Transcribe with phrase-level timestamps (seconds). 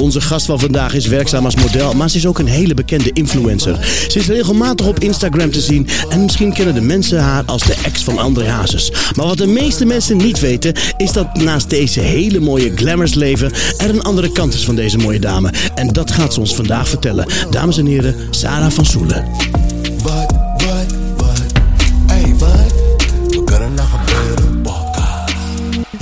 [0.00, 3.12] Onze gast van vandaag is werkzaam als model, maar ze is ook een hele bekende
[3.12, 3.78] influencer.
[4.08, 7.74] Ze is regelmatig op Instagram te zien en misschien kennen de mensen haar als de
[7.84, 8.92] ex van André Hazes.
[9.16, 13.52] Maar wat de meeste mensen niet weten, is dat naast deze hele mooie glamours leven
[13.78, 15.50] er een andere kant is van deze mooie dame.
[15.74, 17.26] En dat gaat ze ons vandaag vertellen.
[17.50, 19.24] Dames en heren, Sarah van Soelen.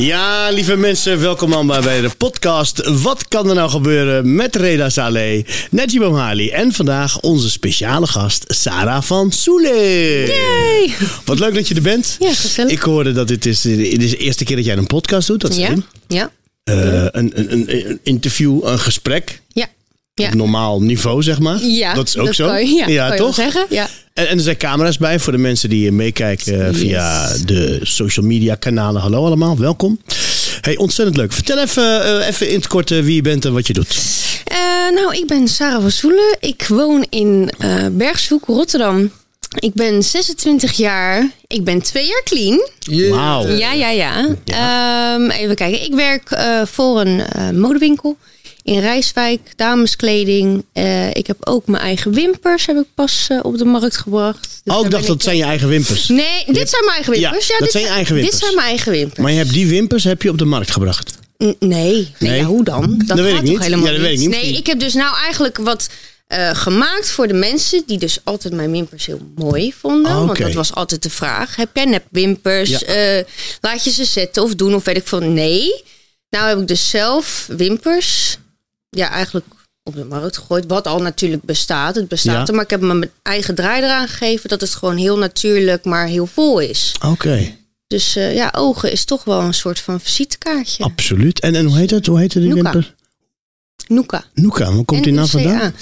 [0.01, 2.87] Ja, lieve mensen, welkom allemaal bij de podcast.
[3.03, 8.45] Wat kan er nou gebeuren met Reda Saleh, Najib Omhali en vandaag onze speciale gast
[8.47, 10.27] Sarah van Soelen.
[10.27, 10.93] Yay!
[11.25, 12.17] Wat leuk dat je er bent.
[12.19, 12.73] Ja, gezellig.
[12.73, 15.41] Ik hoorde dat dit is, dit is de eerste keer dat jij een podcast doet.
[15.41, 15.75] Dat is Ja,
[16.09, 16.31] ja,
[16.65, 16.75] Eh,
[17.11, 19.41] een, een, een interview, een gesprek.
[19.53, 19.67] ja.
[20.19, 21.63] Ja, Op normaal niveau, zeg maar.
[21.63, 22.47] ja dat is ook zo.
[22.47, 23.35] Kan je, ja, kan je wel toch?
[23.35, 23.67] zeggen.
[23.69, 23.89] Ja.
[24.15, 28.27] En, en er zijn camera's bij voor de mensen die meekijken eh, via de social
[28.27, 29.01] media kanalen.
[29.03, 30.01] Hallo allemaal, welkom.
[30.61, 31.33] Hey, ontzettend leuk.
[31.33, 33.97] Vertel even, eh, even in het kort eh, wie je bent en wat je doet.
[34.45, 34.57] Eh,
[34.95, 36.37] nou, ik ben Sarah van Soelen.
[36.41, 39.11] Ik woon in eh Bergshoek, Rotterdam.
[39.59, 41.31] Ik ben 26 jaar.
[41.47, 42.69] Ik ben twee jaar clean.
[43.11, 43.47] Wauw.
[43.47, 44.27] Ja, ja, ja.
[44.45, 45.85] Ehm, even kijken.
[45.85, 48.17] Ik werk eh, voor een eh, modewinkel
[48.69, 50.65] in Rijswijk, dameskleding.
[50.73, 54.61] Eh, ik heb ook mijn eigen wimpers, heb ik pas eh, op de markt gebracht.
[54.65, 56.09] Dus Oh, ik dacht dat zijn je eigen wimpers.
[56.09, 57.47] Nee, dit zijn mijn eigen wimpers.
[57.47, 58.43] Ja, Ja, dat dit zijn je eigen Dit wimpers.
[58.43, 59.19] zijn mijn eigen wimpers.
[59.19, 61.19] Maar je hebt die wimpers heb je op de markt gebracht.
[61.45, 62.37] N- Nee, nee?
[62.39, 63.03] Ja, hoe dan?
[63.07, 63.63] Dat, weet gaat ik niet.
[63.63, 64.29] helemaal Ja, dat weet ik niet.
[64.29, 65.89] Nee, ik heb dus nou eigenlijk wat
[66.27, 70.13] eh, gemaakt voor de mensen die dus altijd mijn wimpers heel mooi vonden.
[70.13, 70.27] Ah.
[70.27, 71.57] Want dat was altijd de vraag.
[71.57, 72.69] Heb jij nepwimpers?
[72.71, 72.79] Ja.
[72.81, 73.25] Eh,
[73.61, 75.21] laat je ze zetten of doen of weet ik veel.
[75.21, 75.83] Nee.
[76.31, 78.39] Nou heb ik dus zelf wimpers,
[78.91, 79.47] ja eigenlijk
[79.83, 80.65] op de markt gegooid.
[80.67, 81.95] Wat al natuurlijk bestaat.
[81.95, 82.47] Het bestaat Ja.
[82.47, 84.49] er, maar ik heb mijn eigen draai eraan gegeven.
[84.49, 86.95] Dat het gewoon heel natuurlijk, maar heel vol is.
[87.07, 90.85] Oké, Dus eh, ja, ogen is toch wel een soort van visitekaartje.
[90.85, 91.41] absoluut.
[91.41, 92.07] En, en hoe heet het?
[92.07, 92.55] Hoe heet die Nuka.
[92.55, 92.95] wimper?
[93.87, 94.25] Noeka.
[94.35, 95.49] Nuka, waar komt die naam NUCA.
[95.49, 95.75] vandaan?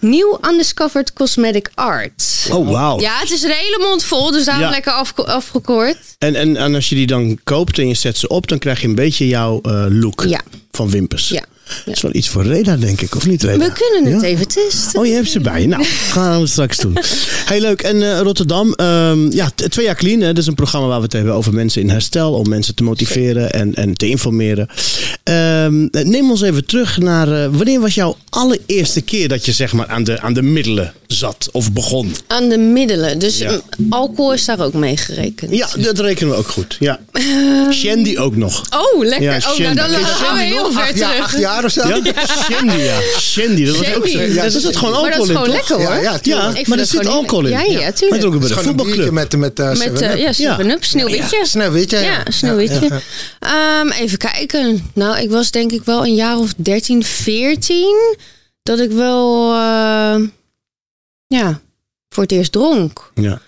[0.00, 2.46] Nieuw Undiscovered Cosmetic Art.
[2.52, 3.00] Oh, wauw.
[3.00, 4.70] Ja, het is een hele mond vol, dus daarom Ja.
[4.70, 5.96] lekker afge- afgekort.
[6.18, 8.80] En, en, en als je die dan koopt en je zet ze op, dan krijg
[8.80, 10.40] je een beetje jouw eh, look Ja.
[10.70, 11.28] van wimpers.
[11.28, 11.44] Ja.
[11.84, 13.64] Dat is wel iets voor Reda, denk ik, of niet Reda?
[13.64, 14.28] We kunnen het Ja?
[14.28, 15.00] even testen.
[15.00, 15.66] Oh, je hebt ze bij je.
[15.68, 16.96] Nou, gaan we straks doen.
[17.44, 17.82] Heel leuk.
[17.82, 20.20] En eh, Rotterdam, ehm, ja, twee jaar clean.
[20.20, 20.26] Hè.
[20.26, 22.32] Dat is een programma waar we het hebben over mensen in herstel.
[22.32, 24.68] Om mensen te motiveren en, en te informeren.
[25.22, 29.72] Ehm, neem ons even terug naar, eh, wanneer was jouw allereerste keer dat je zeg
[29.72, 32.14] maar aan de, aan de middelen zat of begon?
[32.26, 33.18] Aan de middelen.
[33.18, 33.50] Dus Ja.
[33.78, 35.50] mm, alcohol is daar ook mee gerekend.
[35.56, 36.76] Ja, dat rekenen we ook goed.
[36.80, 37.00] Ja.
[37.72, 38.62] Shandy ook nog.
[38.70, 39.22] Oh, lekker.
[39.22, 41.88] Ja, oh, nou, dan gaan we heel ver acht jaar of zo?
[41.88, 43.00] Ja, Shandy, ja.
[43.18, 44.20] Shandy, dat was ook zo.
[44.20, 45.54] Ja, Dat dat is- zit gewoon maar dat alcohol is in, gewoon toch?
[45.54, 46.02] lekker hoor.
[46.02, 47.50] Ja, ja, maar er dat zit alcohol in.
[47.50, 48.20] Ja, ja, Maar tuurlijk.
[48.20, 49.10] dronken bij Het de is gewoon een voetbalclub.
[49.12, 51.40] met, met uh, Met, eh, ja, Seven-Up, sneeuwwitje.
[51.46, 52.02] Sneeuwwitje, ja.
[52.04, 53.00] Ja, sneeuwwitje.
[53.40, 54.90] Ehm, even kijken.
[54.94, 58.16] Nou, ik was denk ik wel een jaar of 13, 14.
[58.62, 60.16] Dat ik wel, eh,
[61.26, 61.60] ja,
[62.08, 63.10] voor het eerst dronk.
[63.14, 63.40] Ja.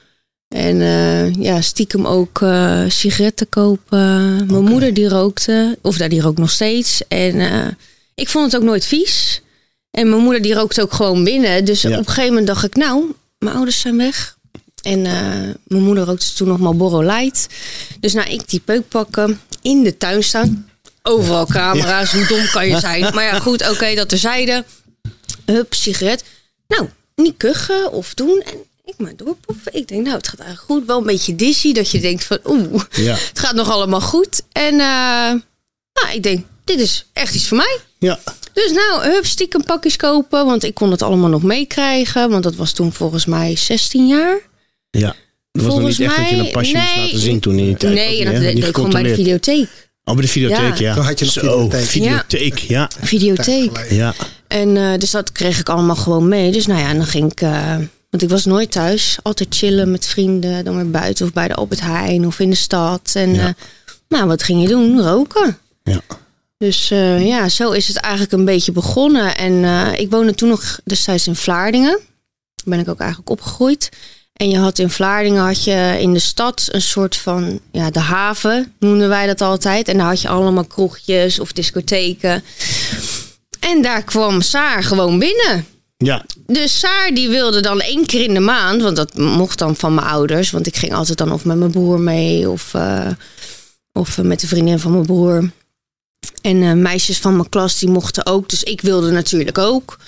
[0.49, 4.37] En eh, ja, stiekem ook eh, sigaretten kopen.
[4.47, 7.03] Mijn moeder die rookte, of daar die rookt nog steeds.
[7.09, 7.67] En eh,
[8.21, 9.41] ik vond het ook nooit vies.
[9.91, 11.65] En mijn moeder die rookt ook gewoon binnen.
[11.65, 11.91] Dus Ja.
[11.91, 13.05] op een gegeven moment dacht ik, nou,
[13.39, 14.37] mijn ouders zijn weg.
[14.83, 15.13] En eh,
[15.67, 17.47] mijn moeder rookte toen nog Marlboro Light.
[18.01, 20.71] Dus nou, ik die peuk pakken, in de tuin staan.
[21.03, 23.15] Overal camera's, hoe dom kan je zijn?
[23.15, 24.65] Maar ja, goed, oké, dat terzijde.
[25.45, 26.25] Hup, sigaret.
[26.69, 28.43] Nou, niet kuchen of doen.
[28.47, 28.55] En
[28.85, 29.75] ik maar doorpoffen.
[29.75, 30.87] Ik denk, nou, het gaat eigenlijk goed.
[30.87, 33.15] Wel een beetje dizzy, dat je denkt van, oeh, Ja.
[33.15, 34.43] het gaat nog allemaal goed.
[34.53, 34.79] En eh,
[35.93, 37.79] nou, ik denk, dit is echt iets voor mij.
[37.99, 38.19] Ja.
[38.53, 40.45] Dus nou, hup, stiekem pakjes kopen.
[40.47, 42.31] Want ik kon het allemaal nog meekrijgen.
[42.31, 44.39] Want dat was toen volgens mij 16 jaar.
[44.91, 45.07] Ja.
[45.09, 45.17] Het
[45.53, 47.59] was nog Volgens niet echt dat je mij- een pasje moest nee, laten zien toen
[47.59, 47.95] in die tijd.
[47.95, 49.69] Nee, dat deed ik gewoon bij de videotheek.
[50.05, 50.89] Oh, bij de videotheek, ja.
[50.89, 50.95] Ja.
[50.95, 51.85] Toen had je nog Zo, videotheek.
[51.89, 52.91] videotheek, ja.
[53.01, 53.87] Videotheek.
[53.91, 54.15] Ja.
[54.49, 56.53] En eh, dus dat kreeg ik allemaal gewoon mee.
[56.53, 57.41] Dus nou ja, dan ging ik...
[57.41, 57.77] eh,
[58.11, 59.17] want ik was nooit thuis.
[59.23, 60.65] Altijd chillen met vrienden.
[60.65, 63.11] Dan weer buiten of bij de Albert Heijn of in de stad.
[63.15, 63.47] En Ja.
[63.47, 63.53] eh,
[64.09, 65.01] nou, wat ging je doen?
[65.01, 65.59] Roken.
[65.83, 66.01] Ja.
[66.59, 69.37] Dus eh, ja, zo is het eigenlijk een beetje begonnen.
[69.37, 72.01] En eh, ik woonde toen nog destijds in Vlaardingen.
[72.55, 73.89] Daar ben ik ook eigenlijk opgegroeid.
[74.33, 77.99] En je had in Vlaardingen had je in de stad een soort van ja, de
[77.99, 79.89] haven, noemden wij dat altijd.
[79.89, 82.45] En daar had je allemaal kroegjes of discotheken.
[83.61, 85.67] En daar kwam Saar gewoon binnen.
[85.97, 86.25] Ja.
[86.47, 89.95] Dus Saar die wilde dan één keer in de maand, want dat mocht dan van
[89.95, 90.51] mijn ouders.
[90.51, 93.11] Want ik ging altijd dan of met mijn broer mee of, eh,
[93.93, 95.51] of met de vriendin van mijn broer.
[96.41, 99.99] En eh, meisjes van mijn klas die mochten ook, dus ik wilde natuurlijk ook.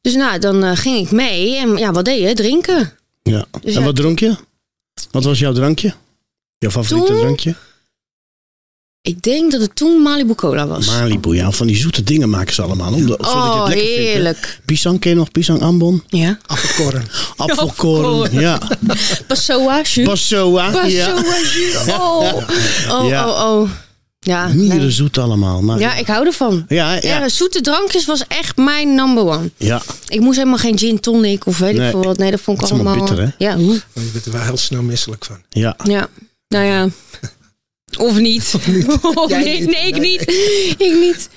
[0.00, 2.34] Dus nou, dan eh, ging ik mee en ja, wat deed je?
[2.34, 2.92] Drinken.
[3.22, 3.46] ja.
[3.60, 3.86] Dus en ja.
[3.86, 4.36] wat dronk je?
[5.10, 5.94] Wat was jouw drankje?
[6.58, 7.20] Jouw favoriete Toen?
[7.20, 7.54] drankje?
[9.02, 10.86] Ik denk dat het toen Malibu Cola was.
[10.86, 11.50] Malibu, ja.
[11.50, 12.92] Van die zoete dingen maken ze allemaal.
[12.92, 14.60] Om de, zodat je oh, het lekker vindt, heerlijk.
[14.64, 15.30] Pisang, ken je nog?
[15.30, 16.02] Pisang ambon?
[16.06, 16.38] Ja.
[16.46, 17.06] Afvalkorn.
[17.36, 18.60] Appelkorn, ja.
[19.26, 20.06] Passoa, jus.
[20.06, 21.12] Passoa, ja.
[21.12, 21.76] Passoa, jus.
[21.88, 22.32] Oh.
[23.00, 23.28] Oh, Ja.
[23.28, 23.70] oh, oh.
[24.24, 24.90] Ja, Mieren nee.
[24.90, 25.62] zoet allemaal.
[25.62, 26.64] Maar, ja, ik hou ervan.
[26.68, 27.00] ja, ja.
[27.02, 29.50] Ja, zoete drankjes was echt mijn number one.
[29.56, 29.82] ja.
[30.08, 31.84] Ik moest helemaal geen gin tonic of weet Nee.
[31.86, 32.18] ik veel wat.
[32.18, 33.08] Nee, dat vond ik is allemaal allemaal...
[33.16, 33.44] bitter, hè?
[33.44, 33.56] Ja,
[33.94, 35.42] je bent er wel heel snel misselijk van.
[35.48, 35.76] ja.
[35.84, 36.08] Ja,
[36.48, 36.88] nou ja.
[37.98, 38.52] Of niet.
[39.14, 39.70] Of Jij nee, niet.
[39.70, 40.20] nee, ik niet.
[40.86, 41.28] Ik niet.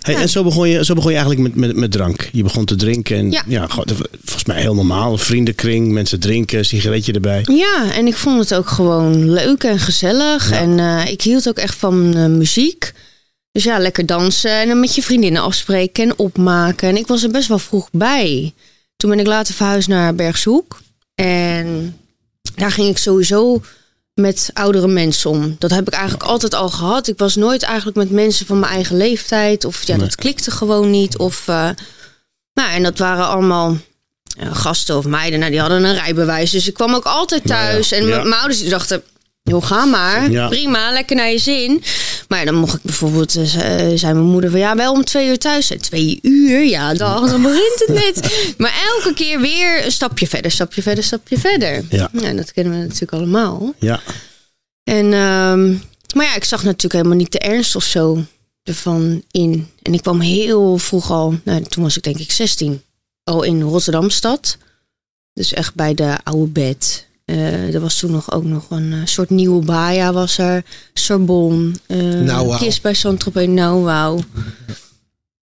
[0.00, 2.28] Hey, En zo begon, je, zo begon je eigenlijk met, met, met drank.
[2.32, 3.16] Je begon te drinken.
[3.16, 3.66] En, ja.
[3.68, 5.18] Volgens mij heel normaal.
[5.18, 7.44] Vriendenkring, mensen drinken, sigaretje erbij.
[7.50, 10.50] Ja, en ik vond het ook gewoon leuk en gezellig.
[10.50, 10.58] Ja.
[10.58, 12.92] En eh, ik hield ook echt van eh, muziek.
[13.52, 16.88] Dus ja, lekker dansen en dan met je vriendinnen afspreken en opmaken.
[16.88, 18.54] En ik was er best wel vroeg bij.
[18.96, 20.80] Toen ben ik later verhuisd naar Bergshoek.
[21.14, 21.96] En
[22.54, 23.62] daar ging ik sowieso
[24.18, 25.56] met oudere mensen om.
[25.58, 27.06] Dat heb ik eigenlijk altijd al gehad.
[27.08, 29.64] Ik was nooit eigenlijk met mensen van mijn eigen leeftijd.
[29.64, 30.04] Of ja, Nee.
[30.06, 31.16] dat klikte gewoon niet.
[31.18, 31.68] Of, eh,
[32.54, 33.76] nou, en dat waren allemaal
[34.38, 35.38] eh, gasten of meiden.
[35.38, 36.50] Nou, die hadden een rijbewijs.
[36.50, 37.92] Dus ik kwam ook altijd Nou ja, thuis.
[37.92, 38.08] En ja.
[38.08, 39.02] mijn mijn ouders die dachten...
[39.48, 40.30] Joh, ga maar.
[40.30, 40.48] Ja.
[40.48, 41.82] Prima, lekker naar je zin.
[42.28, 45.28] Maar dan mocht ik bijvoorbeeld, eh, eh, zei mijn moeder van ja, wel om twee
[45.28, 45.80] uur thuis zijn.
[45.80, 46.64] Twee uur?
[46.64, 48.36] Ja, dan, dan begint het net.
[48.58, 51.84] Maar elke keer weer een stapje verder, stapje verder, stapje verder.
[51.90, 52.10] Ja.
[52.22, 53.74] en dat kennen we natuurlijk allemaal.
[53.78, 54.00] Ja.
[54.84, 55.68] En, ehm,
[56.14, 58.24] maar ja, ik zag natuurlijk helemaal niet de ernst of zo
[58.62, 59.68] ervan in.
[59.82, 62.82] En ik kwam heel vroeg al, nou, toen was ik denk ik 16,
[63.24, 64.56] al in Rotterdamstad.
[65.32, 67.07] Dus echt bij de oude bed.
[67.28, 70.64] Eh, er was toen nog ook nog een eh, soort nieuwe Baja was er.
[70.94, 71.76] Sorbon.
[71.86, 72.58] eh Nou, wauw.
[72.58, 73.46] Kist bij Saint-Tropez.
[73.46, 74.18] Nou, wauw.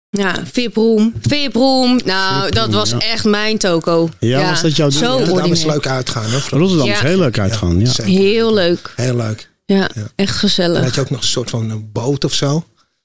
[0.10, 1.14] Ja, Viproom.
[1.22, 2.00] Viproom.
[2.06, 2.98] Nou, dat was ja.
[3.00, 4.10] echt mijn toko.
[4.20, 5.02] Ja, was dat jouw ding?
[5.02, 6.32] Zo Ja, Dat is leuk uitgaan.
[6.32, 6.42] Hoor.
[6.50, 7.80] Rotterdam is heel leuk uitgaan.
[7.80, 8.04] Ja.
[8.04, 8.94] Heel leuk.
[8.96, 9.50] Heel leuk.
[9.66, 10.08] Ja, Ja.
[10.16, 10.84] echt gezellig.
[10.84, 12.64] had je ook nog een soort van een boot of zo.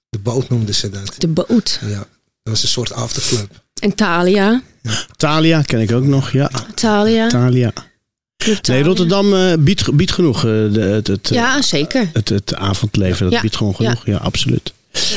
[0.09, 1.15] De boot noemden ze dat.
[1.19, 1.79] De boot.
[1.87, 1.97] Ja.
[1.97, 2.07] Dat
[2.43, 3.63] was een soort afterclub.
[3.81, 4.63] En Thalia.
[5.17, 6.31] Thalia ken ik ook nog.
[6.33, 7.29] Ja, Thalia.
[7.29, 7.73] Thalia.
[8.69, 8.83] Nee.
[8.83, 10.37] Rotterdam eh, biedt, biedt genoeg.
[10.37, 12.11] eh, de, het, het, eh, Ja, zeker.
[12.13, 13.41] het, het avondleven, dat Ja.
[13.41, 14.03] biedt gewoon genoeg.
[14.07, 14.73] Ja, absoluut.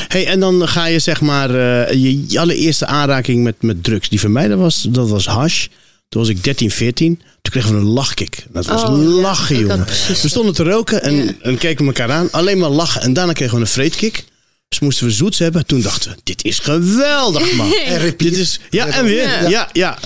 [0.08, 4.08] Hey, en dan ga je zeg maar eh, je, je allereerste aanraking met, met drugs.
[4.08, 5.66] Die van mij dat was, dat was hash.
[6.08, 7.16] Toen was ik 13, 14.
[7.42, 8.46] Toen kregen we een lachkick.
[8.52, 9.84] Dat was Oh, lachen, jongen.
[10.22, 11.32] We stonden te roken en, Ja.
[11.42, 12.28] en keken elkaar aan.
[12.30, 13.00] Alleen maar lachen.
[13.02, 14.24] En daarna kregen we een vreedkick.
[14.68, 15.66] Dus moesten we zoets hebben.
[15.66, 17.72] Toen dachten we, dit is geweldig, man.
[17.84, 19.48] En dit is, ja, en weer.
[19.50, 19.68] Ja.
[19.72, 19.98] ja,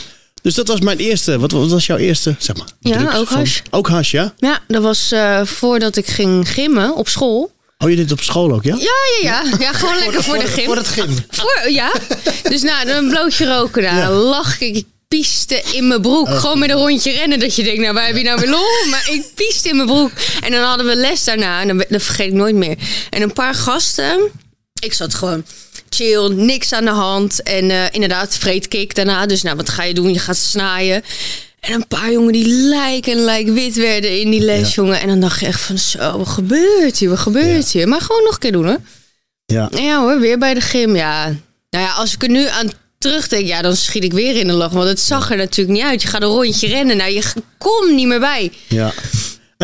[0.44, 1.38] Dus dat was mijn eerste.
[1.38, 2.66] Wat, wat was jouw eerste, zeg maar?
[2.80, 3.60] Ja, ook van- hash.
[3.70, 4.34] Ook hash, ja?
[4.36, 7.52] Ja, dat was eh, voordat ik ging gimmen op school.
[7.78, 8.74] Oh, je deed het op school ook, ja?
[8.74, 8.82] Ja,
[9.22, 9.56] ja, ja.
[9.58, 10.64] Ja, gewoon lekker voor, de gym.
[10.64, 11.16] Voor het gym.
[11.30, 11.92] Voor- ja.
[12.42, 13.82] Dus nou, een blootje roken.
[13.82, 14.10] Nou, Ja.
[14.10, 14.84] lach ik.
[15.08, 16.28] Pieste in mijn broek.
[16.30, 17.38] Gewoon met een rondje rennen.
[17.38, 18.64] Dat je denkt, nou, waar heb je nou weer lol?
[18.90, 20.10] Maar ik pieste in mijn broek.
[20.40, 21.60] En dan hadden we les daarna.
[21.60, 22.76] En dan, dat vergeet ik nooit meer.
[23.10, 24.30] En een paar gasten.
[24.80, 25.44] Ik zat gewoon
[25.94, 27.42] chill, niks aan de hand.
[27.42, 29.26] En eh, inderdaad, vreedkick daarna.
[29.26, 30.12] Dus nou, wat ga je doen?
[30.12, 31.02] Je gaat snaaien.
[31.60, 35.00] En een paar jongen die lijk en lijk wit werden in die les, jongen.
[35.00, 37.08] En dan dacht je echt van, zo, wat gebeurt hier?
[37.08, 37.88] Wat gebeurt hier?
[37.88, 38.76] Maar gewoon nog een keer doen, hè?
[39.46, 39.68] Ja.
[39.70, 40.96] Ja hoor, weer bij de gym.
[40.96, 41.24] Ja.
[41.70, 44.52] Nou ja, als ik er nu aan terugdenk, ja, dan schiet ik weer in de
[44.52, 44.72] lach.
[44.72, 46.02] Want het zag er natuurlijk niet uit.
[46.02, 46.96] Je gaat een rondje rennen.
[46.96, 47.22] Nou, je
[47.58, 48.52] komt niet meer bij.
[48.68, 48.92] Ja.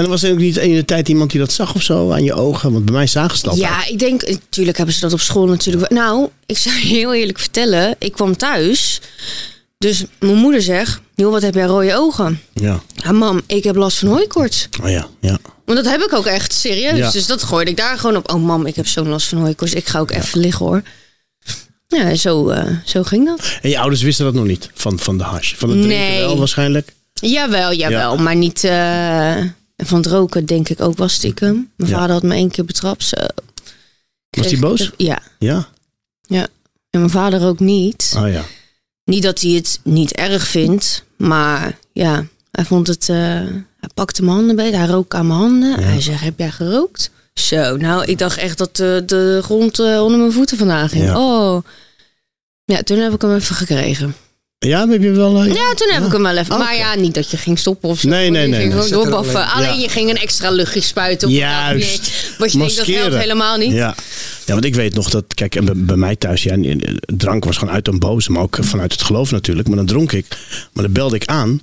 [0.01, 2.11] En er was er ook niet in de tijd iemand die dat zag of zo
[2.13, 2.73] aan je ogen?
[2.73, 3.57] Want bij mij zagen ze dat.
[3.57, 5.91] Ja, ik denk, natuurlijk hebben ze dat op school natuurlijk.
[5.91, 7.97] Nou, ik zou je heel eerlijk vertellen.
[7.99, 9.01] Ik kwam thuis.
[9.79, 12.41] Dus mijn moeder zegt, joh, wat heb jij rode ogen?
[12.53, 12.81] Ja.
[12.95, 14.69] Ja, mam, ik heb last van hooikoorts.
[14.83, 15.39] Oh ja, ja.
[15.65, 16.99] Want dat heb ik ook echt serieus.
[16.99, 17.11] Ja.
[17.11, 18.33] Dus dat gooide ik daar gewoon op.
[18.33, 19.75] Oh mam, ik heb zo'n last van hooikoorts.
[19.75, 20.83] Ik ga ook even liggen hoor.
[21.89, 23.59] Ja, zo, eh, zo ging dat.
[23.63, 25.55] En je ouders wisten dat nog niet van, van de hash?
[25.55, 26.19] Van het drinken Nee.
[26.21, 26.93] wel waarschijnlijk?
[27.15, 28.15] Jawel, jawel.
[28.17, 28.23] Ja.
[28.23, 28.65] Maar niet
[29.81, 31.71] eh, van het roken, denk ik ook wel stiekem.
[31.77, 31.97] Mijn Ja.
[31.97, 33.05] vader had me één keer betrapt.
[33.05, 33.17] Zo.
[34.31, 34.91] Was hij boos?
[34.97, 35.23] Ja.
[35.39, 35.69] Ja?
[36.21, 36.47] ja.
[36.91, 38.15] En mijn vader ook niet.
[38.17, 38.45] Oh ja.
[39.05, 41.05] Niet dat hij het niet erg vindt.
[41.17, 43.09] Maar ja, hij vond het...
[43.09, 43.17] eh,
[43.81, 44.75] hij pakte mijn handen beet.
[44.75, 45.83] Hij rook aan mijn handen.
[45.83, 47.11] Hij zegt, heb jij gerookt?
[47.35, 51.05] Zo, nou, ik dacht echt dat de, de grond eh, onder mijn voeten vandaan ging.
[51.05, 51.19] Ja.
[51.19, 51.63] Oh.
[52.65, 54.15] Ja, toen heb ik hem even gekregen.
[54.67, 55.43] Ja, heb je wel...
[55.43, 56.59] eh, Ja, toen heb ik hem wel even.
[56.59, 58.09] Maar ja, niet dat je ging stoppen of zo.
[58.09, 58.83] Nee, nee, Je nee, ging nee.
[58.83, 59.35] gewoon Zit doorbaffen.
[59.47, 59.83] alleen- Alleen Ja.
[59.83, 61.29] je ging een extra luchtje spuiten.
[61.29, 62.35] Op Juist.
[62.39, 63.73] Wat je denkt, dat helpt helemaal niet.
[63.73, 63.95] Ja.
[64.47, 66.57] ja, want ik weet nog dat, kijk, bij, bij mij thuis, ja,
[67.17, 69.69] drank was gewoon uit een boze, maar ook vanuit het geloof natuurlijk.
[69.69, 70.27] Maar dan dronk ik,
[70.73, 71.61] maar dan belde ik aan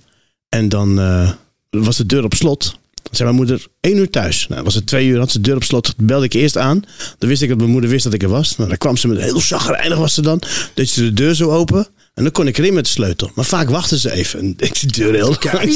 [0.50, 1.32] en dan eh,
[1.70, 2.64] was de deur op slot.
[3.04, 4.46] Dan zei mijn moeder één uur thuis.
[4.50, 5.94] Nou, was het twee uur, had ze de deur op slot.
[5.98, 6.84] Dan belde ik eerst aan.
[7.18, 8.58] Dan wist ik dat mijn moeder wist dat ik er was.
[8.58, 10.42] Nou, dan kwam ze met heel chagrijnig was ze dan.
[10.74, 11.88] Deed ze de deur zo open.
[12.18, 13.32] En dan kon ik erin met de sleutel.
[13.36, 14.40] Maar vaak wachtte ze even.
[14.40, 15.74] En deed ze de deur heel, Kijk,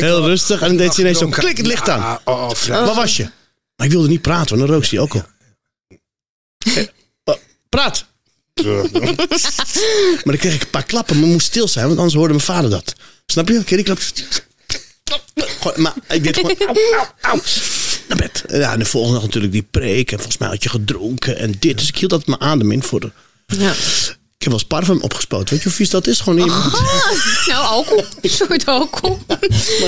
[0.00, 0.60] heel rustig.
[0.60, 1.54] En dan deed ze ineens zo, Gedronken.
[1.54, 2.18] klik het licht aan.
[2.24, 2.50] Oh.
[2.66, 3.30] Waar was je?
[3.76, 5.24] Maar ik wilde niet praten, want dan rook hij ook al.
[6.58, 6.86] Eh,
[7.24, 7.34] oh,
[7.68, 8.04] praat!
[10.14, 12.44] maar dan kreeg ik een paar klappen, maar moest stil zijn, want anders hoorde mijn
[12.44, 12.94] vader dat.
[13.26, 13.64] Snap je?
[13.64, 13.98] Keer die klap.
[15.76, 16.56] Maar ik deed gewoon.
[16.58, 17.40] Au, au, au.
[18.08, 18.44] Naar bed.
[18.48, 20.10] Ja, en de volgende dag natuurlijk die preek.
[20.10, 21.78] En volgens mij had je gedronken en dit.
[21.78, 23.10] Dus ik hield altijd mijn adem in voor de.
[23.46, 23.72] Ja.
[24.38, 25.48] Ik heb wel eens parfum opgespoten.
[25.48, 26.20] Weet je hoe vies dat is?
[26.20, 26.72] Gewoon in je mond.
[27.46, 28.04] Nou, alcohol.
[28.20, 29.18] Een soort alcohol.
[29.26, 29.38] Maar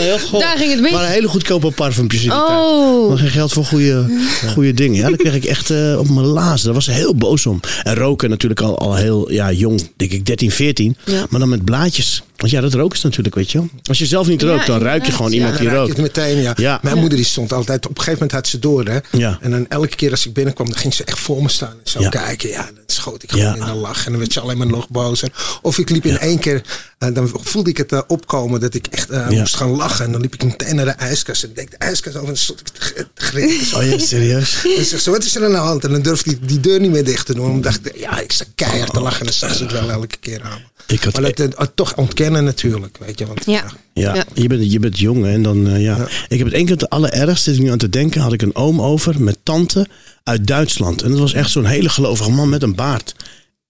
[0.01, 0.91] heel gewoon- Daar ging het mis.
[0.93, 2.59] Maar hele goedkope parfumpjes in die tijd.
[2.59, 3.09] Oh.
[3.09, 4.07] Maar geen geld voor goede,
[4.53, 4.97] goede dingen.
[4.97, 6.65] Ja, dan kreeg ik echt eh, op mijn lazen.
[6.65, 7.61] Daar was ze heel boos om.
[7.83, 9.91] En roken natuurlijk al, al heel ja, jong.
[9.97, 10.97] Denk ik 13, 14.
[11.05, 11.27] Ja.
[11.31, 12.23] Maar dan met blaadjes.
[12.37, 13.69] Want ja, dat roken is natuurlijk, weet je wel.
[13.83, 15.37] Als je zelf niet rookt, dan ruik je gewoon ja.
[15.37, 15.97] iemand die rookt.
[15.97, 16.53] meteen, ja.
[16.57, 16.79] Ja.
[16.83, 18.99] Mijn moeder die stond altijd, op een gegeven moment had ze door, hè.
[19.13, 19.39] Ja.
[19.41, 21.71] En dan elke keer als ik binnenkwam, dan ging ze echt voor me staan.
[21.85, 22.09] En zo Ja.
[22.09, 23.55] kijken, ja, dan schoot ik gewoon Ja.
[23.55, 24.05] in de lach.
[24.05, 25.23] En dan werd alleen maar nog boos.
[25.23, 26.63] En- Of ik liep in één keer,
[26.99, 29.39] eh, dan voelde ik het eh, opkomen dat ik echt eh, Ja.
[29.39, 30.05] moest gaan lachen.
[30.05, 31.43] En dan liep ik meteen naar de ijskast.
[31.45, 33.77] En deed de ijskast over en dan stond ik te grinniken.
[33.77, 34.65] Oh ja, serieus?
[34.79, 35.85] En zegt ze, wat is er aan de hand?
[35.85, 37.51] En dan durfde ik die deur niet meer dicht te doen.
[37.51, 39.19] Omdat ik dacht, ja, ik sta keihard te lachen.
[39.21, 40.61] En dan zag ze het wel elke keer aan.
[40.87, 43.27] Ik had, Maar dat eh, toch ontkennen natuurlijk, weet je.
[43.27, 43.65] Want, Ja.
[43.93, 44.25] Ja, Ja.
[44.35, 46.07] Je, bent, je bent jong hè, en dan, ja.
[46.29, 48.43] Ik heb het één keer het allerergste, zit ik nu aan te denken, had ik
[48.43, 49.87] een oom over met tante
[50.25, 51.03] uit Duitsland.
[51.03, 53.15] En dat was echt zo'n hele gelovige man met een baard.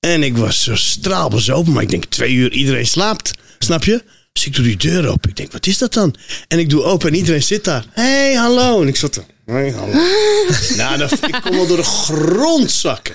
[0.01, 3.31] En ik was zo straalbezopen, maar ik denk twee uur, iedereen slaapt.
[3.59, 4.03] Snap je?
[4.33, 5.31] Dus ik doe die deur open.
[5.31, 6.15] Ik denk, wat is dat dan?
[6.49, 7.85] En ik doe open en iedereen zit daar.
[7.91, 8.83] Hé, hey, hallo.
[8.83, 9.25] En ik zat er.
[9.47, 9.93] Hey, hallo.
[10.77, 13.15] nou, dan, ik kon wel door de grond zakken.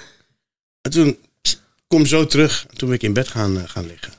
[0.82, 1.18] En toen
[1.88, 2.66] kom zo terug.
[2.76, 4.12] Toen ben ik in bed gaan, eh, gaan liggen.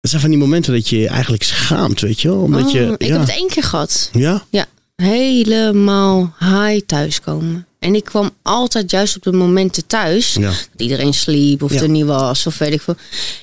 [0.00, 2.40] Dat zijn van die momenten dat je je eigenlijk schaamt, weet je wel?
[2.40, 3.12] Omdat Oh, je, ik ja.
[3.12, 4.10] heb het één keer gehad.
[4.12, 4.46] ja?
[4.50, 4.66] Ja,
[4.96, 7.66] helemaal high thuiskomen.
[7.86, 10.34] En ik kwam altijd juist op de momenten thuis.
[10.34, 10.46] Ja.
[10.48, 11.80] Dat iedereen sliep of Ja.
[11.80, 12.96] er niet was of weet ik veel.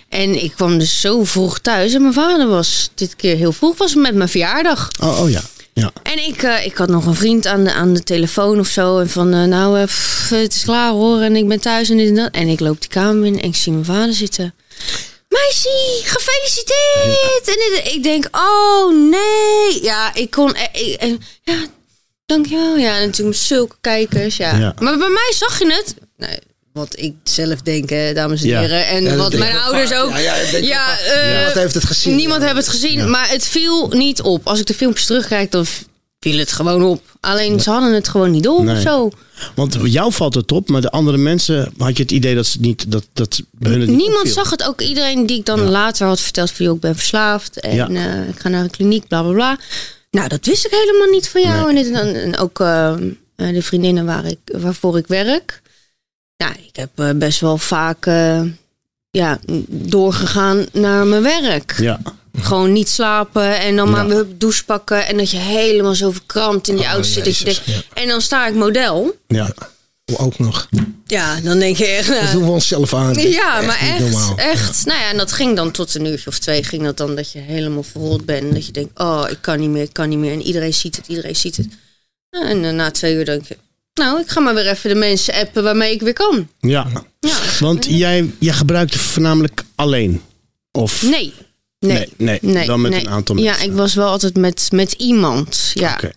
[0.10, 1.94] En ik kwam dus zo vroeg thuis.
[1.94, 3.78] En mijn vader was dit keer heel vroeg.
[3.78, 4.88] Was met mijn verjaardag.
[5.02, 5.42] Oh, oh ja.
[5.74, 5.92] ja.
[6.04, 9.00] En ik, eh, ik had nog een vriend aan de, aan de telefoon of zo.
[9.00, 11.20] En van, eh, nou, eh, pff, het is klaar hoor.
[11.22, 12.32] En ik ben thuis en dit en dat.
[12.32, 14.54] En ik loop die kamer in en ik zie mijn vader zitten.
[15.30, 17.48] Meisje, gefeliciteerd!
[17.48, 19.84] En ik denk, oh nee.
[19.84, 20.56] Ja, ik kon...
[20.74, 21.54] ik- ja,
[22.34, 22.78] dankjewel.
[22.78, 24.38] Ja, en natuurlijk zulke kijkers.
[24.38, 24.58] Ja.
[24.58, 24.74] Ja.
[24.80, 25.96] Maar bij mij zag je het.
[26.18, 26.38] Nee,
[26.74, 28.60] wat ik zelf denk, hè, dames en Ja.
[28.60, 28.88] heren.
[28.88, 30.00] En Ja, wat mijn ouders vaak.
[30.04, 30.12] ook.
[30.12, 31.00] Ja, ja, vaak.
[31.00, 32.16] eh, Niemand heeft het gezien.
[32.16, 34.48] Niemand heeft het gezien, maar het viel niet op.
[34.48, 35.66] Als ik de filmpjes terugkijk, dan
[36.20, 37.02] viel het gewoon op.
[37.20, 38.76] Alleen ze hadden het gewoon niet door Nee.
[38.76, 39.10] of zo.
[39.56, 42.58] Want jou valt het op, maar de andere mensen had je het idee dat ze
[42.60, 44.34] niet, dat, dat hun het niet Niemand opviel.
[44.34, 44.64] zag het.
[44.68, 46.66] Ook iedereen die ik dan later had verteld van...
[46.66, 49.58] joh, ik ben verslaafd en eh, ik ga naar een kliniek, bla bla bla.
[50.14, 51.78] Nou, dat wist ik helemaal niet van jou.
[51.78, 52.94] En, ook eh,
[53.36, 55.62] eh, de vriendinnen waar ik, waarvoor ik werk.
[56.36, 58.06] Ja, ik heb eh, best wel vaak
[59.12, 61.76] ja, doorgegaan naar mijn werk.
[61.78, 62.00] Ja.
[62.40, 63.92] Gewoon niet slapen en dan Ja.
[63.92, 65.08] maar weer douche pakken.
[65.08, 67.26] En dat je helemaal zo verkrampt in die Oh, auto zit.
[67.26, 69.16] Dat je En dan sta ik model.
[69.28, 69.54] Ja.
[70.18, 70.70] Ook nog.
[71.06, 72.08] Ja, dan denk je echt...
[72.08, 73.14] Dat eh, doen we onszelf aan.
[73.14, 74.86] ja, maar echt, echt.
[74.86, 76.64] Nou ja, en dat ging dan tot een uurtje of twee.
[76.64, 78.44] Ging dat dan dat je helemaal verrot bent.
[78.48, 80.32] En dat je denkt, oh, ik kan niet meer, ik kan niet meer.
[80.32, 81.68] En iedereen ziet het, iedereen ziet het.
[82.30, 83.58] Ja, En na twee uur denk je,
[83.94, 86.48] nou, ik ga maar weer even de mensen appen waarmee ik weer kan.
[86.60, 86.88] ja.
[87.20, 87.38] Ja.
[87.60, 90.22] Want jij, jij gebruikte voornamelijk alleen?
[90.72, 91.02] Of?
[91.02, 91.34] Nee.
[91.80, 92.10] Nee.
[92.18, 93.00] Nee, nee, wel met nee.
[93.02, 93.70] een aantal Ja, mensen.
[93.70, 95.72] ik was wel altijd met, met iemand.
[95.74, 95.94] Ja.
[95.94, 96.12] Oké.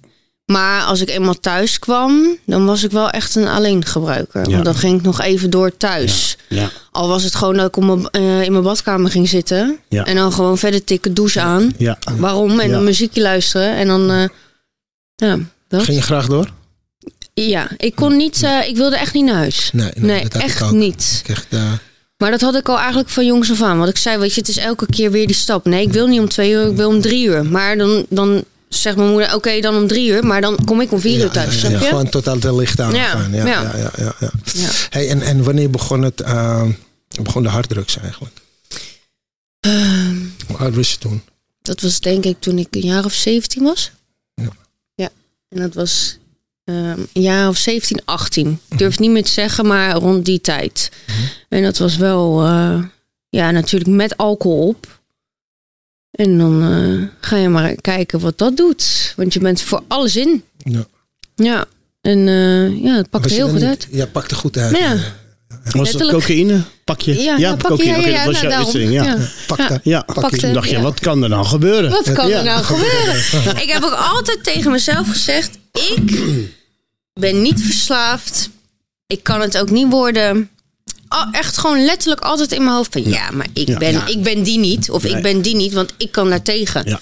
[0.46, 4.44] Maar als ik eenmaal thuis kwam, dan was ik wel echt een alleen gebruiker.
[4.48, 4.52] Ja.
[4.52, 6.36] Want dan ging ik nog even door thuis.
[6.48, 6.70] Ja.
[6.92, 9.78] Al was het gewoon dat ik mijn, eh, in mijn badkamer ging zitten.
[9.88, 11.72] En dan gewoon verder tikken, douche aan.
[11.76, 11.98] Ja.
[12.18, 12.60] Waarom?
[12.60, 13.74] En een muziekje luisteren.
[13.76, 14.24] En dan, eh,
[15.16, 15.38] ja,
[15.68, 15.82] dat.
[15.82, 16.50] Ging je graag door?
[17.34, 19.70] Ja, ik kon niet, eh, ik wilde echt niet naar huis.
[19.72, 20.70] Nee, nee, Nee, dat had ik echt ook.
[20.70, 21.22] niet.
[21.26, 21.46] Echt,
[22.16, 23.78] Maar dat had ik al eigenlijk van jongs af aan.
[23.78, 25.64] Want ik zei, weet je, het is elke keer weer die stap.
[25.64, 27.44] Nee, ik wil niet om twee uur, ik wil om drie uur.
[27.46, 30.24] Maar dan, dan zegt mijn moeder, oké, dan om drie uur.
[30.26, 31.84] Maar dan kom ik om vier uur thuis, ja, snap ja, je?
[31.84, 33.32] Gewoon totaal de licht aan Ja, gaan.
[33.32, 33.62] Ja, ja.
[33.62, 33.76] ja.
[33.76, 34.68] Ja, ja, ja, Ja.
[34.90, 36.64] Hey, en, en wanneer begon het, eh,
[37.22, 38.34] begon de harddrugs eigenlijk?
[39.60, 41.22] Ehm, Hoe oud was je toen?
[41.62, 43.90] dat was denk ik toen ik een jaar of 17 was.
[44.34, 44.48] Ja.
[44.94, 45.08] Ja,
[45.48, 46.18] en dat was
[46.64, 48.60] ehm, een jaar of 17, 18.
[48.68, 50.90] Ik durf het niet meer te zeggen, maar rond die tijd.
[51.48, 52.82] En dat was wel, eh,
[53.28, 54.95] ja, natuurlijk met alcohol op.
[56.16, 59.12] En dan eh, ga je maar kijken wat dat doet.
[59.16, 60.44] Want je bent voor alles in.
[60.56, 60.86] Ja.
[61.34, 61.64] Ja,
[62.00, 63.88] en eh, ja, het je heel goed uit.
[63.90, 64.76] Ja, pakte goed uit.
[64.78, 64.96] Ja.
[65.70, 66.62] Was dat cocaïne?
[66.84, 67.22] Pak je?
[67.22, 68.10] Ja, ja, pak je, cocaïne.
[68.10, 69.04] ja, dat was nou, jouw instelling, ja.
[69.04, 69.18] Ja.
[69.46, 69.80] Pakte.
[69.82, 70.36] Ja, Pakte.
[70.36, 70.82] Toen dacht je, ja.
[70.82, 71.90] wat kan er dan gebeuren?
[71.90, 72.38] Wat kan Ja.
[72.38, 73.16] er nou gebeuren?
[73.62, 76.20] Ik heb ook altijd tegen mezelf gezegd: ik
[77.12, 78.50] ben niet verslaafd.
[79.06, 80.50] Ik kan het ook niet worden.
[81.32, 84.06] Echt gewoon letterlijk altijd in mijn hoofd van ja, maar ik, ben, Ja.
[84.06, 84.90] ik ben die niet.
[84.90, 85.12] Of Nee.
[85.16, 86.88] ik ben die niet, want ik kan daar tegen.
[86.88, 87.00] Ja.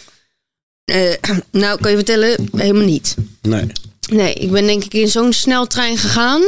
[0.84, 1.14] Eh,
[1.62, 3.14] nou, kan je vertellen, helemaal niet.
[3.42, 3.66] Nee.
[4.10, 6.42] Nee, ik ben denk ik in zo'n sneltrein gegaan.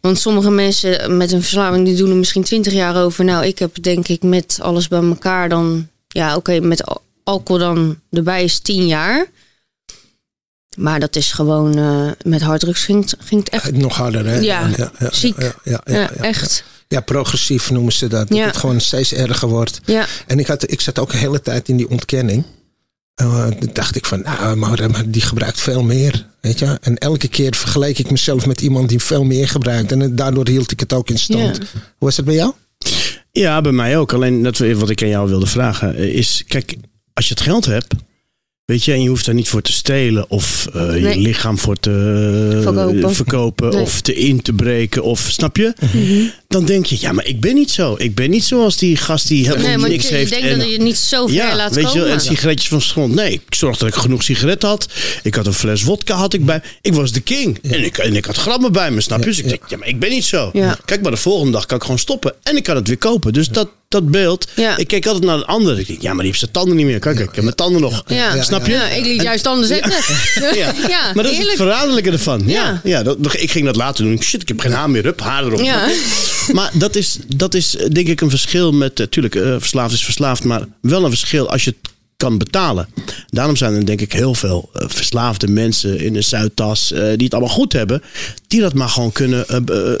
[0.00, 3.24] Want sommige mensen met een verslaving die doen er misschien twintig jaar over.
[3.24, 5.88] Nou, ik heb denk ik met alles bij elkaar dan...
[6.08, 9.26] Ja, oké, met al- alcohol dan erbij is tien jaar.
[10.76, 11.78] Maar dat is gewoon...
[11.78, 13.72] eh, met harddrugs ging, het- ging het echt...
[13.76, 14.38] Nog harder, hè?
[14.38, 15.40] Ja, ja, ja, ziek.
[15.42, 16.64] Ja, ja, ja, Ja, ja, echt.
[16.88, 18.28] Ja, progressief noemen ze dat.
[18.28, 18.46] Dat Ja.
[18.46, 19.80] het gewoon steeds erger wordt.
[19.84, 22.44] Ja, En ik, had, ik zat ook de hele tijd in die ontkenning.
[23.22, 26.26] Uh, toen dacht ik van, nou, maar, maar die gebruikt veel meer.
[26.40, 26.78] Weet je?
[26.80, 29.92] En elke keer vergeleek ik mezelf met iemand die veel meer gebruikt.
[29.92, 31.56] En daardoor hield ik het ook in stand.
[31.56, 31.62] Ja.
[31.72, 32.52] Hoe was het bij jou?
[33.32, 34.12] Ja, bij mij ook.
[34.12, 36.76] Alleen dat wat ik aan jou wilde vragen eh, is: kijk,
[37.12, 37.94] als je het geld hebt,
[38.72, 41.76] weet je, en je hoeft daar niet voor te stelen of eh, je lichaam voor
[41.76, 41.90] te
[42.56, 43.14] eh, Verkopen.
[43.14, 43.80] verkopen Nee.
[43.82, 45.72] of te in te breken, of snap je?
[46.48, 47.94] Dan denk je, ja, maar ik ben niet zo.
[47.98, 50.34] Ik ben niet zoals die gast die helemaal nee, maar niks je, heeft.
[50.34, 52.04] je denkt en- dat je niet zo ver ja, laat weet komen.
[52.06, 53.14] je, en sigaretjes van grond.
[53.14, 54.88] Nee, ik zorgde dat ik genoeg sigaretten had.
[55.22, 56.62] Ik had een fles wodka had ik bij.
[56.82, 57.58] Ik was de king.
[57.62, 59.24] En, ik, en ik had grammen bij me, snap je?
[59.24, 60.50] Dus ik denk, ja, maar ik ben niet zo.
[60.52, 60.78] Ja.
[60.84, 62.34] Kijk, maar de volgende dag kan ik gewoon stoppen.
[62.42, 63.32] En ik kan het weer kopen.
[63.32, 64.46] Dus dat, dat beeld.
[64.56, 64.76] Ja.
[64.76, 65.78] Ik keek altijd naar de ander.
[65.78, 66.98] Ik denk, ja, maar die heeft zijn tanden niet meer.
[66.98, 68.02] Kijk, ik heb mijn tanden nog.
[68.06, 68.42] Ja.
[68.42, 68.72] Snap je?
[68.72, 69.92] Ja, ik liet juist anders zetten.
[70.52, 70.74] Ja.
[70.88, 72.42] Ja, maar dat is het verraderlijke ervan.
[72.46, 72.80] Ja.
[72.84, 73.02] Ja.
[73.02, 74.22] Dat, ik ging dat later doen.
[74.22, 75.06] Shit, ik heb geen haar meer.
[75.06, 75.60] Up, haar erop.
[75.60, 75.88] Ja.
[76.52, 78.98] Maar dat is, dat is eh, denk ik een verschil met...
[78.98, 80.44] Natuurlijk, verslaafd is verslaafd.
[80.44, 81.90] Maar wel een verschil als je het
[82.22, 82.88] kan betalen.
[83.28, 86.92] Daarom zijn er denk ik heel veel eh, verslaafde mensen in de Zuidas...
[86.92, 88.02] eh, die het allemaal goed hebben.
[88.46, 89.44] Die dat maar gewoon kunnen...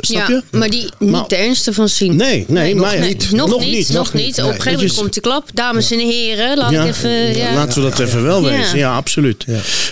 [0.00, 0.58] snap ja, je?
[0.58, 2.16] maar die niet Maar- de ernste van zien.
[2.16, 3.30] Nee, nee, maar Nee, niet.
[3.30, 4.24] nog, Nog niet, niet, nog nog niet.
[4.24, 4.38] niet.
[4.42, 5.48] Op een gegeven moment komt de klap.
[5.54, 7.36] Dames en heren, laat ik even...
[7.36, 7.54] Ja.
[7.54, 8.56] Laten we dat even wel Ja.
[8.58, 8.78] wezen.
[8.78, 9.44] Ja, absoluut.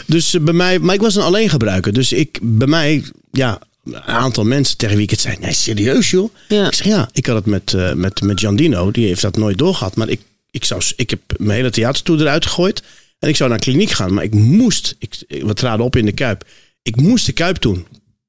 [0.07, 1.93] Dus bij mij, maar ik was een alleen gebruiker.
[1.93, 5.37] Dus ik, bij mij, ja, een aantal mensen tegen wie ik het zei.
[5.41, 6.35] Nee, serieus joh?
[6.49, 6.67] Ja.
[6.67, 8.91] Ik zeg ja, ik had het met, eh met, met Jan Dino.
[8.91, 9.97] Die heeft dat nooit doorgehad.
[9.97, 10.21] Maar ik,
[10.51, 12.83] ik, zou, ik heb mijn hele theatertour eruit gegooid.
[13.19, 14.15] En ik zou naar kliniek gaan.
[14.15, 16.45] Maar ik moest, ik, we traden op in de Kuip.
[16.83, 17.87] Ik moest de Kuip doen.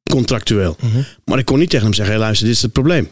[0.10, 0.78] Contractueel.
[1.26, 3.08] Maar ik kon niet tegen hem zeggen, hey, luister, dit is het probleem.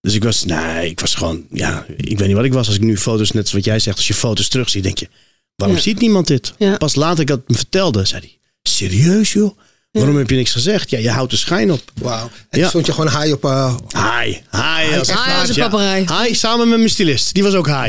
[0.00, 2.66] Dus ik was, nee, ik was gewoon, ja, ik weet niet wat ik was.
[2.66, 5.08] Als ik nu foto's, net zoals wat jij zegt, als je foto's terugziet, denk je,
[5.54, 5.82] waarom Ja.
[5.82, 6.52] ziet niemand dit?
[6.58, 6.76] Ja.
[6.76, 9.58] Pas later ik dat hem vertelde, zei hij, serieus joh?
[9.92, 10.90] Waarom heb je niks gezegd?
[10.90, 11.80] Ja, je houdt de schijn op.
[11.94, 12.30] Wauw.
[12.50, 12.68] En Ja.
[12.68, 13.44] stond je gewoon haai op...
[13.44, 14.98] eh, Hi, hi.
[14.98, 15.68] als Hi als een ja.
[15.68, 16.04] papegaai.
[16.24, 17.34] Hi, samen met mijn stylist.
[17.34, 17.72] Die was ook hi.
[17.72, 17.86] Ja,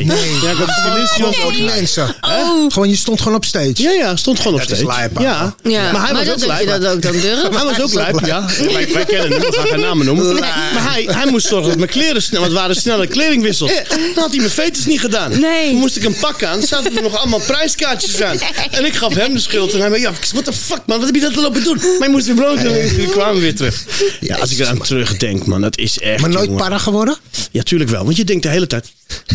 [0.52, 2.16] ik had een stylist, die was voor ook die mensen.
[2.22, 2.72] Oh.
[2.72, 3.72] Gewoon, je stond gewoon op stage.
[3.76, 4.98] Ja, ja, stond gewoon op Dat is stage.
[4.98, 5.56] lijp, ja.
[5.64, 6.68] Ja, maar hij was dat ook lijp.
[6.68, 7.42] dat ook dan durft.
[7.42, 8.46] Hij was ook lijp, ja.
[8.60, 10.34] Wij, wij kennen hem, we gaan geen namen noemen.
[10.40, 13.72] Maar hij, hij moest zorgen dat mijn kleren snel, want het waren snelle kledingwissels.
[13.90, 15.40] Dan had hij mijn veters niet gedaan.
[15.40, 15.70] Nee.
[15.70, 18.38] Toen moest ik hem pakken aan, zaten er nog allemaal prijskaartjes aan.
[18.72, 21.06] En ik gaf hem de schuld en hij zei, ja, what the fuck man, wat
[21.06, 21.82] heb je dat lopen doen?
[22.00, 23.86] Maar je moest weer brood doen en die kwamen weer terug.
[24.20, 26.60] Ja, als ik eraan terugdenk man, dat is echt, Maar nooit jongen.
[26.62, 27.18] para geworden?
[27.52, 28.92] Ja, tuurlijk wel, want je denkt de hele tijd,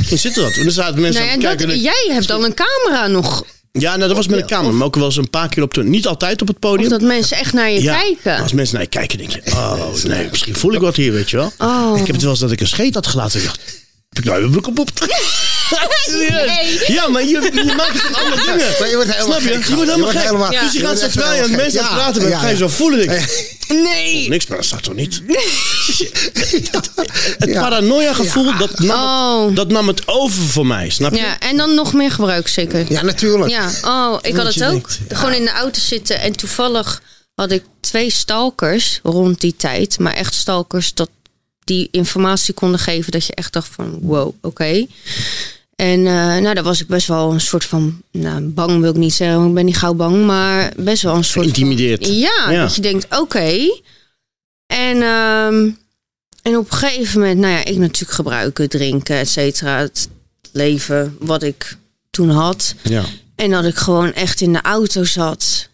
[0.08, 0.52] hoe zit dat?
[0.56, 1.66] En dan zaten mensen Nou aan ja, het kijken.
[1.66, 3.44] dat, en- jij hebt dan een camera nog.
[3.72, 5.72] Ja, nou, dat was met een camera, maar ook wel eens een paar keer op
[5.74, 5.90] toon.
[5.90, 6.84] Niet altijd op het podium.
[6.84, 8.42] Of dat mensen echt naar je Ja, kijken.
[8.42, 11.30] Als mensen naar je kijken, denk je, oh nee, misschien voel ik wat hier, weet
[11.30, 11.52] je wel.
[11.58, 11.92] Oh.
[12.00, 13.38] Ik heb het wel eens dat ik een scheet had gelaten.
[13.40, 13.60] Ik dacht,
[14.24, 14.90] nou mijn broek op op?
[16.06, 16.46] Serieus?
[16.46, 16.80] Nee.
[16.94, 18.74] Ja, maar je, je maakt het van andere dingen.
[18.78, 19.56] Maar je wordt helemaal Snap je?
[19.58, 20.22] gek, Je wordt helemaal gek.
[20.22, 20.60] helemaal- Ja.
[20.62, 22.68] Dus je je gaat zo je aan mensen praten Ja, bent, ga je ja, zo
[22.68, 23.06] voelen.
[23.68, 24.28] Nee.
[24.28, 25.22] niks, maar dat staat toch niet?
[27.38, 27.60] Het Ja.
[27.60, 29.46] paranoia gevoel, dat, nam Oh.
[29.46, 31.18] het, dat nam het over voor mij, snap je?
[31.18, 32.84] Ja, en dan nog meer gebruik zeker.
[32.92, 33.50] Ja, natuurlijk.
[33.50, 34.88] Ja, oh, ik had het ook.
[35.08, 37.02] Gewoon in de auto zitten en toevallig
[37.34, 39.98] had ik twee stalkers rond die tijd.
[39.98, 41.08] Maar echt stalkers dat
[41.66, 44.86] die informatie konden geven dat je echt dacht van wow, oké.
[45.76, 48.96] En eh, nou, daar was ik best wel een soort van, nou, bang wil ik
[48.96, 52.06] niet zeggen, ik ben niet gauw bang, maar best wel een soort Geïntimideerd.
[52.06, 52.62] Van, ja, Ja.
[52.62, 53.52] dat je denkt, oké.
[54.66, 55.70] En, ehm,
[56.42, 59.78] en op een gegeven moment, nou ja, ik natuurlijk gebruiken, drinken, et cetera.
[59.78, 60.08] Het
[60.52, 61.76] leven wat ik
[62.10, 62.74] toen had.
[62.82, 63.04] Ja.
[63.34, 65.68] En dat ik gewoon echt in de auto zat.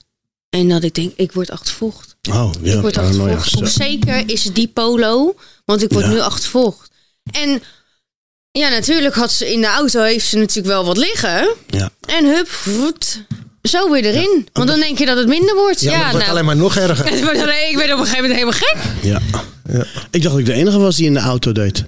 [0.50, 2.16] En dat ik denk, ik word achtervolgd.
[2.30, 3.72] Oh, ja, Ik word achtervolgd.
[3.72, 6.10] Zeker is die polo, want ik word Ja.
[6.10, 6.90] nu achtervolgd.
[7.32, 7.62] En
[8.50, 11.54] ja, natuurlijk had ze in de auto heeft ze natuurlijk wel wat liggen.
[11.70, 11.90] Ja.
[12.06, 13.24] En hup, voet,
[13.62, 14.48] zo weer erin.
[14.52, 15.80] Want dan denk je dat het minder wordt.
[15.80, 17.06] Ja, Ja, het wordt nou, alleen maar nog erger.
[17.70, 18.76] ik ben op een gegeven moment helemaal gek.
[19.02, 19.20] Ja.
[20.10, 21.84] Ik dacht dat ik de enige was die in de auto deed.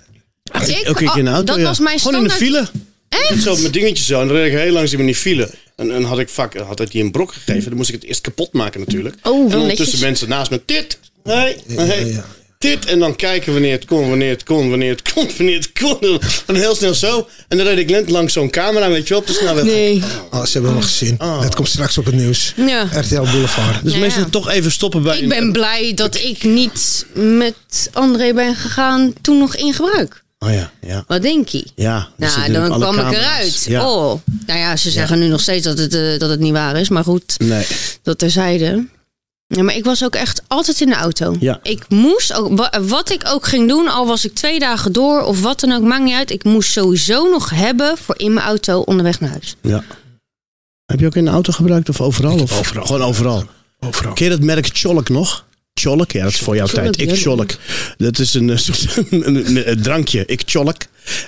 [0.67, 1.63] Ik, Ook ik in de oh, auto, dat ja.
[1.63, 2.69] was mijn Gewoon in de standaard.
[2.71, 2.83] file.
[3.09, 3.43] Echt?
[3.43, 4.21] Zo met dingetjes zo.
[4.21, 5.51] En dan reed ik heel langzaam in die file.
[5.77, 7.69] En dan had ik vaak had hij die een brok gegeven.
[7.69, 9.17] Dan moest ik het eerst kapot maken natuurlijk.
[9.23, 10.01] Oh, en ondertussen netjes.
[10.01, 10.63] mensen naast me.
[10.67, 10.99] Dit.
[11.23, 12.23] Hey, hey.
[12.64, 12.85] Dit.
[12.85, 16.20] En dan kijken wanneer het kon, wanneer het kon, wanneer het kon, wanneer het kon.
[16.46, 17.29] En heel snel zo.
[17.48, 19.64] En dan reed ik net langs zo'n camera, weet je wel, op de snelweg.
[19.64, 20.03] Nee.
[20.31, 21.16] Oh, ze hebben hem gezien.
[21.18, 22.53] Dat komt straks op het nieuws.
[22.57, 22.88] Ja.
[22.92, 23.85] RTL Boulevard.
[23.85, 24.27] Dus Ja, ja.
[24.31, 25.18] toch even stoppen bij...
[25.18, 27.55] Ik ben blij dat ik niet met
[27.92, 30.22] André ben gegaan toen nog in gebruik.
[30.38, 31.05] Oh ja, ja.
[31.07, 31.66] Wat denk je?
[31.74, 33.64] Ja, Nou, dan kwam ik eruit.
[33.68, 33.90] Ja.
[33.90, 36.77] Oh, nou ja, ze zeggen nu nog steeds dat het, eh, dat het niet waar
[36.81, 36.88] is.
[36.88, 37.66] Maar goed, Nee.
[38.03, 38.87] dat terzijde.
[39.55, 41.37] Ja, maar ik was ook echt altijd in de auto.
[41.40, 41.61] Ja.
[41.62, 45.23] Ik moest ook, wa- wat ik ook ging doen, al was ik twee dagen door
[45.23, 46.31] of wat dan ook, maakt niet uit.
[46.31, 49.57] Ik moest sowieso nog hebben voor in mijn auto onderweg naar huis.
[49.61, 49.85] Ja.
[50.87, 52.38] Heb je ook in de auto gebruikt of overal?
[52.40, 52.87] Of overal.
[52.87, 53.45] Gewoon overal.
[53.81, 54.12] Overal.
[54.12, 55.45] Ken je dat merk Cholk nog?
[55.81, 56.11] Cholk?
[56.12, 57.01] Ja, dat is voor jouw Cholk, tijd.
[57.01, 57.21] Ik.
[57.23, 57.51] Cholk.
[57.97, 60.25] Dat is een, soort een, een- een drankje.
[60.27, 60.77] Ik Cholk.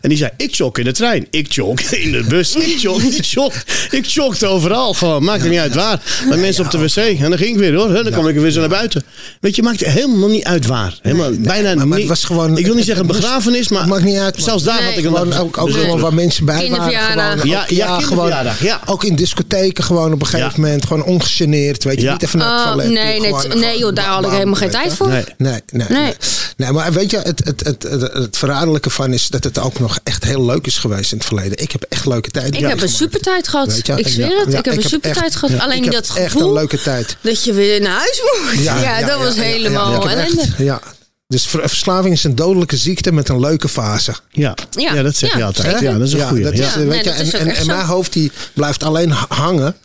[0.01, 1.27] En die zei, ik cholk in de trein.
[1.31, 2.55] Ik cholk in de bus.
[2.55, 3.53] Ik cholk, ik cholk.
[3.91, 5.25] Ik cholkte overal gewoon.
[5.25, 6.01] Maakt er niet uit waar.
[6.29, 6.97] Bij mensen op de wc.
[6.97, 7.89] En dan ging ik weer hoor.
[7.93, 9.05] Dan kwam ik weer zo naar buiten.
[9.41, 10.99] Weet je, maakt helemaal niet uit waar.
[11.03, 12.09] Helemaal, bijna maar- maar het niet.
[12.09, 14.75] was gewoon- ik wil niet zeggen moest- begrafenis, maar het maakt niet uit, zelfs daar
[14.79, 14.85] Nee.
[14.89, 16.93] had ik een Gewoon ook, ook Dus- gewoon waar mensen bij waren.
[16.93, 18.81] Gewoon, Ja, ook- ja, kinderverjaardag, ja.
[18.87, 20.61] Ook in discotheken gewoon op een gegeven Ja.
[20.63, 20.87] moment.
[20.87, 21.85] Gewoon ongegeneerd.
[21.85, 22.13] Weet je, Ja.
[22.13, 22.87] niet even naar het Oh, toilet.
[22.93, 25.09] nee, nee, gewoon- nee, joh, daar had ik helemaal geen tijd voor.
[25.09, 25.25] Nee.
[25.39, 26.15] Nee, nee,
[26.57, 26.73] Nee.
[26.73, 29.99] maar weet je, het, het, het, het, het verraderlijke van is dat het ook nog
[30.03, 31.59] echt heel leuk is geweest in het verleden.
[31.59, 32.55] Ik heb echt leuke tijd.
[32.55, 33.77] Ik heb een super tijd gehad.
[33.97, 34.55] Ik zweer het.
[34.55, 35.59] ik heb een super echt- tijd gehad.
[35.61, 37.17] Alleen ik heb dat echt gevoel een leuke tijd.
[37.21, 38.63] dat je weer naar huis moet.
[38.63, 40.41] Ja, dat was helemaal ellende.
[40.43, 40.81] echt- Ja.
[41.29, 44.15] Dus ver- verslaving is een dodelijke ziekte met een leuke fase.
[44.31, 44.55] Ja.
[44.71, 44.95] Ja.
[44.95, 45.81] Ja, dat zeg je Ja, altijd.
[45.81, 46.43] Ja, dat is een goeie.
[46.45, 46.67] dat Ja.
[46.67, 49.27] is, Ja, weet nee, je, dat en, en, echt mijn hoofd die blijft alleen ha-
[49.29, 49.77] hangen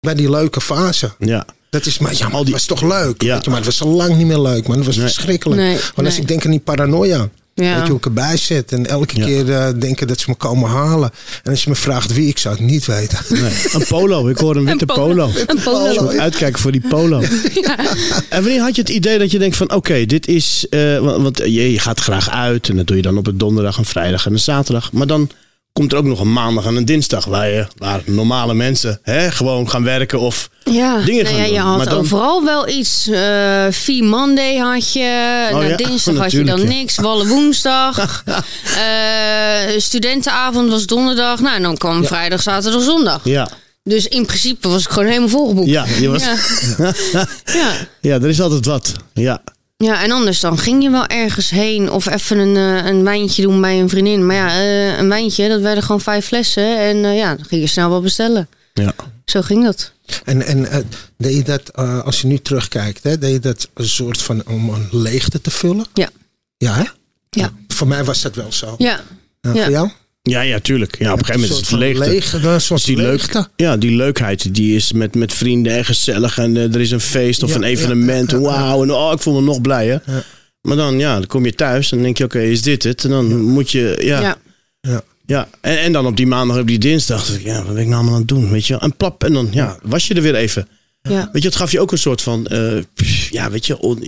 [0.00, 1.12] bij die leuke fase.
[1.18, 1.46] Ja.
[1.70, 3.22] Dat is maar, ja, maar Al die- het was toch leuk.
[3.22, 3.34] Ja.
[3.34, 4.76] Weet je, maar het was al lang niet meer leuk, man.
[4.76, 5.04] Het was Nee.
[5.06, 5.60] verschrikkelijk.
[5.60, 6.20] Nee, Want als nee.
[6.20, 7.28] ik denk aan die paranoia.
[7.54, 7.74] Ja.
[7.74, 8.72] Weet je hoe ik erbij zit?
[8.72, 9.24] En elke Ja.
[9.24, 11.10] keer eh, denken dat ze me komen halen.
[11.42, 13.18] En als je me vraagt wie, ik zou het niet weten.
[13.28, 14.28] Nee, een polo.
[14.28, 15.26] Ik hoor een witte Een polo.
[15.26, 15.30] polo.
[15.46, 15.92] Een polo.
[15.92, 17.20] Je moet uitkijken voor die polo.
[18.28, 20.66] En wanneer had je het idee dat je denkt van oké, dit is...
[20.70, 23.38] eh, want want je, je gaat graag uit en dat doe je dan op een
[23.38, 24.92] donderdag, een vrijdag en een zaterdag.
[24.92, 25.30] Maar dan
[25.72, 29.30] komt er ook nog een maandag en een dinsdag waar, je, waar normale mensen hè,
[29.30, 31.66] gewoon gaan werken of Ja, dingen nou gaan ja, je doen.
[31.68, 33.08] had Maar dan- overal wel iets.
[33.08, 35.48] eh Vier Monday had je.
[35.52, 36.66] Oh ja, dinsdag had je dan ja.
[36.68, 36.96] niks.
[36.96, 38.22] Wallen woensdag.
[38.76, 41.40] Eh, studentenavond was donderdag.
[41.40, 43.20] Nou, en dan kwam vrijdag, zaterdag, zondag.
[43.24, 43.48] Ja,
[43.82, 45.68] Dus in principe was ik gewoon helemaal volgeboekt.
[45.68, 46.36] ja, je was, Ja.
[47.58, 47.72] ja.
[48.00, 48.92] ja, er is altijd wat.
[49.14, 49.42] Ja,
[49.82, 53.42] Ja, en anders dan ging je wel ergens heen of even een, eh, een wijntje
[53.42, 54.26] doen bij een vriendin.
[54.26, 56.78] Maar ja, eh, een wijntje, dat werden gewoon vijf flessen.
[56.78, 58.48] En eh, ja, dan ging je snel wel bestellen.
[58.74, 58.94] ja.
[59.24, 59.92] Zo ging dat.
[60.24, 60.78] En, en eh,
[61.16, 64.42] deed je dat, eh, als je nu terugkijkt, hè, deed je dat een soort van
[64.46, 65.86] om een leegte te vullen?
[65.94, 66.08] Ja.
[66.56, 66.84] Ja, hè?
[67.30, 67.52] Ja.
[67.68, 68.74] Voor mij was dat wel zo.
[68.78, 69.00] Ja.
[69.40, 69.62] En Ja.
[69.62, 69.90] Voor jou?
[70.22, 70.98] Ja, ja, tuurlijk.
[70.98, 72.58] Ja, op een gegeven moment is het Een soort van leegte.
[72.60, 73.38] soort Dus die, leegte.
[73.38, 76.38] leuk, ja, die leukheid die is met, met vrienden en gezellig.
[76.38, 78.30] En eh, er is een feest of Ja, een evenement.
[78.30, 78.42] ja, ja.
[78.42, 80.02] Wauw, en oh, ik voel me nog blijer.
[80.06, 80.22] Ja.
[80.60, 83.04] Maar dan, ja, dan kom je thuis en denk je, oké, is dit het?
[83.04, 84.20] En dan moet je, ja.
[84.20, 84.36] Ja.
[84.80, 85.02] ja.
[85.26, 85.48] Ja.
[85.60, 87.88] En, en dan op die maandag, op die dinsdag, dacht ik, ja, wat ben ik
[87.88, 88.50] nou allemaal aan het doen?
[88.50, 88.82] Weet je, wel?
[88.82, 90.68] en plap, en dan, ja, was je er weer even.
[91.02, 91.28] Ja.
[91.32, 94.04] Weet je, het gaf je ook een soort van, eh, pff, ja, weet je, on-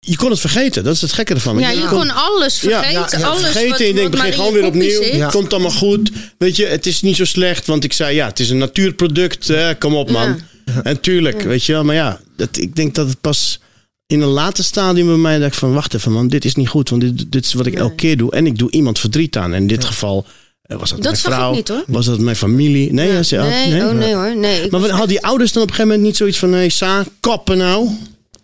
[0.00, 0.84] je, kon het vergeten.
[0.84, 1.58] Dat is het gekke ervan.
[1.58, 3.18] Ja, je je kon alles Ja, vergeten.
[3.18, 5.02] ja, alles vergeten wat, je denkt, begin in gewoon weer opnieuw.
[5.02, 5.28] Ja.
[5.28, 6.10] Komt allemaal goed.
[6.38, 7.66] Weet je, het is niet zo slecht.
[7.66, 9.48] Want ik zei, ja, het is een natuurproduct.
[9.48, 10.40] hè, kom op, man.
[10.82, 11.84] En tuurlijk, weet je wel.
[11.84, 13.60] Maar ja, dat, ik denk dat het pas
[14.06, 15.72] in een later stadium bij mij dacht van...
[15.72, 16.88] Wacht even, man, dit is niet goed.
[16.90, 18.30] Want dit, dit is wat ik elke keer doe.
[18.32, 19.54] En ik doe iemand verdriet aan.
[19.54, 20.26] En in dit geval
[20.62, 21.52] eh, was dat, Dat mijn vrouw.
[21.54, 21.84] niet, hoor.
[21.86, 22.92] Was dat mijn familie?
[22.92, 23.22] Nee, ja.
[23.22, 24.36] ze had- Nee, oh nee hoor.
[24.36, 26.50] Nee, ik Maar hadden die ouders dan op een gegeven moment niet zoiets van...
[26.50, 27.88] Nee, Sa, kappen nou.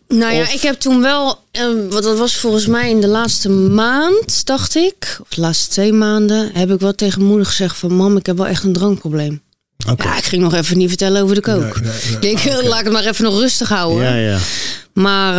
[0.09, 3.07] Nou ja, Of- ik heb toen wel, eh, want dat was volgens mij in de
[3.09, 7.77] laatste maand, dacht ik, of de laatste twee maanden, heb ik wel tegen moeder gezegd
[7.77, 9.43] van, mam, ik heb wel echt een drankprobleem.
[9.97, 11.61] Ja, ik ging nog even niet vertellen over de kook.
[11.81, 12.13] Nee, nee, nee.
[12.15, 14.05] Ik denk, Ah, laat ik het maar even nog rustig houden.
[14.05, 14.39] Ja, ja.
[14.93, 15.33] Maar,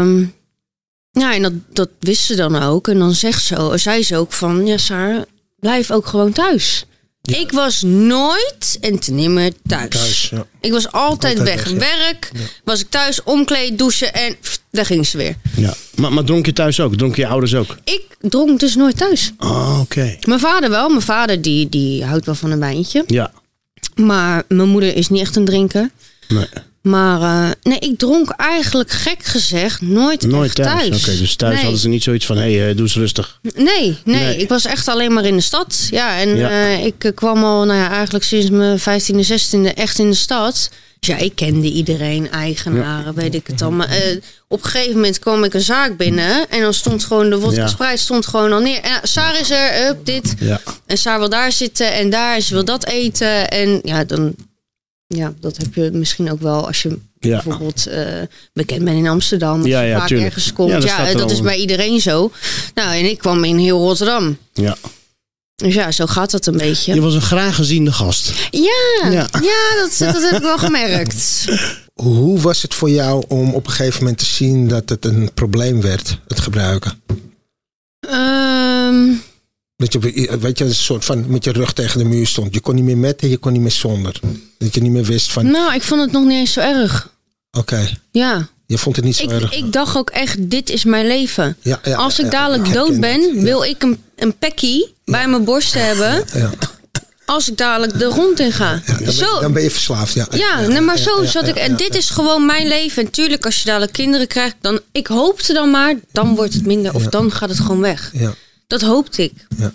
[0.00, 0.24] ehm,
[1.10, 2.88] ja, en dat, dat wist ze dan ook.
[2.88, 5.24] En dan zegt ze, zei ze ook van, ja, Saar,
[5.60, 6.84] blijf ook gewoon thuis.
[7.22, 9.88] Ik was nooit en te nimmer thuis.
[9.88, 10.46] Thuis, ja.
[10.60, 11.78] Ik was altijd, Altijd weg.
[11.78, 11.96] weg, ja.
[11.98, 12.30] Werk,
[12.64, 15.36] was ik thuis, omkleed, douchen en pff, daar ging ze weer.
[15.56, 15.74] ja.
[15.94, 16.96] Maar, maar dronk je thuis ook?
[16.96, 17.76] Dronk je ouders ook?
[17.84, 19.32] Ik dronk dus nooit thuis.
[19.38, 20.16] Oh, oké.
[20.26, 20.88] Mijn vader wel.
[20.88, 23.04] Mijn vader die, die houdt wel van een wijntje.
[23.06, 23.32] Ja.
[23.94, 25.90] Maar mijn moeder is niet echt een drinker.
[26.28, 26.46] Nee.
[26.82, 30.88] Maar eh, nee, ik dronk eigenlijk gek gezegd nooit, Nooit thuis.
[30.88, 31.02] thuis.
[31.08, 31.62] Oké, dus thuis nee.
[31.62, 32.36] hadden ze niet zoiets van...
[32.36, 33.38] Hé, hey, eh, doe eens rustig.
[33.42, 34.36] Nee, nee, Nee.
[34.36, 35.88] ik was echt alleen maar in de stad.
[35.90, 36.48] Ja, en Ja.
[36.48, 40.70] eh, ik kwam al, nou ja, eigenlijk sinds mijn 15e, 16e echt in de stad.
[40.98, 43.70] Dus ja, ik kende iedereen, eigenaren, weet ik het al.
[43.70, 44.16] Maar eh,
[44.48, 47.66] op een gegeven moment kwam ik een zaak binnen en dan stond gewoon de Ja.
[47.68, 48.80] Sprite stond gewoon al neer.
[48.80, 50.34] En, ja, Saar is er, up, dit.
[50.86, 53.48] En Saar wil daar zitten en daar, ze wil dat eten.
[53.48, 54.34] En ja, dan,
[55.14, 57.30] ja, dat heb je misschien ook wel als je Ja.
[57.42, 58.06] bijvoorbeeld eh,
[58.52, 59.58] bekend bent in Amsterdam.
[59.58, 60.28] Als Ja, je ja, vaak tuurlijk.
[60.28, 60.82] ergens komt.
[60.82, 62.30] Ja, Ja, dat is bij iedereen zo.
[62.74, 64.36] Nou, en ik kwam in heel Rotterdam.
[64.52, 64.76] ja.
[65.54, 66.94] Dus ja, zo gaat dat een beetje.
[66.94, 68.32] Je was een graag geziende gast.
[68.50, 69.28] Ja, Ja.
[69.42, 69.86] ja.
[69.88, 71.44] dat, dat heb ik wel gemerkt.
[71.94, 75.30] Hoe was het voor jou om op een gegeven moment te zien dat het een
[75.34, 77.02] probleem werd, het gebruiken?
[78.00, 79.08] Ehm,
[79.82, 82.54] Dat je, weet je, een soort van met je rug tegen de muur stond.
[82.54, 84.20] Je kon niet meer met en je kon niet meer zonder.
[84.58, 85.50] Dat je niet meer wist van.
[85.50, 87.10] nou, ik vond het nog niet eens zo erg.
[87.50, 87.88] Oké.
[88.10, 88.48] Ja.
[88.66, 89.52] Je vond het niet zo Ik, erg.
[89.52, 91.56] ik dacht ook echt, dit is mijn leven.
[91.62, 95.44] Ja, ja, Als ik ja, dadelijk dood ben, wil ik een, een pekkie bij mijn
[95.44, 96.24] borst hebben.
[96.34, 96.50] Ja.
[97.24, 98.70] Als ik dadelijk de grond in ga.
[98.72, 100.14] Ja, dan, ben, zo, dan ben je verslaafd.
[100.14, 101.56] Ja, ja, maar zo zat ik.
[101.56, 103.04] En dit is gewoon mijn leven.
[103.04, 104.80] En tuurlijk, als je dadelijk kinderen krijgt, dan.
[104.92, 106.94] Ik hoopte dan maar, dan wordt het minder.
[106.94, 108.10] Of dan gaat het gewoon weg.
[108.12, 108.34] Ja.
[108.72, 109.32] Dat hoopte ik.
[109.56, 109.72] Ja.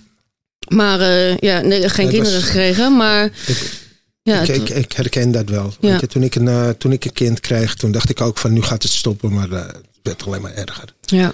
[0.68, 2.96] Maar eh, ja, nee, geen kinderen was- gekregen.
[2.98, 3.72] Maar Ik-
[4.24, 5.74] ja, ik, ik, ik herken dat wel.
[5.80, 5.90] Ja.
[5.92, 8.38] Weet je, toen, ik een, eh, toen ik een kind kreeg, toen dacht ik ook
[8.38, 9.34] van nu gaat het stoppen.
[9.34, 10.94] Maar eh, het werd alleen maar erger.
[11.02, 11.34] ja.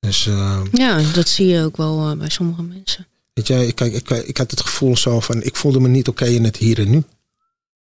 [0.00, 0.28] Dus
[0.72, 3.06] ja, dat zie je ook wel bij sommige mensen.
[3.32, 6.08] weet je, ik, ik, ik, ik had het gevoel zo van ik voelde me niet
[6.08, 7.02] oké in het hier en nu.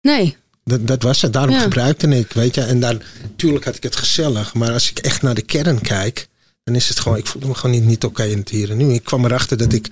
[0.01, 1.33] Nee, Dat, dat was het.
[1.33, 1.61] Daarom Ja.
[1.61, 2.61] gebruikte ik, weet je.
[2.61, 4.55] En dan, natuurlijk had ik het gezellig.
[4.55, 6.29] Maar als ik echt naar de kern kijk,
[6.65, 8.77] dan is het gewoon, ik voelde me gewoon niet, niet oké in het hier en
[8.77, 8.93] nu.
[8.93, 9.89] Ik kwam erachter dat ik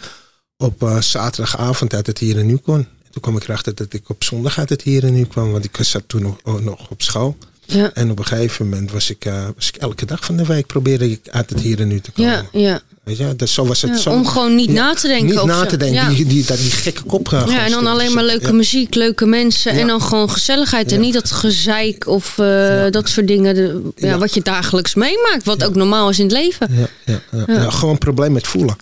[0.57, 2.75] op eh, zaterdagavond uit het hier en nu kon.
[2.79, 5.53] En toen kwam ik erachter dat ik op zondag uit het hier en nu kwam.
[5.53, 7.37] Want ik zat toen nog, oh, nog op school.
[7.65, 10.47] ja, En op een gegeven moment was ik, eh, was ik elke dag van de
[10.47, 12.49] week probeerde ik uit het hier en nu te komen.
[12.53, 12.83] ja, ja.
[13.05, 13.91] Weet je, dat, zo was het.
[13.91, 15.67] Ja, zo, om gewoon niet Ja, na te denken Niet na zo.
[15.67, 15.97] te denken.
[16.03, 16.09] Ja.
[16.09, 19.27] Die, die, dat, die gekke kop gaan Ja, en dan alleen maar leuke muziek, leuke
[19.27, 20.91] mensen en dan gewoon gezelligheid.
[20.93, 21.05] En Ja.
[21.05, 23.55] niet dat gezeik of eh, dat soort dingen.
[23.55, 24.19] De, ja, Ja.
[24.19, 26.69] Wat je dagelijks meemaakt, wat ook normaal is in het leven.
[26.71, 27.71] Ja, ja, ja, ja.
[27.71, 28.77] gewoon een probleem met voelen.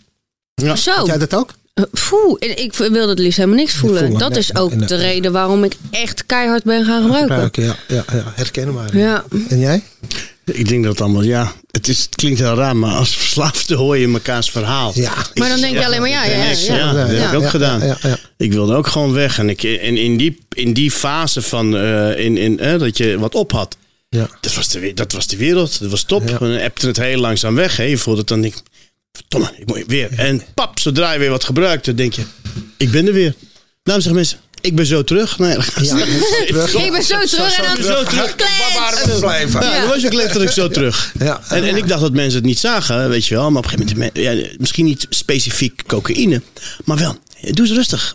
[0.76, 1.50] Zo, Had jij dat ook?
[1.74, 2.38] Eh, voel.
[2.38, 3.98] En Ik wil het liefst helemaal niks voelen.
[4.00, 5.06] voelen, dat nee, is ook nee, de nee.
[5.06, 7.28] reden waarom ik echt keihard ben gaan gebruiken.
[7.34, 8.04] Gebruiken, ja, ja,
[8.92, 8.92] ja.
[8.92, 9.82] Ja, En jij?
[10.52, 13.74] Ik denk dat het allemaal, ja, het, is, het klinkt heel raar, maar als verslaafde
[13.74, 14.92] hoor je mekaars verhaal.
[14.94, 15.14] Ja.
[15.34, 16.48] maar dan denk je alleen maar ja, ja, ja.
[16.48, 16.76] niks, ja.
[16.76, 16.92] ja.
[16.92, 17.86] dat heb ik ook ja, gedaan.
[17.86, 19.38] Ja, ja, Ik wilde ook gewoon weg.
[19.38, 23.18] En, ik, en in, die, in die fase van eh, in, in, eh, dat je
[23.18, 23.76] wat op had,
[24.08, 24.28] ja.
[24.40, 25.78] dat was de, dat was de wereld.
[25.80, 26.28] Dat was top.
[26.28, 26.38] Ja.
[26.38, 27.76] Dan appte het heel langzaam weg.
[27.76, 27.84] Hè.
[27.84, 28.62] Je voelde het dan, denk ik,
[29.12, 30.08] verdomme, ik moet weer.
[30.16, 32.22] En pap, zodra je weer wat gebruikt, dan denk je,
[32.76, 33.34] ik ben er weer.
[33.82, 35.38] Nou, zeggen mensen, ik ben zo terug.
[35.38, 35.96] Nee, ze- Ja,
[36.64, 36.74] terug.
[36.84, 38.34] Ik ben zo terug en dan Zo terug.
[38.36, 39.60] Waar waren we blijven?
[39.62, 41.12] Ja, dan was je ook letterlijk zo terug.
[41.18, 41.40] Ja.
[41.48, 43.50] En, en ik dacht dat mensen het niet zagen, weet je wel.
[43.50, 46.42] Maar op een gegeven moment, ja, misschien niet specifiek cocaïne,
[46.84, 47.18] maar wel.
[47.50, 48.14] Doe eens rustig.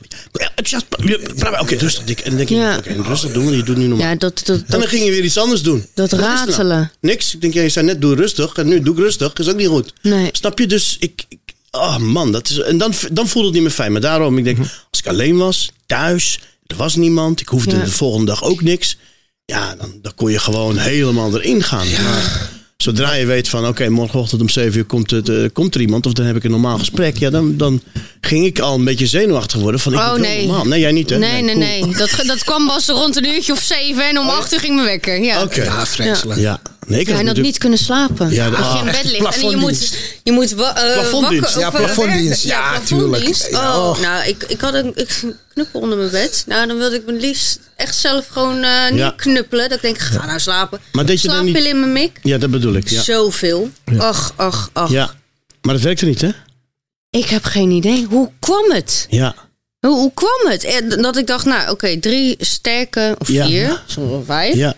[1.62, 2.04] Oké, rustig.
[2.22, 2.78] En dan denk je, Ja.
[2.78, 4.08] oké, rustig doen, want je doet nu normaal.
[4.08, 5.86] Ja, dat, dat, En dan dat, ging je weer iets anders doen.
[5.94, 6.36] dat Wat nou?
[6.50, 6.92] ratelen.
[7.02, 7.34] Niks.
[7.34, 8.54] Ik denk, ja, je zei net doe rustig.
[8.54, 9.34] En nu doe ik rustig.
[9.34, 9.94] is ook niet goed.
[10.02, 10.30] Nee.
[10.32, 10.68] Snap je?
[10.68, 11.24] Dus ik...
[11.30, 11.38] ik
[11.78, 12.60] oh man, dat is...
[12.60, 13.92] En dan, dan voelde het niet meer fijn.
[13.92, 17.42] Maar daarom, ik denk, als ik alleen was, thuis, er was niemand.
[17.42, 17.84] Ik hoefde Ja.
[17.84, 18.98] de volgende dag ook niks.
[19.46, 21.88] Ja, dan, dan kon je gewoon helemaal erin gaan.
[22.04, 25.82] Maar zodra je weet van, oké, morgenochtend om 7 uur komt, het, eh, komt er
[25.82, 26.06] iemand.
[26.06, 27.18] Of dan heb ik een normaal gesprek.
[27.18, 27.82] Ja, dan, dan
[28.22, 29.80] ging ik al een beetje zenuwachtig worden.
[29.80, 30.46] Van, ik Oh, nee.
[30.46, 30.66] normaal.
[30.66, 31.18] Nee, jij niet hè?
[31.18, 31.58] Nee, nee, cool.
[31.88, 31.96] nee.
[31.98, 34.88] Dat, dat kwam pas rond een uurtje of zeven en om acht uur ging mijn
[34.88, 35.24] wekker.
[35.24, 35.42] Ja.
[35.44, 35.64] Oké.
[35.64, 36.40] Ja, vreselijk.
[36.40, 36.62] Ja.
[36.88, 38.30] Nee, ik Ja, had en dat natuurlijk- niet kunnen slapen.
[38.32, 41.54] Ja, de- je in ah, bed ligt en je moet, je moet Plafonddienst.
[41.54, 42.43] wakker- Ja, plafonddienst.
[42.43, 43.39] Ja, plafonddienst.
[43.43, 43.63] tuurlijk.
[43.63, 45.22] Ja, Oh, nou, ik, ik had een ik,
[45.54, 46.43] knuppel onder mijn bed.
[46.48, 49.69] Nou, dan wilde ik me liefst echt zelf gewoon eh, niet knuppelen.
[49.69, 50.80] Dat ik denk, ga nou slapen.
[50.91, 52.19] Maar deed je dan niet- in mijn mik.
[52.24, 52.89] Ja, dat bedoel ik.
[52.89, 53.02] Ja.
[53.02, 53.69] Zoveel.
[53.98, 54.89] Ach, ach, ach.
[54.91, 55.13] ja.
[55.62, 56.30] Maar dat werkte niet, hè?
[57.10, 58.06] Ik heb geen idee.
[58.10, 59.06] Hoe kwam het?
[59.10, 59.36] Ja.
[59.80, 60.63] Hoe, hoe kwam het?
[60.63, 64.56] Eh, Dat ik dacht, nou, oké, drie sterke of vier, soms wel vijf.
[64.56, 64.76] Ja.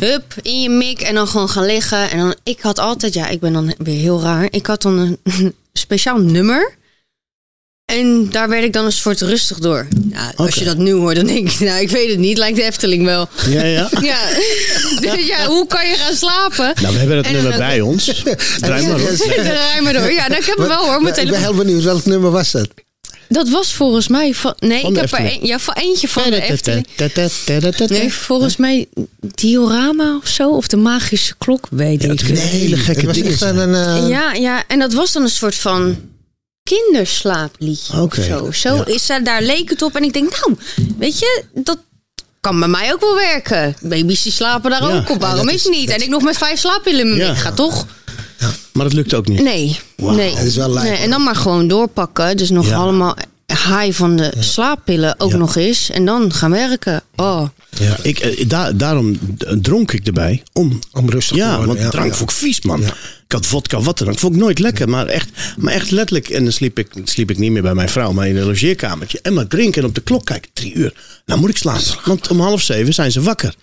[0.00, 2.10] Hup, in je mik en dan gewoon gaan liggen.
[2.10, 4.48] En dan, ik had altijd, ja, ik ben dan weer heel raar.
[4.50, 6.78] Ik had dan een, speciaal nummer.
[7.84, 9.86] En daar werd ik dan een soort rustig door.
[10.10, 12.38] Ja, als je dat nu hoort, dan denk ik, nou, ik weet het niet.
[12.38, 13.28] Lijkt de Efteling wel.
[13.48, 13.88] Ja, ja.
[14.00, 14.18] Ja,
[15.00, 16.72] dus ja hoe kan je gaan slapen?
[16.82, 18.22] Nou, we hebben dat En nummer bij ons.
[18.60, 19.08] Draai maar op.
[19.08, 20.12] Draai maar door.
[20.12, 21.08] Ja, nou, ik heb hem wel hoor.
[21.08, 22.68] Ik ben heel benieuwd, welk nummer was dat?
[23.32, 24.54] Dat was volgens mij van.
[24.58, 26.86] Nee, Van ik heb er een, ja, van eentje van de Efteling.
[26.96, 28.88] Nee, Nee, volgens mij
[29.20, 30.50] diorama of zo.
[30.50, 32.20] Of de magische klok, weet ik.
[32.28, 33.40] een hele gekke ding.
[33.40, 33.74] een...
[33.74, 35.96] eh, Ja, ja, en dat was dan een soort van
[36.62, 38.68] kinderslaapliedje Oké, of zo.
[38.68, 38.84] Zo ja.
[38.86, 39.96] is daar, daar leek het op.
[39.96, 40.56] En ik denk, nou,
[40.98, 41.78] weet je, dat
[42.40, 43.76] kan bij mij ook wel werken.
[43.82, 44.96] Baby's die slapen daar Ja.
[44.98, 45.20] ook op.
[45.20, 45.90] Waarom is is- het niet?
[45.90, 47.28] En ik nog met vijf slaappillen in mijn Ja.
[47.30, 47.40] mik.
[47.40, 47.60] Gaat
[48.72, 49.42] Maar dat lukt ook niet.
[49.42, 50.34] Nee, nee.
[50.34, 50.98] Dat is wel lijp, nee.
[50.98, 52.36] En dan maar gewoon doorpakken.
[52.36, 52.76] Dus nog Ja.
[52.76, 55.36] allemaal high van de slaappillen ook Ja.
[55.36, 55.90] nog eens.
[55.90, 57.02] En dan gaan werken.
[57.16, 57.48] Oh,
[57.78, 59.18] Ja, ik, eh, daar, daarom
[59.60, 60.42] dronk ik erbij.
[60.52, 61.66] Om, Om rustig te ja, worden.
[61.66, 62.14] want ja, drank ja.
[62.16, 62.82] vond ik vies, man.
[63.30, 64.18] Ik had vodka, wat dan ook.
[64.18, 64.88] Vond ik nooit lekker.
[64.88, 66.28] Maar echt, maar echt letterlijk.
[66.28, 69.18] En dan sliep ik, sliep ik niet meer bij mijn vrouw, maar in een logeerkamertje.
[69.22, 70.50] En maar drinken en op de klok kijken.
[70.52, 70.92] Drie uur.
[71.26, 71.82] Nou moet ik slapen.
[72.04, 73.54] Want om half zeven zijn ze wakker.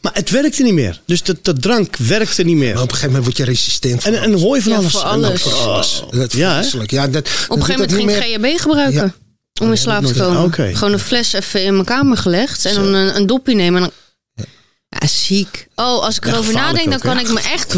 [0.00, 1.00] Maar het werkte niet meer.
[1.06, 2.74] Dus dat, dat drank werkte niet meer.
[2.74, 4.04] Maar op een gegeven moment word je resistent.
[4.04, 4.92] En, en hoor je van Ja, alles.
[4.92, 6.02] voor En alles.
[6.04, 6.62] Oh, Dat is ja.
[6.86, 9.02] Ja, dat, Op een gegeven moment ging ik GHB gebruiken.
[9.02, 9.64] Ja.
[9.64, 10.52] Om in slaap te komen.
[10.76, 12.64] Gewoon een fles even in mijn kamer gelegd.
[12.64, 13.82] En dan een, een dopje nemen.
[13.82, 13.90] En
[14.36, 14.46] dan...
[14.88, 15.66] Ja, ziek.
[15.74, 17.74] Oh, als ik erover nadenk, dan kan ik me echt...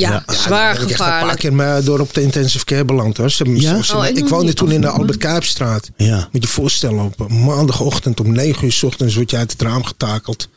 [0.00, 1.38] Ja, Ja, zwaar dan ben ik echt een paar gevaarlijk.
[1.78, 3.16] keer door op de intensive care beland.
[3.16, 3.30] Hoor.
[3.30, 3.82] Ze- Ja?
[3.82, 5.90] ze- Oh, ik woonde toen in de Albert Kuipstraat.
[5.96, 6.16] Ja.
[6.16, 9.62] Moet je je voorstellen, op maandagochtend om 9 uur 's ochtends word je uit het
[9.62, 10.48] raam getakeld.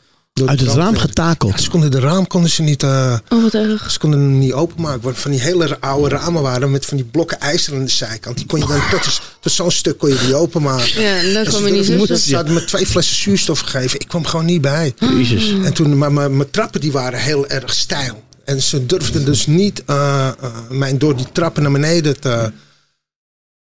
[0.45, 1.51] Uit het raam getakeld.
[1.51, 3.91] Ja, ze konden de raam konden ze niet, eh, Oh, wat erg.
[3.91, 5.01] ze konden hem niet openmaken.
[5.01, 8.37] Want van die hele oude ramen waren met van die blokken ijzer aan de zijkant.
[8.37, 11.01] Die kon je dan tot, tot zo'n stuk kon je die openmaken.
[11.01, 12.29] Ja, en dan En kwam ze je niet tussen.
[12.29, 13.99] Ze hadden me twee flessen zuurstof gegeven.
[13.99, 14.93] Ik kwam gewoon niet bij.
[14.99, 15.49] Jezus.
[15.63, 18.23] En toen, maar mijn, trappen die waren heel erg steil.
[18.49, 20.33] En ze durfden dus niet eh, eh,
[20.69, 22.51] mij door die trappen naar beneden te,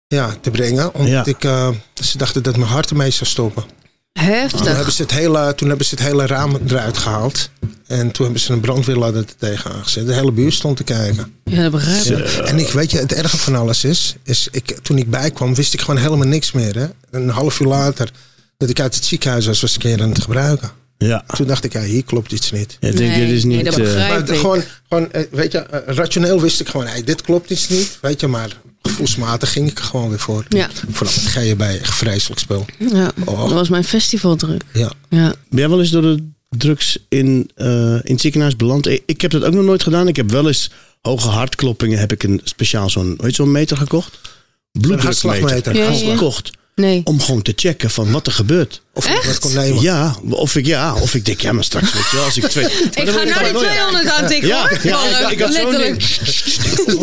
[0.07, 0.95] ja, te brengen.
[0.95, 1.25] Omdat Ja.
[1.25, 3.63] ik, eh, ze dachten dat mijn hart ermee zou stoppen.
[4.13, 4.67] Toen Heftig.
[4.77, 7.51] hebben, ze het hele, toen hebben ze het hele raam eruit gehaald.
[7.87, 10.07] En toen hebben ze een brandweerladder er tegen aangezet.
[10.07, 11.35] De hele buurt stond te kijken.
[11.45, 12.27] Ja, dat begrijp ik.
[12.47, 15.75] En ik weet je, het erge van alles is, is ik, toen ik bijkwam, wist
[15.75, 16.75] ik gewoon helemaal niks meer.
[16.79, 16.87] Hè?
[17.11, 18.11] Een half uur later,
[18.57, 20.71] dat ik uit het ziekenhuis was, was ik een keer aan het gebruiken.
[21.07, 21.25] Ja.
[21.37, 22.77] Toen dacht ik, ja, hier klopt iets niet.
[22.81, 23.65] Ik denk, Nee, dit is nee, niet...
[23.65, 27.23] dat eh, Maar gewoon, gewoon eh, weet je, eh, rationeel wist ik gewoon, hey, dit
[27.23, 27.99] klopt iets niet.
[28.01, 30.45] Weet je, maar gevoelsmatig ging ik er gewoon weer voor.
[30.49, 30.69] Ja.
[30.91, 32.65] Vooral het GHB, echt vreselijk spel.
[32.79, 33.41] Ja, Oh.
[33.41, 34.63] dat was mijn festivaldruk.
[34.73, 34.93] Ja.
[35.09, 35.35] Ja.
[35.49, 38.87] Ben jij wel eens door de drugs in, eh, in het ziekenhuis beland?
[39.07, 40.09] Ik, heb dat ook nog nooit gedaan.
[40.09, 41.99] Ik heb wel eens hoge hartkloppingen.
[41.99, 44.19] Heb ik een speciaal zo'n, weet je, zo'n meter gekocht?
[44.73, 45.05] Bloeddrukmeter.
[45.05, 45.77] hartslagmeter.
[45.77, 46.13] Ja, ja.
[46.13, 46.51] gekocht.
[46.75, 47.01] Nee.
[47.05, 48.83] Om gewoon te checken van wat er gebeurt.
[48.95, 49.83] Of ik wat kon nemen.
[49.83, 52.45] Ja, of ik, ja, of ik denk, ja, maar straks weet je wel, als ik
[52.47, 52.65] twee...
[53.03, 54.79] Ik ga naar die 200 aan tikken Ja, hoor.
[54.83, 56.03] ja Maar, ik, ik had zo'n ding.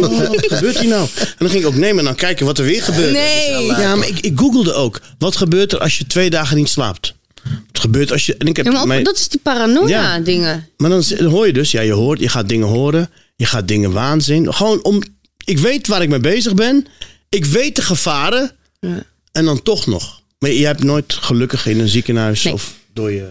[0.06, 1.08] Oh, wat gebeurt hier nou?
[1.16, 3.12] En dan ging ik ook nemen en dan kijken wat er weer gebeurt.
[3.12, 3.66] Nee.
[3.66, 5.02] Ja, maar ik, ik googelde ook.
[5.18, 7.14] Wat gebeurt er als je twee dagen niet slaapt?
[7.44, 8.36] Wat gebeurt als je...
[8.38, 10.20] En ik heb Ja, maar op- mijn- dat is die paranoia Ja.
[10.20, 10.70] dingen.
[10.78, 13.92] maar dan hoor je dus, ja, je hoort, je gaat dingen horen, je gaat dingen
[13.92, 14.54] waanzin.
[14.54, 15.02] Gewoon om,
[15.46, 16.86] ik weet waar ik mee bezig ben,
[17.30, 19.04] ik weet de gevaren Ja.
[19.32, 20.22] En dan toch nog.
[20.40, 22.54] Maar je hebt nooit gelukkig in een ziekenhuis Nee.
[22.54, 23.30] of door je.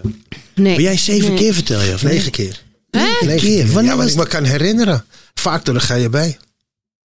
[0.55, 0.73] Nee.
[0.73, 1.37] Maar jij zeven Nee.
[1.37, 2.03] keer vertel je, of?
[2.03, 2.63] Negen keer.
[2.91, 3.65] Negen keer?
[3.71, 5.05] Wanneer Ja, wat ik me kan herinneren.
[5.33, 6.37] Vaak door de GHB.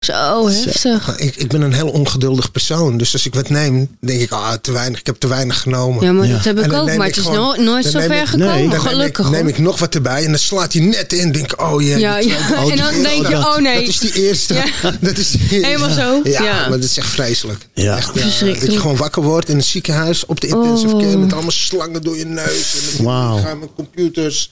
[0.02, 1.16] Zo heftig.
[1.16, 2.96] Ik, ik ben een heel ongeduldig persoon.
[2.96, 5.00] Dus als ik wat neem, denk ik, ah, te weinig.
[5.00, 6.04] Ik heb te weinig genomen.
[6.04, 6.32] Ja, maar Ja.
[6.32, 6.86] dat heb ik dan ook.
[6.96, 8.54] Maar ik het is gewoon- nooit dan zo ver gekomen.
[8.54, 8.68] Nee.
[8.68, 9.30] Dan Gelukkig neem ik, hoor.
[9.30, 11.32] neem ik nog wat erbij en dan slaat hij net in.
[11.32, 11.98] Denk ik, oh jee.
[11.98, 12.34] Ja, tweede-
[12.70, 13.78] En dan denk je, oh nee.
[13.78, 14.54] Dat is die eerste.
[14.54, 14.64] Ja.
[15.00, 15.66] Dat is die eerste.
[15.66, 16.20] Helemaal zo?
[16.24, 16.60] Ja, Ja.
[16.68, 17.68] maar dat is echt vreselijk.
[17.74, 17.96] Ja.
[17.96, 18.60] Echt, ja, Verschrikkelijk.
[18.64, 21.00] dat je gewoon wakker wordt in een ziekenhuis op de intensive Oh.
[21.02, 22.74] care met allemaal slangen door je neus.
[22.98, 24.50] En dan met computers.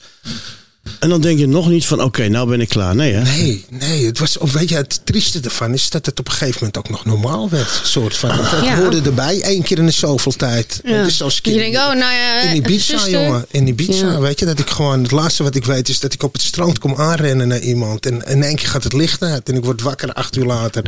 [0.98, 2.94] En dan denk je nog niet van, oké, nou ben ik klaar.
[2.94, 3.22] Nee, hè?
[3.22, 4.06] Nee, nee.
[4.06, 6.78] Het was, of weet je, het trieste ervan is dat het op een gegeven moment
[6.78, 7.80] ook nog normaal werd.
[7.84, 8.30] Soort van.
[8.30, 8.76] Het, het Ja.
[8.80, 10.80] hoorde erbij één keer in de zoveel tijd.
[10.84, 10.92] Ja.
[10.94, 12.40] Het Je denkt, oh nou ja.
[12.40, 13.10] in Ibiza, zuster.
[13.10, 13.46] jongen.
[13.50, 14.20] In Ibiza, Ja.
[14.20, 14.46] weet je.
[14.46, 16.94] Dat ik gewoon, het laatste wat ik weet is dat ik op het strand kom
[16.96, 18.06] aanrennen naar iemand.
[18.06, 19.48] En in één keer gaat het licht uit.
[19.48, 20.82] En ik word wakker acht uur later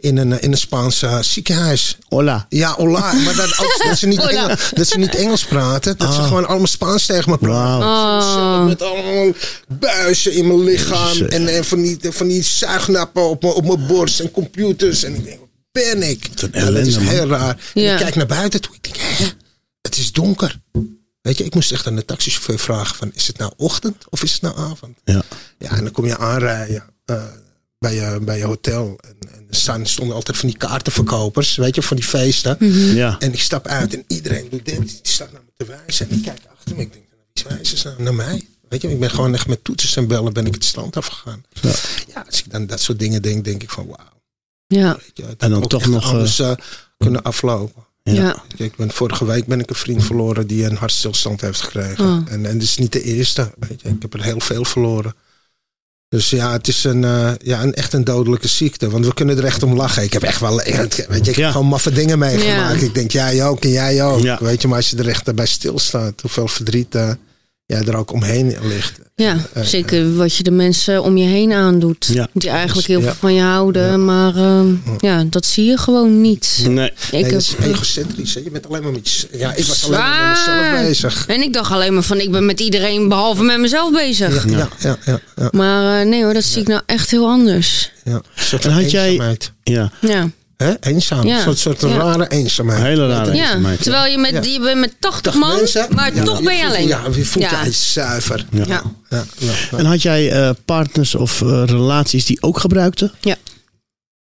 [0.00, 1.96] in een, in een Spaans eh, ziekenhuis.
[2.08, 2.46] Hola.
[2.48, 3.12] Ja, hola.
[3.12, 4.20] Maar dat, ook, dat, ze niet.
[4.20, 5.96] Engels, dat ze niet Engels praten.
[5.96, 7.86] Dat ze gewoon allemaal Spaans tegen me praten.
[7.86, 8.60] Wauw.
[8.60, 8.64] Oh.
[8.64, 9.32] Met allemaal
[9.68, 11.22] buizen in mijn lichaam.
[11.22, 14.20] En, en van, die, van die zuignappen op, mijn- op mijn borst.
[14.20, 15.02] En computers.
[15.02, 16.28] En ik denk, wat ben ik?
[16.36, 17.04] een Ja, dat is man.
[17.06, 17.70] heel raar.
[17.74, 17.92] Ja.
[17.92, 18.74] ik kijk naar buiten toe.
[18.74, 19.24] Ik denk, hè?
[19.82, 20.60] Het is donker.
[21.22, 23.10] Weet je, ik moest echt aan de taxichauffeur vragen van...
[23.14, 24.96] Is het nou ochtend of is het nou avond?
[25.04, 25.22] Ja.
[25.58, 27.22] Ja, en dan kom je aanrijden eh,
[27.78, 28.98] bij, je, bij je hotel.
[29.00, 31.56] En, en er staan- stonden altijd van die kaartenverkopers.
[31.56, 32.56] Weet je, van die feesten.
[32.94, 33.16] Ja.
[33.18, 34.78] En ik stap uit en iedereen doet dit.
[34.80, 36.10] Die staat naar me te wijzen.
[36.10, 36.82] En ik kijk achter me.
[36.82, 38.48] Ik denk, wie wijzen ze nou naar mij?
[38.68, 41.44] Weet je, ik ben gewoon echt met toeters en bellen ben ik het strand afgegaan.
[41.60, 41.72] Ja.
[42.14, 44.14] Ja, als ik dan dat soort dingen denk, denk ik van wauw.
[44.66, 44.98] Ja.
[45.14, 46.52] Je, En dan toch nog, eh, anders eh,
[46.98, 47.84] kunnen aflopen.
[48.02, 48.42] Ja.
[48.56, 52.04] Ik ben, vorige week ben ik een vriend verloren die een hartstilstand heeft gekregen.
[52.04, 52.32] Oh.
[52.32, 53.52] En, en dat is niet de eerste.
[53.58, 53.88] Weet je.
[53.88, 55.14] Ik heb er heel veel verloren.
[56.08, 58.90] Dus ja, het is een, eh, ja, een, echt een dodelijke ziekte.
[58.90, 60.02] Want we kunnen er echt om lachen.
[60.02, 61.50] Ik heb echt wel, weet je, ik heb Ja.
[61.50, 62.80] gewoon maffe dingen meegemaakt.
[62.80, 62.86] Ja.
[62.86, 64.20] Ik denk, jij ook en jij ook.
[64.20, 64.38] Ja.
[64.40, 67.10] Weet je, maar als je er echt bij stilstaat, hoeveel verdriet eh,
[67.66, 68.98] ja, er ook omheen ligt.
[69.14, 72.06] Ja, Eh, zeker wat je de mensen om je heen aandoet.
[72.12, 72.28] Ja.
[72.32, 73.04] Die eigenlijk heel Ja.
[73.04, 74.04] veel van je houden.
[74.04, 76.64] Maar ehm, ja, dat zie je gewoon niet.
[76.68, 76.86] Nee.
[76.90, 78.34] Ik Nee, dat heb, is egocentrisch.
[78.34, 78.40] Hè?
[78.40, 81.26] Je bent alleen maar met je, Ja, ik was alleen maar met mezelf bezig.
[81.26, 84.44] En ik dacht alleen maar van, ik ben met iedereen behalve met mezelf bezig.
[84.50, 87.28] Ja, ja, ja, ja, ja, Maar eh, nee hoor, dat zie ik nou echt heel
[87.28, 87.90] anders.
[88.04, 88.12] ja.
[88.14, 89.36] Een soort En had jij-.
[89.62, 89.90] Ja.
[90.00, 90.74] Ja, Hè?
[90.80, 91.26] Eenzaam.
[91.26, 91.36] Ja.
[91.36, 91.96] Een soort, soort Ja.
[91.96, 92.82] rare eenzaamheid.
[92.82, 93.42] Hele rare ja.
[93.44, 93.82] eenzaamheid.
[93.82, 94.42] terwijl je met, Ja.
[94.52, 95.86] je bent met 80 Dag man, mensen.
[95.94, 96.86] maar Ja, toch ben je alleen.
[96.88, 97.64] Ja, je voelt Ja.
[97.64, 98.46] je zuiver.
[98.50, 98.64] Ja.
[98.66, 98.82] Ja.
[99.10, 99.78] Ja, ja, ja.
[99.78, 103.12] En had jij eh, partners of eh, relaties die ook gebruikten?
[103.20, 103.36] Ja.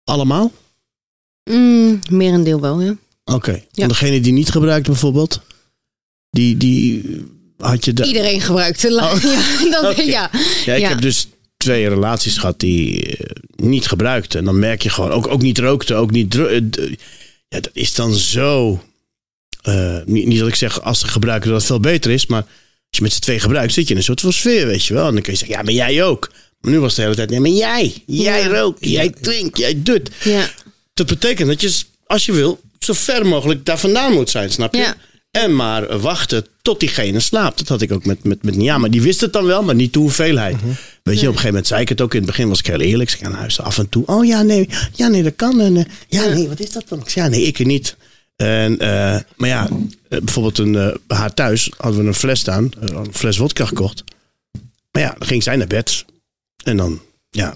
[0.04, 0.52] Allemaal?
[1.50, 2.96] Mm, merendeel wel, ja.
[3.24, 3.62] Oké.
[3.74, 5.40] En degene die niet gebruikte bijvoorbeeld?
[6.30, 7.02] Die, die
[7.58, 7.92] had je...
[7.92, 8.04] De...
[8.06, 8.92] Iedereen gebruikt het.
[8.94, 10.30] Ja, dat, ja.
[10.64, 10.88] Ja, ik Ja.
[10.88, 14.38] heb dus twee relaties gehad die eh, niet gebruikten.
[14.38, 16.34] En dan merk je gewoon, ook, ook niet rookte, ook niet...
[16.34, 16.60] eh,
[17.48, 18.82] Ja, dat is dan zo...
[19.62, 22.42] eh, niet, niet dat ik zeg, als ze gebruiken dat het veel beter is, maar
[22.42, 24.94] als je met z'n twee gebruikt, zit je in een soort van sfeer, weet je
[24.94, 25.06] wel.
[25.06, 26.32] En dan kun je zeggen, ja, maar jij ook.
[26.60, 27.94] Maar nu was de hele tijd, nee, maar jij.
[28.06, 28.46] Jij Ja.
[28.48, 30.10] rookt, jij drinkt, jij doet.
[30.24, 30.50] ja.
[30.94, 34.74] Dat betekent dat je, als je wil, zo ver mogelijk daar vandaan moet zijn, snap
[34.74, 34.80] je?
[34.80, 34.96] Ja.
[35.30, 37.58] En maar wachten tot diegene slaapt.
[37.58, 39.74] Dat had ik ook met, met, met ja, maar die wist het dan wel, maar
[39.74, 40.56] niet de hoeveelheid.
[40.56, 40.66] Weet
[41.02, 42.12] je, op een gegeven moment zei ik het ook.
[42.12, 43.10] In het begin was ik heel eerlijk.
[43.10, 44.06] Ik zei naar huis af en toe.
[44.06, 45.60] Oh ja, nee, ja, nee, dat kan.
[45.60, 47.00] En, eh, ja, nee, wat is dat dan?
[47.00, 47.96] Ik zei, ja, nee, ik niet.
[48.36, 49.68] En, eh, maar ja,
[50.08, 52.70] eh, bijvoorbeeld een, haar thuis hadden we een fles staan.
[52.80, 54.04] een fles wodka gekocht.
[54.90, 56.04] Maar ja, dan ging zij naar bed.
[56.64, 57.00] En dan,
[57.30, 57.52] ja,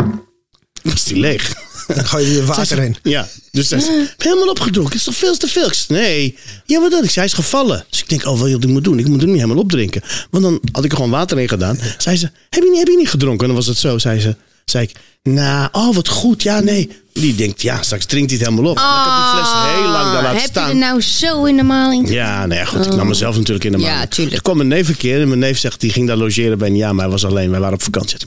[0.83, 1.69] was die leeg.
[1.95, 2.97] Dan gooi je er water in.
[3.03, 4.93] Ja, dus zij zei, "Ben je helemaal opgedronken.
[4.93, 5.67] Het is toch veel te veel?
[5.67, 6.39] Ik nee.
[6.67, 7.05] Ja, wat dan?
[7.05, 7.85] Ik zei, hij is gevallen.
[7.91, 8.99] Dus ik denk, oh, wat ik moet doen?
[8.99, 10.03] Ik moet hem niet helemaal opdrinken.
[10.31, 11.79] Want dan had ik er gewoon water in gedaan.
[11.99, 13.41] Zei ze, heb je niet, heb je niet gedronken?
[13.41, 14.37] En dan was het zo, zei ze.
[14.65, 16.43] Zei ik, nou, oh, wat goed.
[16.43, 16.91] Ja, nee.
[17.13, 18.77] Die denkt, ja, straks drinkt hij het helemaal op.
[18.77, 20.67] Maar ik heb die fles heel lang daar laten Ah, heb staan.
[20.67, 22.11] je er nou zo in de maling?
[22.11, 22.87] Ja, nou ja, goed.
[22.87, 24.11] Ik nam mezelf natuurlijk in de Ja, maand.
[24.11, 24.37] tuurlijk.
[24.37, 26.69] Er kwam mijn neef een keer en mijn neef zegt, die ging daar logeren bij
[26.69, 27.51] een ja, maar hij was alleen.
[27.51, 28.19] Wij waren op vakantie.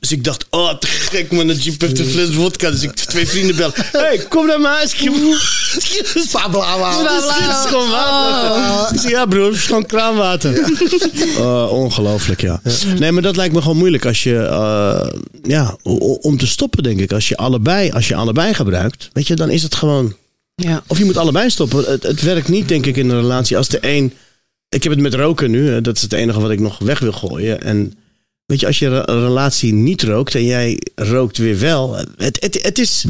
[0.00, 2.70] Dus ik dacht, oh, te gek, man, dat Jeep heeft een fles vodka.
[2.70, 3.70] Dus ik twee vrienden bel.
[3.92, 4.90] hey, kom naar mijn huis.
[6.28, 7.02] Spa bla bla.
[7.02, 8.94] Dit is gewoon water.
[8.94, 10.70] Ik zeg, ja broer, het is gewoon kraanwater.
[11.38, 12.60] Oh, ongelooflijk, ja.
[12.98, 15.06] Nee, maar dat lijkt me gewoon moeilijk als je, eh,
[15.42, 15.76] ja,
[16.20, 17.12] om te stoppen denk ik.
[17.12, 20.16] Als je allebei, als je allebei gebruikt, weet je, dan is het gewoon...
[20.54, 20.82] Ja.
[20.86, 21.84] Of je moet allebei stoppen.
[21.90, 24.12] Het, het werkt niet, denk ik, in een relatie als de een.
[24.68, 25.68] Ik heb het met roken nu.
[25.68, 25.80] hè.
[25.80, 27.62] Dat is het enige wat ik nog weg wil gooien.
[27.62, 27.94] En
[28.46, 31.96] weet je, als je een relatie niet rookt en jij rookt weer wel.
[32.16, 33.04] Het, het, het is.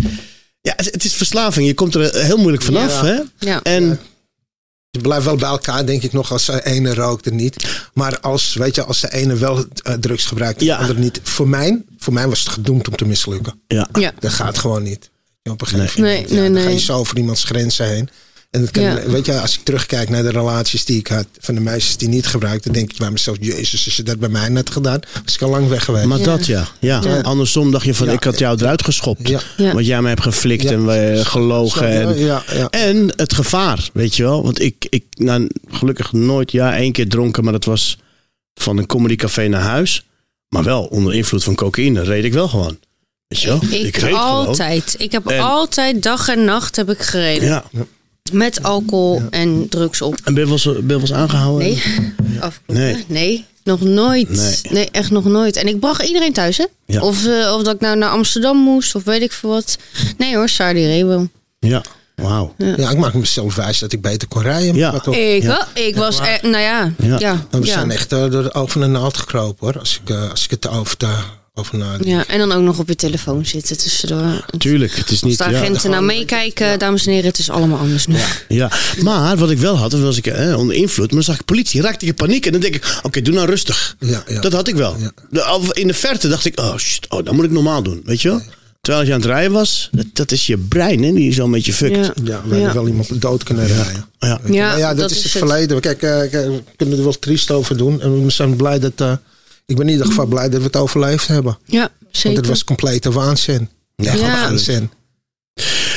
[0.61, 1.67] Ja, het, het is verslaving.
[1.67, 3.01] Je komt er heel moeilijk vanaf.
[3.03, 3.05] Ja.
[3.07, 3.21] Hè?
[3.51, 3.63] Ja.
[3.63, 4.01] En
[4.91, 7.87] Je blijft wel bij elkaar, denk ik nog, als de ene rookt er niet.
[7.95, 10.75] Maar als, weet je, als de ene wel eh, drugs gebruikt en Ja.
[10.77, 11.21] de andere niet.
[11.23, 13.61] Voor mij, voor mij was het gedoemd om te mislukken.
[13.67, 14.13] ja, Ja.
[14.19, 15.11] Dat gaat gewoon niet.
[15.51, 16.13] Op een gegeven Nee.
[16.15, 16.31] moment.
[16.31, 18.09] Nee, ja, nee, dan ga je zo over iemands grenzen heen.
[18.51, 19.03] En dat kan, Ja.
[19.07, 22.09] weet je, als ik terugkijk naar de relaties die ik had van de meisjes die
[22.09, 25.35] niet gebruikten, denk ik bij mezelf, jezus, als je dat bij mij net gedaan, was
[25.35, 26.07] ik al lang weg geweest.
[26.07, 26.25] maar Ja.
[26.25, 26.69] dat ja.
[26.81, 27.01] ja.
[27.05, 27.21] Ja.
[27.21, 28.13] Andersom dacht je van, Ja.
[28.13, 29.29] ik had jou eruit geschopt.
[29.29, 29.41] Ja.
[29.57, 29.73] Ja.
[29.73, 30.71] Want jij mij hebt geflikt Ja.
[30.71, 31.89] en wij gelogen.
[31.89, 32.71] En, ja, ja.
[32.71, 34.43] En het gevaar, weet je wel.
[34.43, 37.99] Want ik, ik nou, gelukkig nooit, ja, één keer dronken, maar dat was
[38.55, 40.07] van een comedycafé naar huis.
[40.49, 42.79] Maar wel onder invloed van cocaïne reed ik wel gewoon.
[43.71, 44.95] Ik, reed altijd.
[44.99, 47.49] Ik heb En- altijd dag en nacht heb ik gereden.
[47.49, 47.65] Ja.
[48.33, 50.15] Met alcohol en drugs op.
[50.25, 51.67] En ben je wel eens, ben je wel eens aangehouden?
[51.69, 51.83] Nee.
[52.67, 53.05] Nee.
[53.07, 53.45] Nee.
[53.65, 54.29] Nog nooit.
[54.29, 54.59] Nee.
[54.71, 54.89] Nee.
[54.91, 55.57] echt nog nooit.
[55.57, 56.67] En ik bracht iedereen thuis, hè?
[56.87, 57.01] Ja.
[57.01, 59.79] Of, eh, of dat ik nou naar Amsterdam moest, of weet ik veel wat.
[60.19, 61.29] Nee hoor, Saudi Rebo.
[61.59, 61.83] Ja.
[62.15, 62.55] Wauw.
[62.59, 64.75] Ja, ik maak mezelf wijs dat ik beter kon rijden.
[64.75, 64.91] Ja.
[64.91, 65.69] Maar toch, Ik, Ja.
[65.75, 66.93] ik was er, nou ja.
[66.99, 67.19] Ja.
[67.19, 67.19] Ja.
[67.51, 67.59] Ja.
[67.61, 69.79] we zijn echt eh, door de over de naald gekropen hoor.
[69.79, 71.15] Als ik, eh, als ik het over, de,
[71.55, 72.07] over.
[72.09, 74.47] Ja, en dan ook nog op je telefoon zitten tussendoor.
[74.59, 75.39] Tuurlijk, het is Als niet...
[75.39, 78.17] de ja, agenten nou meekijken, dames en heren, het is allemaal anders nu.
[78.49, 78.71] Ja,
[79.03, 81.07] maar wat ik wel had, was ik eh, onder invloed.
[81.07, 82.47] Maar dan zag ik politie, raakte ik in paniek.
[82.47, 83.97] En dan denk ik, oké, doe nou rustig.
[83.99, 84.41] Ja, ja.
[84.41, 84.97] Dat had ik wel.
[84.99, 85.13] Ja.
[85.31, 88.03] De- al In de verte dacht ik, oh shit, oh, dat moet ik normaal doen.
[88.05, 88.41] Weet je wel?
[88.81, 91.51] Terwijl als je aan het rijden was, dat, dat is je brein hè, die zo'n
[91.51, 91.97] beetje fukt.
[91.97, 92.13] Ja.
[92.25, 94.07] Ja, we hebben wel iemand dood kunnen rijden.
[94.19, 94.41] Ja.
[94.47, 95.81] Ja, ja, dat, dat is is het verleden.
[95.81, 98.01] Kijk, eh, kijk, we kunnen er wel triest over doen.
[98.01, 98.93] En we zijn blij dat...
[98.97, 99.13] eh,
[99.73, 101.59] ik ben in ieder geval blij dat we het overleefd hebben.
[101.65, 102.39] Ja, Want zeker.
[102.39, 103.69] het was complete waanzin.
[103.97, 104.21] Ja, Ja.
[104.33, 104.91] waanzin.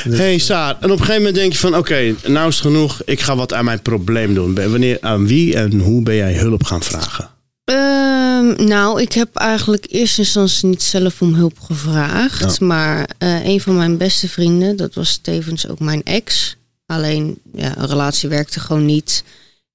[0.09, 3.01] hey Saar, en op een gegeven moment denk je van, oké, nou is het genoeg.
[3.05, 4.55] Ik ga wat aan mijn probleem doen.
[4.55, 7.29] Wanneer, aan wie en hoe ben jij hulp gaan vragen?
[7.63, 12.59] Ehm, nou, ik heb eigenlijk in eerste instantie niet zelf om hulp gevraagd.
[12.59, 16.55] Maar eh, een van mijn beste vrienden, dat was tevens ook mijn ex.
[16.85, 19.23] Alleen, ja, een relatie werkte gewoon niet.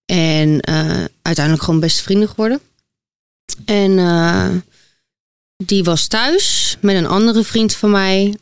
[0.07, 2.61] En eh, uiteindelijk gewoon beste vrienden geworden.
[3.64, 4.48] En eh,
[5.57, 8.36] die was thuis met een andere vriend van mij.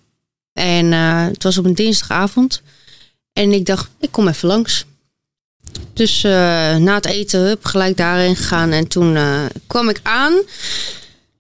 [0.53, 2.63] En eh, het was op een dinsdagavond.
[3.33, 4.85] En ik dacht, ik kom even langs.
[5.93, 6.31] Dus eh,
[6.77, 8.71] na het eten, hup, gelijk daarin gegaan.
[8.71, 9.19] En toen
[9.67, 10.33] kwam ik aan.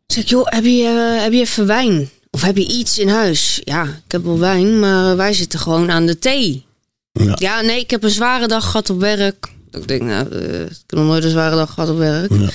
[0.06, 2.10] Zeg ik, joh, heb je, heb je even wijn?
[2.30, 3.60] Of heb je iets in huis?
[3.64, 6.66] Ja, ik heb wel wijn, maar wij zitten gewoon aan de thee.
[7.12, 7.34] Ja.
[7.38, 9.48] Ja, nee, ik heb een zware dag gehad op werk.
[9.70, 12.32] Ik denk, nou, ik heb nog nooit een zware dag gehad op werk.
[12.32, 12.48] Ja.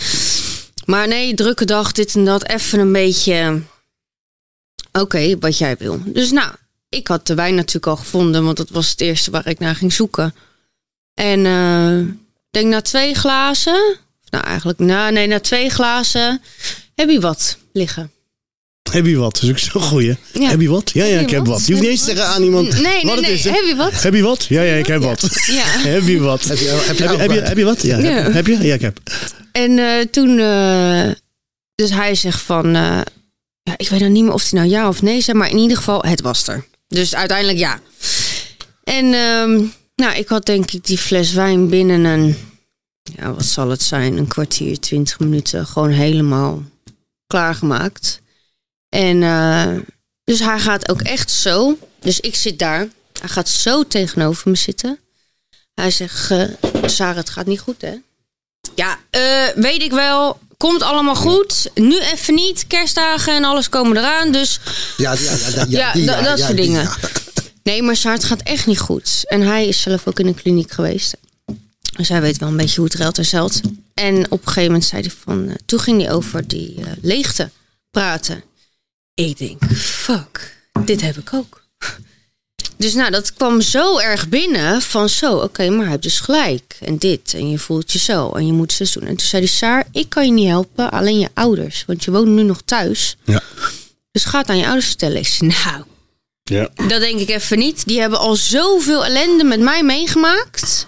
[0.86, 2.50] Maar nee, drukke dag, dit en dat.
[2.50, 3.62] Even een beetje,
[4.92, 6.02] oké, wat jij wil.
[6.06, 6.52] Dus nou,
[6.90, 9.76] ik had de wijn natuurlijk al gevonden, want dat was het eerste waar ik naar
[9.76, 10.36] ging zoeken.
[11.14, 13.98] En eh, ik denk na twee glazen,
[14.30, 16.42] nou eigenlijk, na, nee, na twee glazen,
[16.96, 18.12] heb je wat liggen.
[18.92, 19.34] Heb je wat?
[19.34, 20.16] Dat is ook zo'n goeie.
[20.34, 20.50] Ja.
[20.50, 20.92] Heb je wat?
[20.94, 21.66] Ja, ja, ik heb wat?
[21.66, 23.76] Je hoeft niet eens te zeggen aan iemand Nee, nee, wat het nee, heb je
[23.76, 24.02] wat?
[24.02, 24.46] Heb je wat?
[24.50, 25.22] Ja, ja, ik heb wat.
[25.46, 25.64] Ja.
[25.66, 26.44] Heb je wat?
[26.44, 27.48] Heb je, heb je, Heb je, wat?
[27.48, 27.82] heb je wat?
[27.82, 27.98] Ja.
[27.98, 28.10] Ja.
[28.10, 28.58] Heb, heb je?
[28.62, 29.00] Ja, ik heb.
[29.54, 31.10] En eh, toen, eh,
[31.76, 33.02] dus hij zegt van, eh,
[33.62, 35.58] ja, ik weet nou niet meer of hij nou ja of nee zei, maar in
[35.58, 36.66] ieder geval, het was er.
[36.88, 37.80] Dus uiteindelijk ja.
[38.84, 42.38] En ehm, nou, ik had denk ik die fles wijn binnen een,
[43.04, 46.64] ja, wat zal het zijn, een kwartier, twintig minuten, gewoon helemaal
[47.28, 48.22] klaargemaakt.
[48.90, 49.20] En
[50.24, 52.88] dus hij gaat ook echt zo, dus ik zit daar,
[53.20, 55.00] hij gaat zo tegenover me zitten.
[55.74, 56.34] Hij zegt,
[56.86, 57.96] Sarah, het gaat niet goed, hè?
[58.76, 60.40] Ja, eh, weet ik wel.
[60.58, 61.70] Komt allemaal goed.
[61.74, 62.68] Nu even niet.
[62.68, 64.32] Kerstdagen en alles komen eraan.
[64.32, 64.60] Dus
[64.98, 66.90] Ja, ja, ja, ja, Ja, die, dat soort dingen.
[67.64, 69.24] nee, maar Sarah, het gaat echt niet goed.
[69.28, 71.14] En hij is zelf ook in een kliniek geweest.
[71.98, 73.62] Dus hij weet wel een beetje hoe het ruilt en zelt.
[73.94, 75.50] En op een gegeven moment zei hij van...
[75.50, 77.50] eh, toen ging hij over die eh, leegte
[77.92, 78.44] praten.
[79.14, 81.64] Ik denk, fuck, dit heb ik ook.
[82.78, 86.78] Dus nou, dat kwam zo erg binnen van zo, oké, maar hij heeft dus gelijk.
[86.80, 89.04] En dit, en je voelt je zo, en je moet zus doen.
[89.04, 91.84] En toen zei hij, Saar, ik kan je niet helpen, alleen je ouders.
[91.88, 93.18] Want je woont nu nog thuis.
[93.24, 93.42] Ja.
[94.12, 95.18] Dus ga het aan je ouders vertellen.
[95.18, 95.84] Ik zei, nou,
[96.44, 96.70] Ja.
[96.88, 97.88] dat denk ik even niet.
[97.88, 100.86] Die hebben al zoveel ellende met mij meegemaakt.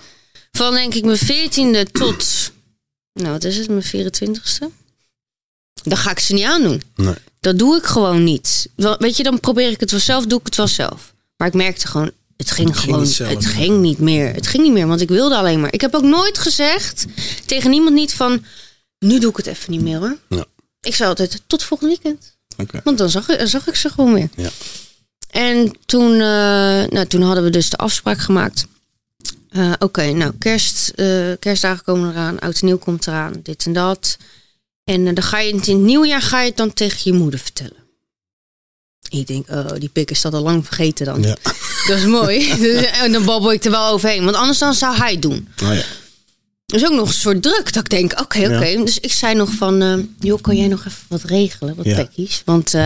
[0.51, 2.51] Van denk ik mijn veertiende tot,
[3.13, 4.65] nou wat is het, mijn 24ste.
[5.83, 6.81] Dan ga ik ze niet aandoen.
[6.95, 7.13] Nee.
[7.39, 8.67] Dat doe ik gewoon niet.
[8.75, 11.13] Weet je, dan probeer ik het wel zelf, doe ik het wel zelf.
[11.37, 14.33] Maar ik merkte gewoon, het ging gewoon, het ging niet meer.
[14.33, 15.73] Het ging niet meer, want ik wilde alleen maar.
[15.73, 17.05] Ik heb ook nooit gezegd
[17.45, 18.45] tegen niemand niet van,
[18.99, 20.17] nu doe ik het even niet meer hoor.
[20.29, 20.45] Ja.
[20.81, 22.33] Ik zei altijd, tot volgend weekend.
[22.83, 24.29] Want dan zag, ik- zag ik ze gewoon weer.
[24.35, 24.49] Ja.
[25.29, 26.19] En toen, eh,
[26.89, 28.65] nou, toen hadden we dus de afspraak gemaakt.
[29.49, 33.73] Eh, Oké, nou, kerst, eh, kerstdagen komen eraan, oud en nieuw komt eraan, dit en
[33.73, 34.17] dat.
[34.83, 37.39] En dan ga je het in het nieuwjaar ga je het dan tegen je moeder
[37.39, 37.83] vertellen.
[39.19, 41.21] Ik denk, oh, die pik is dat al lang vergeten dan.
[41.21, 41.35] Ja.
[41.87, 42.49] Dat is mooi.
[43.03, 44.23] en dan babbel ik er wel overheen.
[44.23, 45.47] Want anders dan zou hij het doen.
[45.63, 45.83] Oh, ja.
[46.65, 47.73] Dus ook nog een soort druk.
[47.73, 48.83] Dat ik denk, oké, oké.
[48.83, 51.75] Dus ik zei nog van, eh, joh, kan jij nog even wat regelen?
[51.75, 51.95] Wat Ja.
[51.95, 52.41] pekkies?
[52.45, 52.81] Want eh,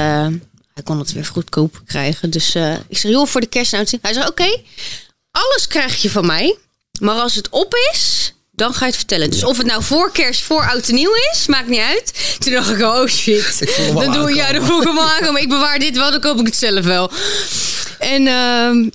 [0.74, 2.30] hij kon het weer goedkoop krijgen.
[2.30, 4.62] Dus eh, ik zei, joh, voor de kerst en oud- Hij zei, oké,
[5.32, 6.58] alles krijg je van mij.
[7.00, 9.30] Maar als het op is, dan ga je het vertellen.
[9.30, 12.36] Dus of het nou voor kerst, voor oud en nieuw is, maakt niet uit.
[12.40, 13.76] Toen dacht ik, oh shit.
[13.94, 15.42] Dan doe ik, ja, dan voel ik hem aankomen.
[15.42, 17.12] Ik bewaar dit wel, dan koop ik het zelf wel.
[18.00, 18.90] En, ehm,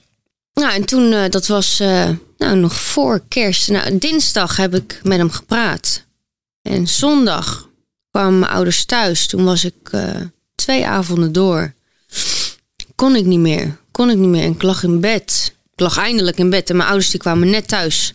[0.55, 3.69] nou, en toen, eh, dat was eh, nou, nog voor kerst.
[3.69, 6.05] Nou, dinsdag heb ik met hem gepraat.
[6.63, 7.69] En zondag
[8.11, 9.27] kwamen mijn ouders thuis.
[9.27, 10.21] Toen was ik eh,
[10.55, 11.75] twee avonden door.
[12.95, 13.77] Kon ik niet meer.
[13.91, 14.45] Kon ik niet meer.
[14.45, 15.55] En ik lag in bed.
[15.73, 16.71] Ik lag eindelijk in bed.
[16.71, 18.15] En mijn ouders die kwamen net thuis.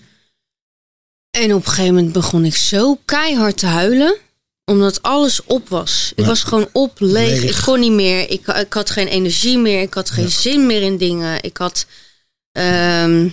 [1.40, 4.16] En op een gegeven moment begon ik zo keihard te huilen.
[4.66, 6.12] Omdat alles op was.
[6.16, 7.42] Ik was gewoon op, leeg.
[7.42, 7.58] Leeg.
[7.58, 8.30] Ik kon niet meer.
[8.30, 9.82] Ik, ik had geen energie meer.
[9.82, 11.44] Ik had geen zin meer in dingen.
[11.44, 11.86] Ik had...
[12.52, 13.28] ehm,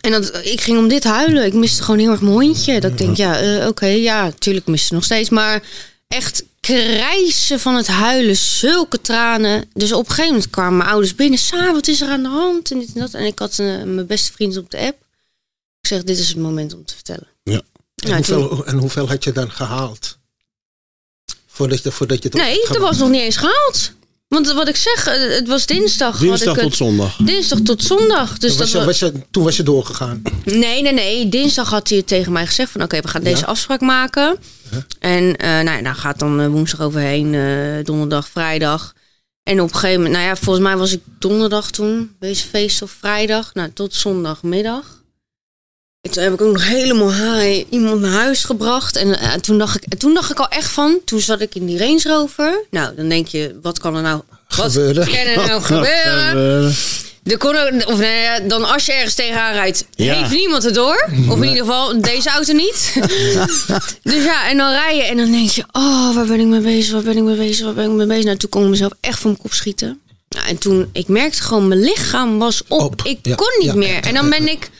[0.00, 1.44] en dat, ik ging om dit huilen.
[1.44, 2.80] Ik miste gewoon heel erg mijn hondje.
[2.80, 5.30] Dat ik denk, ja, eh, oké, ja, tuurlijk miste nog steeds.
[5.30, 5.62] Maar
[6.08, 9.70] echt krijsen van het huilen, zulke tranen.
[9.74, 11.38] Dus op een gegeven moment kwamen mijn ouders binnen.
[11.38, 12.70] Sa, wat is er aan de hand?
[12.70, 13.14] En dit en dat.
[13.14, 15.05] En ik had eh, mijn beste vriend op de app.
[15.86, 17.26] Ik zeg, dit is het moment om te vertellen.
[17.42, 17.52] Ja.
[17.52, 17.62] En,
[17.94, 20.18] Ja, toen- hoeveel, en hoeveel had je dan gehaald?
[21.46, 23.92] Voordat je, voordat je het nee, dat was nog niet eens gehaald.
[24.28, 26.18] Want wat ik zeg, eh, het was dinsdag.
[26.18, 27.16] Dinsdag ik het, tot zondag.
[27.16, 28.38] Dinsdag tot zondag.
[28.38, 30.22] Dus Toen dat was, je, was, je, toen was je doorgegaan.
[30.44, 31.28] Nee, nee, nee.
[31.28, 33.46] Dinsdag had hij tegen mij gezegd van oké, we gaan deze Ja.
[33.46, 34.38] afspraak maken.
[34.98, 38.94] En eh nou ja, daar gaat dan eh, woensdag overheen, eh, donderdag, vrijdag.
[39.42, 42.82] En op een gegeven moment, nou ja, volgens mij was ik donderdag toen, deze feest
[42.82, 44.95] of vrijdag, nou tot zondagmiddag.
[46.06, 48.96] En toen heb ik ook nog helemaal high iemand naar huis gebracht.
[48.96, 51.54] En eh, toen, dacht ik, en toen dacht ik al echt van, toen zat ik
[51.54, 52.64] in die Range Rover.
[52.70, 54.20] Nou, dan denk je, wat kan er nou
[54.56, 55.06] wat Gebeuren.
[55.06, 56.74] kan er nou gebeuren?
[57.24, 60.14] Er kon of nou ja, dan als je ergens tegenaan rijdt, Ja.
[60.14, 61.08] heeft niemand het door.
[61.28, 62.92] Of in ieder geval deze auto niet.
[64.02, 66.60] dus ja, en dan rij je en dan denk je, oh, waar ben ik mee
[66.60, 66.92] bezig?
[66.92, 67.64] Waar ben ik mee bezig?
[67.64, 68.24] Waar ben ik mee bezig?
[68.24, 70.00] Nou, toen kon ik mezelf echt van mijn kop schieten.
[70.28, 72.80] Nou, en toen, ik merkte gewoon, mijn lichaam was op.
[72.80, 74.00] Op, Ik ja, kon niet meer.
[74.00, 74.70] En dan ben ik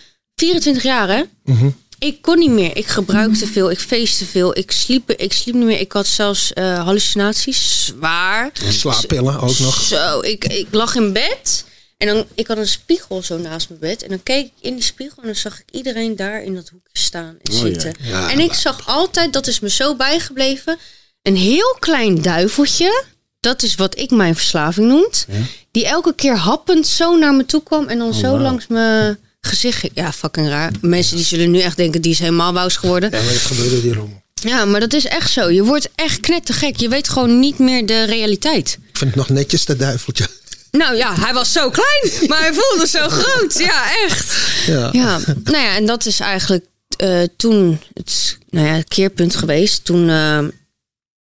[0.41, 1.23] 24 jaar, hè?
[1.45, 1.69] Mhm.
[1.99, 2.77] Ik kon niet meer.
[2.77, 3.71] Ik gebruikte veel.
[3.71, 4.57] Ik feestte veel.
[4.59, 5.81] Ik sliep, ik sliep niet meer.
[5.81, 7.85] Ik had zelfs eh, hallucinaties.
[7.87, 8.51] Zwaar.
[8.69, 9.81] Slaappillen ook nog.
[9.81, 11.65] Zo, ik, ik lag in bed.
[11.97, 14.03] En dan, ik had een spiegel zo naast mijn bed.
[14.03, 16.69] En dan keek ik in die spiegel en dan zag ik iedereen daar in dat
[16.69, 17.65] hoekje staan en Oh, ja.
[17.65, 17.95] zitten.
[18.01, 20.79] Ja, en ik zag altijd, dat is me zo bijgebleven,
[21.23, 23.05] een heel klein duiveltje.
[23.41, 25.27] Dat is wat ik mijn verslaving noemt.
[25.71, 28.39] Die elke keer happend zo naar me toe kwam en dan zo wauw.
[28.43, 29.89] langs mijn gezicht.
[29.95, 30.73] Ja, fucking raar.
[30.81, 33.11] Mensen die zullen nu echt denken, die is helemaal wous geworden.
[33.11, 34.23] Ja, maar het gebeurde die rommel.
[34.35, 35.51] Ja, maar dat is echt zo.
[35.51, 36.77] Je wordt echt knettergek.
[36.77, 38.79] Je weet gewoon niet meer de realiteit.
[38.89, 40.27] Ik vind het nog netjes, dat duiveltje.
[40.71, 43.59] Nou ja, hij was zo klein, maar hij voelde zo groot.
[43.59, 44.37] Ja, echt.
[44.67, 44.89] Ja.
[44.93, 46.65] Ja, nou ja, en dat is eigenlijk
[46.97, 49.85] eh, toen het nou ja, keerpunt geweest.
[49.85, 50.45] Toen eh,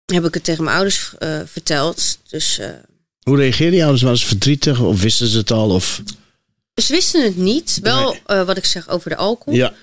[0.05, 2.17] heb ik het tegen mijn ouders eh, verteld.
[2.29, 2.69] Dus eh,
[3.21, 4.03] Hoe reageerden je ouders?
[4.03, 5.69] Waren ze verdrietig of wisten ze het al?
[5.69, 6.01] Of...
[6.81, 7.79] ze wisten het niet.
[7.81, 8.21] Wel Nee.
[8.25, 9.73] eh, wat ik zeg over de alcohol, Ja,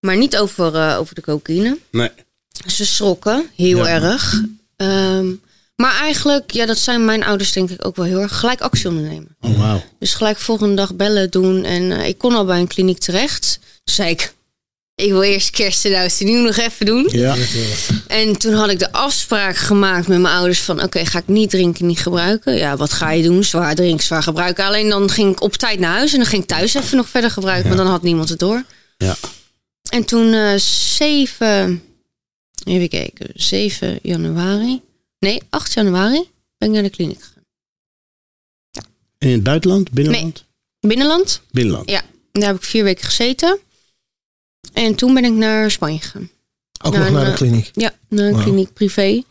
[0.00, 1.78] maar niet over, eh, over de cocaïne.
[1.90, 2.10] nee.
[2.66, 3.86] Ze schrokken heel Ja.
[4.02, 4.42] erg.
[4.76, 5.26] Ehm,
[5.76, 8.88] maar eigenlijk, ja, dat zijn mijn ouders denk ik ook wel heel erg gelijk actie
[8.88, 9.36] ondernemen.
[9.40, 9.82] Oh, wauw.
[9.98, 11.64] Dus gelijk volgende dag bellen doen.
[11.64, 13.58] En eh, ik kon al bij een kliniek terecht.
[13.84, 14.34] Toen zei ik,
[14.94, 17.08] ik wil eerst kerst en oud en nieuw nog even doen.
[17.10, 17.36] Ja.
[18.06, 20.82] En toen had ik de afspraak gemaakt met mijn ouders van...
[20.82, 22.56] oké, ga ik niet drinken, niet gebruiken?
[22.56, 23.44] Ja, wat ga je doen?
[23.44, 24.64] Zwaar drinken, zwaar gebruiken.
[24.64, 27.08] Alleen dan ging ik op tijd naar huis en dan ging ik thuis even nog
[27.08, 27.66] verder gebruiken.
[27.68, 28.64] Want dan had niemand het door.
[28.96, 29.16] Ja.
[29.90, 31.82] En toen eh 7...
[32.64, 34.80] Even kijken, 7 januari...
[35.18, 36.28] Nee, 8 januari
[36.58, 37.42] ben ik naar de kliniek gegaan.
[39.18, 39.90] In het buitenland?
[39.90, 40.44] Binnenland?
[40.80, 41.90] Binnenland, Binnenland.
[41.90, 42.02] ja.
[42.32, 43.58] Daar heb ik vier weken gezeten.
[44.74, 46.30] En toen ben ik naar Spanje gegaan.
[46.82, 47.70] Ook Nou, nog naar en, de eh, kliniek.
[47.72, 49.22] Ja, naar een kliniek privé.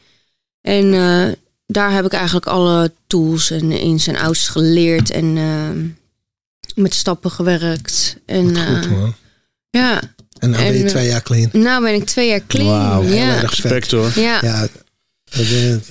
[0.61, 1.27] En eh,
[1.65, 5.09] daar heb ik eigenlijk alle tools en ins en outs geleerd.
[5.11, 5.69] En eh,
[6.75, 8.17] met stappen gewerkt.
[8.25, 9.15] En Wat goed eh, man.
[9.69, 10.01] ja,
[10.39, 11.49] En nou ben je twee jaar clean.
[11.51, 12.67] nou ben ik twee jaar clean.
[12.67, 13.39] Wauw, Heel ja.
[13.39, 14.11] Respect hoor.
[14.15, 14.39] Ja.
[14.41, 14.67] Ja,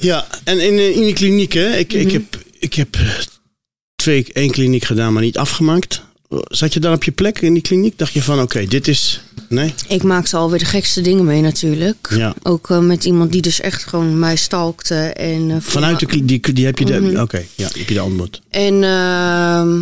[0.01, 1.77] Ja, en in, in die kliniek, hè?
[1.77, 2.13] Ik, ik Mhm.
[2.15, 2.97] heb, ik heb
[3.95, 6.03] twee, één kliniek gedaan, maar niet afgemaakt.
[6.45, 7.99] Zat je daar op je plek in die kliniek?
[7.99, 9.21] Dacht je van, oké, dit is...
[9.49, 9.75] Nee?
[9.89, 12.09] Ik maakte alweer de gekste dingen mee natuurlijk.
[12.17, 12.35] Ja.
[12.43, 14.95] Ook eh, met iemand die dus echt gewoon mij stalkte.
[14.95, 16.85] En, eh, Vanuit de kliniek, die, die heb je...
[16.85, 17.21] de- Mhm.
[17.21, 18.41] Oké, ja, heb je de antwoord.
[18.51, 19.81] En, ehm,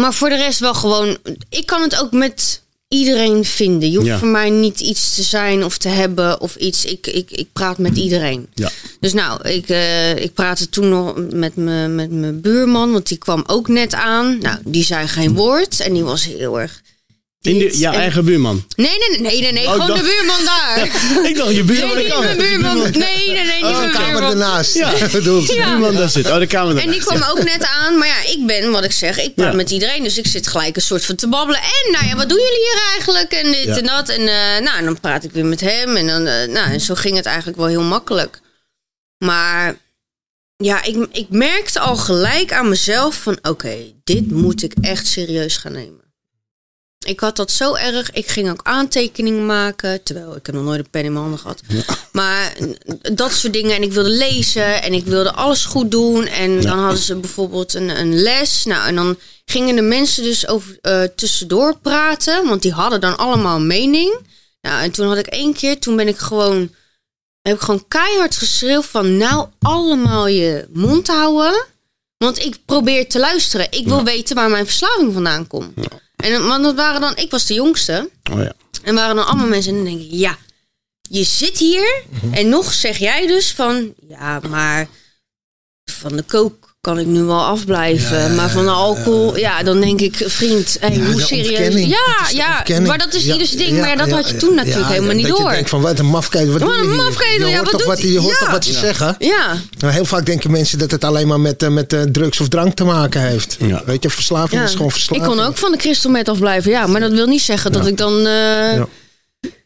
[0.00, 1.16] maar voor de rest wel gewoon.
[1.48, 3.90] Ik kan het ook met iedereen vinden.
[3.90, 4.18] Je hoeft Ja.
[4.18, 6.84] voor mij niet iets te zijn of te hebben of iets.
[6.84, 8.46] Ik, ik, ik praat met iedereen.
[8.54, 8.70] Ja.
[9.00, 13.18] Dus nou, ik, eh, ik praatte toen nog met mijn met mijn buurman, want die
[13.18, 14.38] kwam ook net aan.
[14.38, 16.82] Nou, die zei geen woord en die was heel erg.
[17.44, 18.66] In de, jouw en- eigen buurman.
[18.76, 20.78] Nee, nee, nee, nee, nee, Oh, gewoon dacht- de buurman daar.
[21.30, 21.94] ik dacht, je buurman.
[21.96, 22.76] Nee, niet mijn buurman.
[22.78, 24.30] Nee, nee, nee, niet Oh, mijn een kamer buurman.
[24.30, 24.74] ernaast.
[24.74, 24.92] Ja.
[25.54, 25.68] Ja.
[25.70, 26.26] buurman daar zit.
[26.26, 27.98] Oh, de kamer En die kwam ook net aan.
[27.98, 29.56] Maar ja, ik ben, wat ik zeg, ik praat Ja.
[29.56, 30.02] met iedereen.
[30.02, 31.60] Dus ik zit gelijk een soort van te babbelen.
[31.60, 33.32] En nou ja, wat doen jullie hier eigenlijk?
[33.32, 33.76] En dit Ja.
[33.76, 34.08] en dat.
[34.08, 35.96] En eh, nou, en dan praat ik weer met hem.
[35.96, 38.40] En, dan, eh, nou, en zo ging het eigenlijk wel heel makkelijk.
[39.18, 39.76] Maar
[40.56, 43.38] ja, ik, ik merkte al gelijk aan mezelf van...
[43.42, 46.02] Oké, dit moet ik echt serieus gaan nemen.
[47.04, 48.10] Ik had dat zo erg.
[48.10, 50.02] Ik ging ook aantekeningen maken.
[50.02, 51.60] Terwijl ik heb nog nooit een pen in mijn handen gehad.
[52.12, 52.56] Maar
[53.12, 53.76] dat soort dingen.
[53.76, 54.82] En ik wilde lezen.
[54.82, 56.26] En ik wilde alles goed doen.
[56.26, 58.64] En dan hadden ze bijvoorbeeld een, een les.
[58.64, 62.48] Nou, en dan gingen de mensen dus over, eh, tussendoor praten.
[62.48, 64.18] Want die hadden dan allemaal een mening.
[64.60, 65.78] Nou, en toen had ik één keer.
[65.78, 66.74] Toen ben ik gewoon...
[67.42, 69.16] Heb ik gewoon keihard geschreeuwd van...
[69.16, 71.64] Nou, allemaal je mond houden.
[72.16, 73.66] Want ik probeer te luisteren.
[73.70, 75.78] Ik wil weten waar mijn verslaving vandaan komt.
[76.24, 77.16] En, want dat waren dan...
[77.16, 78.10] Ik was de jongste.
[78.32, 78.52] Oh ja.
[78.82, 80.38] En waren dan allemaal mensen en dan denk ik, ja,
[81.08, 82.02] je zit hier
[82.32, 84.88] en nog zeg jij dus van, ja, maar
[85.84, 90.14] van de kook kan ik nu wel afblijven, maar van alcohol, ja, dan denk ik,
[90.26, 91.74] vriend, hey, Ja, hoe serieus?
[91.86, 94.54] Ja, ja, maar dat is Ja, ieders ding, ja, maar dat ja, had je toen
[94.54, 95.46] natuurlijk ja, helemaal niet dat door.
[95.48, 96.88] je denkt van wat een mafketel, wat Wat doe je een
[97.40, 98.38] je ja, hoort wat toch wat, je hoort Ja.
[98.38, 99.14] toch wat ze zeggen?
[99.18, 102.40] ja, Nou, heel vaak denken mensen dat het alleen maar met, eh, met eh, drugs
[102.40, 103.56] of drank te maken heeft.
[103.60, 103.82] Ja.
[103.86, 104.66] Weet je, verslaving ja.
[104.66, 105.26] is gewoon ik verslaving.
[105.26, 107.96] kon ook van de crystal meth afblijven, ja, maar dat wil niet zeggen dat ik
[107.96, 108.24] dan eh,
[108.74, 108.86] Ja.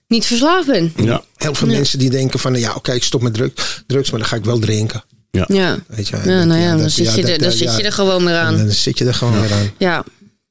[0.09, 0.93] niet verslaafd ben.
[0.97, 1.23] Ja.
[1.37, 4.29] Heel veel mensen die denken van, ja oké, ik stop met druk, drugs, maar dan
[4.29, 5.05] ga ik wel drinken.
[5.31, 7.57] Ja, Weet je, ja Dat- nou ja, dan dat- zit, je, dat- er, dan dat-
[7.59, 8.57] zit ja, je er gewoon weer aan.
[8.57, 9.70] Dan zit je er gewoon weer aan.
[9.79, 10.05] Ja,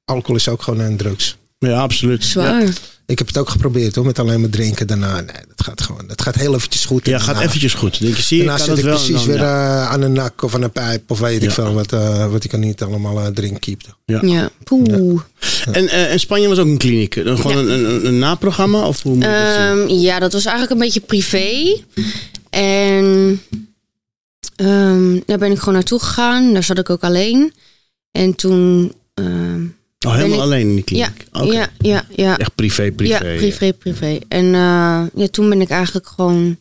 [0.05, 1.37] Alcohol is ook gewoon een drugs.
[1.59, 2.23] ja, absoluut.
[2.23, 2.61] zwaar.
[2.63, 2.69] Ja,
[3.05, 5.13] Ik heb het ook geprobeerd hoor, met alleen maar drinken daarna.
[5.15, 5.25] Nee,
[5.55, 7.05] dat gaat gewoon, dat gaat heel eventjes goed.
[7.05, 7.99] ja gaat eventjes goed.
[8.01, 9.03] Denk je, zie je, Daarna kan zit het ik wel.
[9.05, 9.81] precies dan, weer ja.
[9.83, 11.47] eh, aan een nak of aan een pijp of weet Ja.
[11.47, 13.89] ik veel wat, eh, wat ik er niet allemaal uh, drink keepte.
[14.05, 15.19] Ja, poeh.
[15.71, 17.15] En, eh, en Spanje was ook een kliniek.
[17.15, 17.73] Eh, Gewoon Ja.
[17.73, 18.87] een, een, een naprogramma?
[18.87, 19.81] Of hoe moet ik dat zien?
[19.81, 21.77] Ehm, ja, dat was eigenlijk een beetje privé.
[22.49, 23.41] En
[24.57, 26.53] ehm, daar ben ik gewoon naartoe gegaan.
[26.53, 27.53] Daar zat ik ook alleen.
[28.11, 28.93] En toen.
[29.13, 29.65] ehm,
[30.07, 31.53] oh, helemaal ik- alleen in die ja, kliniek?
[31.53, 32.37] Ja, ja, ja.
[32.37, 33.27] Echt privé, privé.
[33.27, 34.19] Ja, privé, privé.
[34.27, 36.57] En eh, ja, toen ben ik eigenlijk gewoon.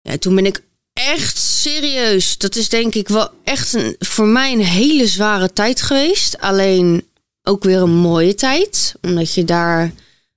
[0.00, 2.38] Ja, toen ben ik echt serieus.
[2.38, 6.38] Dat is denk ik wel echt een, voor mij een hele zware tijd geweest.
[6.40, 7.06] Alleen
[7.42, 8.94] ook weer een mooie tijd.
[9.00, 9.92] Omdat je daar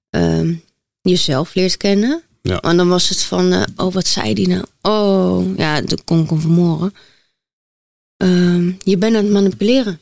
[0.10, 0.54] ehm,
[1.02, 2.22] jezelf leert kennen.
[2.48, 2.60] Ja.
[2.60, 4.64] En dan was het van, eh, oh, wat zei die nou?
[4.82, 6.94] Oh, ja, dat kon ik hem vanmorgen.
[8.18, 10.00] Ehm, je bent aan het manipuleren.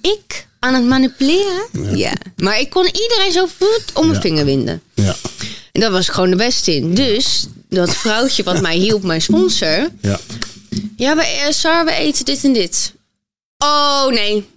[0.00, 1.96] Ik aan het manipuleren?
[1.96, 2.12] Ja.
[2.36, 4.20] Maar ik kon iedereen zo voet om mijn Ja.
[4.20, 4.82] vinger winden.
[4.94, 5.16] Ja.
[5.72, 6.94] En dat was ik gewoon de beste in.
[6.94, 9.88] Dus dat vrouwtje wat mij hielp, mijn sponsor.
[10.00, 10.20] Ja.
[10.96, 12.92] Ja, we, eh, Sar, we eten dit en dit.
[13.58, 14.48] Oh, nee.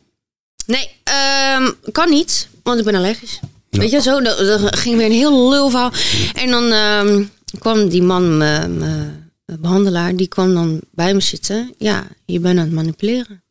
[0.65, 3.39] Nee, ehm, kan niet, want ik ben allergisch.
[3.70, 5.91] Weet je, zo, dat, dat ging weer een heel lul verhaal.
[6.34, 7.24] En dan ehm,
[7.59, 11.74] kwam die man, mijn behandelaar, die kwam dan bij me zitten.
[11.78, 13.43] Ja, je bent aan het manipuleren.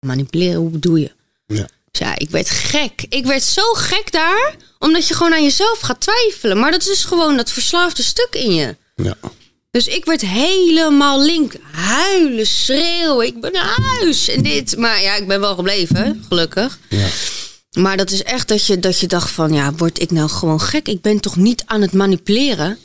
[0.00, 1.12] Manipuleren, hoe bedoel je?
[1.46, 1.68] Ja.
[1.90, 3.04] Dus ja, ik werd gek.
[3.08, 6.58] Ik werd zo gek daar, omdat je gewoon aan jezelf gaat twijfelen.
[6.58, 8.76] Maar dat is gewoon dat verslaafde stuk in je.
[8.96, 9.16] Ja.
[9.70, 11.54] Dus ik werd helemaal link.
[11.72, 13.26] Huilen, schreeuwen.
[13.26, 14.28] Ik ben naar huis.
[14.28, 14.76] En dit.
[14.76, 16.78] Maar ja, ik ben wel gebleven, gelukkig.
[16.88, 17.08] Ja.
[17.78, 20.60] Maar dat is echt dat je, dat je dacht van, ja, word ik nou gewoon
[20.60, 20.88] gek?
[20.88, 22.78] Ik ben toch niet aan het manipuleren?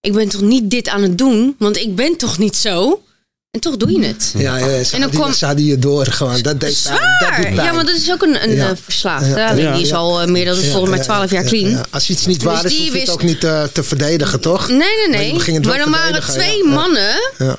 [0.00, 1.54] Ik ben toch niet dit aan het doen?
[1.58, 3.02] Want ik ben toch niet zo?
[3.50, 4.32] En toch doe je het.
[4.36, 6.42] Ja, ja, ze En dan kwam- ze hadden je door gewoon.
[6.42, 6.70] Dat deed.
[6.70, 7.38] Dat Zwaar!
[7.40, 7.54] pijn.
[7.54, 8.68] Ja, want dat is ook een, een Ja.
[8.70, 9.28] eh, verslaafde.
[9.28, 9.52] Ja.
[9.52, 9.72] Ja.
[9.74, 11.70] die is al eh, meer dan Ja, volgens mij ja, 12 jaar ja, clean.
[11.70, 11.84] ja.
[11.90, 14.68] Als iets niet Dus waar is, hoef je het ook niet eh, te verdedigen, toch?
[14.68, 15.32] Nee, nee, Maar nee.
[15.60, 16.64] Maar wel dan waren twee ja.
[16.64, 16.70] Ja.
[16.74, 17.58] mannen Ja.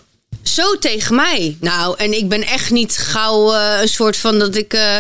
[0.50, 1.58] Zo tegen mij.
[1.60, 4.98] Nou, en ik ben echt niet gauw eh, een soort van dat ik, eh,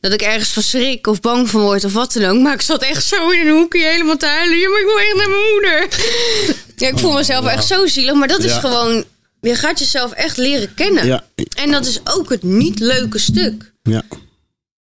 [0.00, 2.42] dat ik ergens van schrik of bang van word of wat dan ook.
[2.42, 4.58] Maar ik zat echt zo in een hoekje helemaal te huilen.
[4.58, 5.88] Ja, maar ik wil echt naar mijn moeder.
[6.76, 8.14] Ja, ik voel mezelf echt zo zielig.
[8.14, 9.04] Maar dat is gewoon,
[9.40, 11.06] je gaat jezelf echt leren kennen.
[11.06, 11.24] Ja.
[11.56, 13.72] En dat is ook het niet leuke stuk.
[13.82, 14.02] Ja.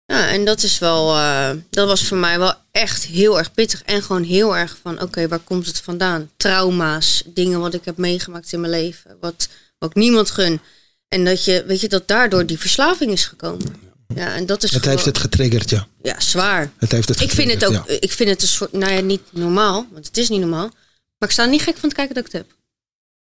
[0.06, 3.82] Ja, en dat is wel, eh, dat was voor mij wel echt heel erg pittig.
[3.82, 6.30] En gewoon heel erg van, oké, waar komt het vandaan?
[6.36, 9.48] Trauma's, dingen wat ik heb meegemaakt in mijn leven, wat
[9.78, 10.60] ook niemand gun.
[11.08, 13.74] En dat je, weet je, dat daardoor die verslaving is gekomen.
[14.14, 15.86] Ja, en dat is Het heeft het getriggerd, ja.
[16.02, 16.70] ja, zwaar.
[16.76, 19.22] Het heeft het Ik vind het ook, ik vind het een soort, nou ja, niet
[19.30, 20.70] normaal, want het is niet normaal.
[21.18, 22.56] Maar ik sta niet gek van te kijken dat ik het heb.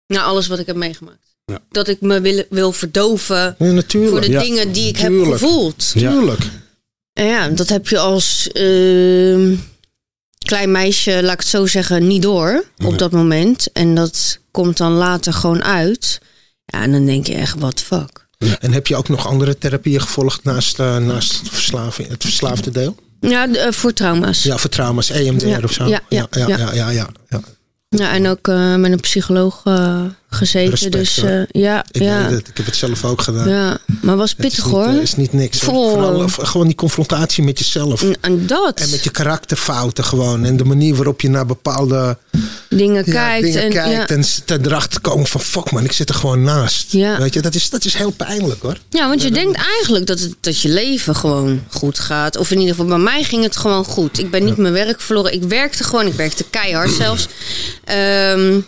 [0.06, 1.36] Na alles wat ik heb meegemaakt.
[1.44, 1.58] Ja.
[1.70, 5.90] Dat ik me wil, wil verdoven Ja, voor de dingen die ik heb gevoeld.
[5.90, 6.44] Tuurlijk.
[7.12, 9.54] En ja, dat heb je als ehm,
[10.38, 13.72] klein meisje, laat ik het zo zeggen, niet door op dat moment.
[13.72, 16.20] En dat komt dan later gewoon uit.
[16.72, 18.26] Ja, en dan denk je echt, what the fuck.
[18.60, 22.96] En heb je ook nog andere therapieën gevolgd naast, eh, naast verslaving, het verslaafde deel?
[23.20, 24.42] Ja, de- eh, voor trauma's.
[24.42, 24.56] Ja.
[24.58, 25.86] Voor trauma's, EMDR Ja, of zo?
[25.86, 26.90] ja, ja, ja, ja.
[26.90, 27.10] ja,
[27.88, 29.62] ja, en ook eh, met een psycholoog
[30.34, 30.70] gezeten.
[30.70, 33.48] Respect, dus eh, ja, Ik ja, weet het, ik heb het zelf ook gedaan.
[33.48, 33.78] ja.
[34.00, 34.86] Maar was Het pittig is niet, hoor.
[34.86, 35.58] eh, is niet niks.
[35.58, 38.04] Vooral eh, gewoon die confrontatie met jezelf.
[38.20, 38.80] En, dat.
[38.80, 40.44] En met je karakterfouten gewoon.
[40.44, 42.16] En de manier waarop je naar bepaalde
[42.68, 43.44] dingen ja, kijkt.
[43.46, 43.90] dingen en, kijkt.
[43.90, 44.06] ja.
[44.16, 46.92] En s- te erachter komen van fuck man, ik zit er gewoon naast.
[46.92, 47.18] Ja.
[47.18, 48.76] Weet je, dat is, dat is heel pijnlijk hoor.
[48.90, 52.36] Ja, want je denkt eigenlijk dat, het, dat je leven gewoon goed gaat.
[52.36, 54.18] Of in ieder geval, bij mij ging het gewoon goed.
[54.18, 55.32] Ik ben niet mijn werk verloren.
[55.32, 56.06] Ik werkte gewoon.
[56.06, 57.26] Ik werkte keihard zelfs.
[57.84, 58.60] Ehm,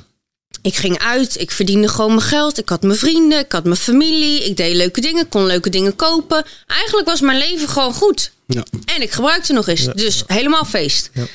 [0.64, 1.40] ik ging uit.
[1.40, 2.58] Ik verdiende gewoon mijn geld.
[2.58, 3.38] Ik had mijn vrienden.
[3.38, 4.44] Ik had mijn familie.
[4.44, 5.28] Ik deed leuke dingen.
[5.28, 6.44] kon leuke dingen kopen.
[6.66, 8.32] Eigenlijk was mijn leven gewoon goed.
[8.46, 8.64] Ja.
[8.84, 9.84] En ik gebruikte nog eens.
[9.94, 11.10] Dus helemaal feest.
[11.14, 11.26] Ja.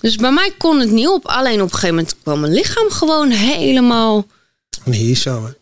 [0.00, 1.26] Dus bij mij kon het niet op.
[1.26, 4.26] Alleen op een gegeven moment kwam mijn lichaam gewoon helemaal...
[4.84, 5.52] Hier zo hè.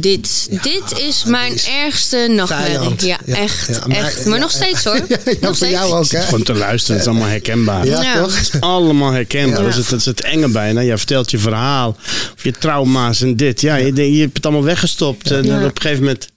[0.00, 3.06] Dit, Ja, dit is mijn is ergste nachtmerrie.
[3.06, 3.66] Ja, Ja, echt.
[3.68, 4.24] ja, maar- echt.
[4.24, 5.00] Maar ja, nog steeds hoor.
[5.00, 5.72] Nog voor steeds.
[5.72, 6.20] jou ook hè.
[6.22, 7.86] Gewoon te luisteren, het is allemaal herkenbaar.
[7.86, 8.22] Ja, Ja.
[8.22, 8.40] toch?
[8.60, 9.58] Allemaal herkenbaar.
[9.58, 9.64] Ja.
[9.64, 10.80] Dat, is het, dat is het enge bijna.
[10.80, 11.96] Je vertelt je verhaal.
[12.36, 13.60] Of je trauma's en dit.
[13.60, 15.30] Ja, Je, je hebt het allemaal weggestopt.
[15.30, 16.28] En op een gegeven moment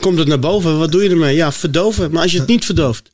[0.00, 0.78] komt het naar boven.
[0.78, 1.36] Wat doe je ermee?
[1.36, 2.10] Ja, verdoven.
[2.10, 3.10] Maar als je het niet verdooft,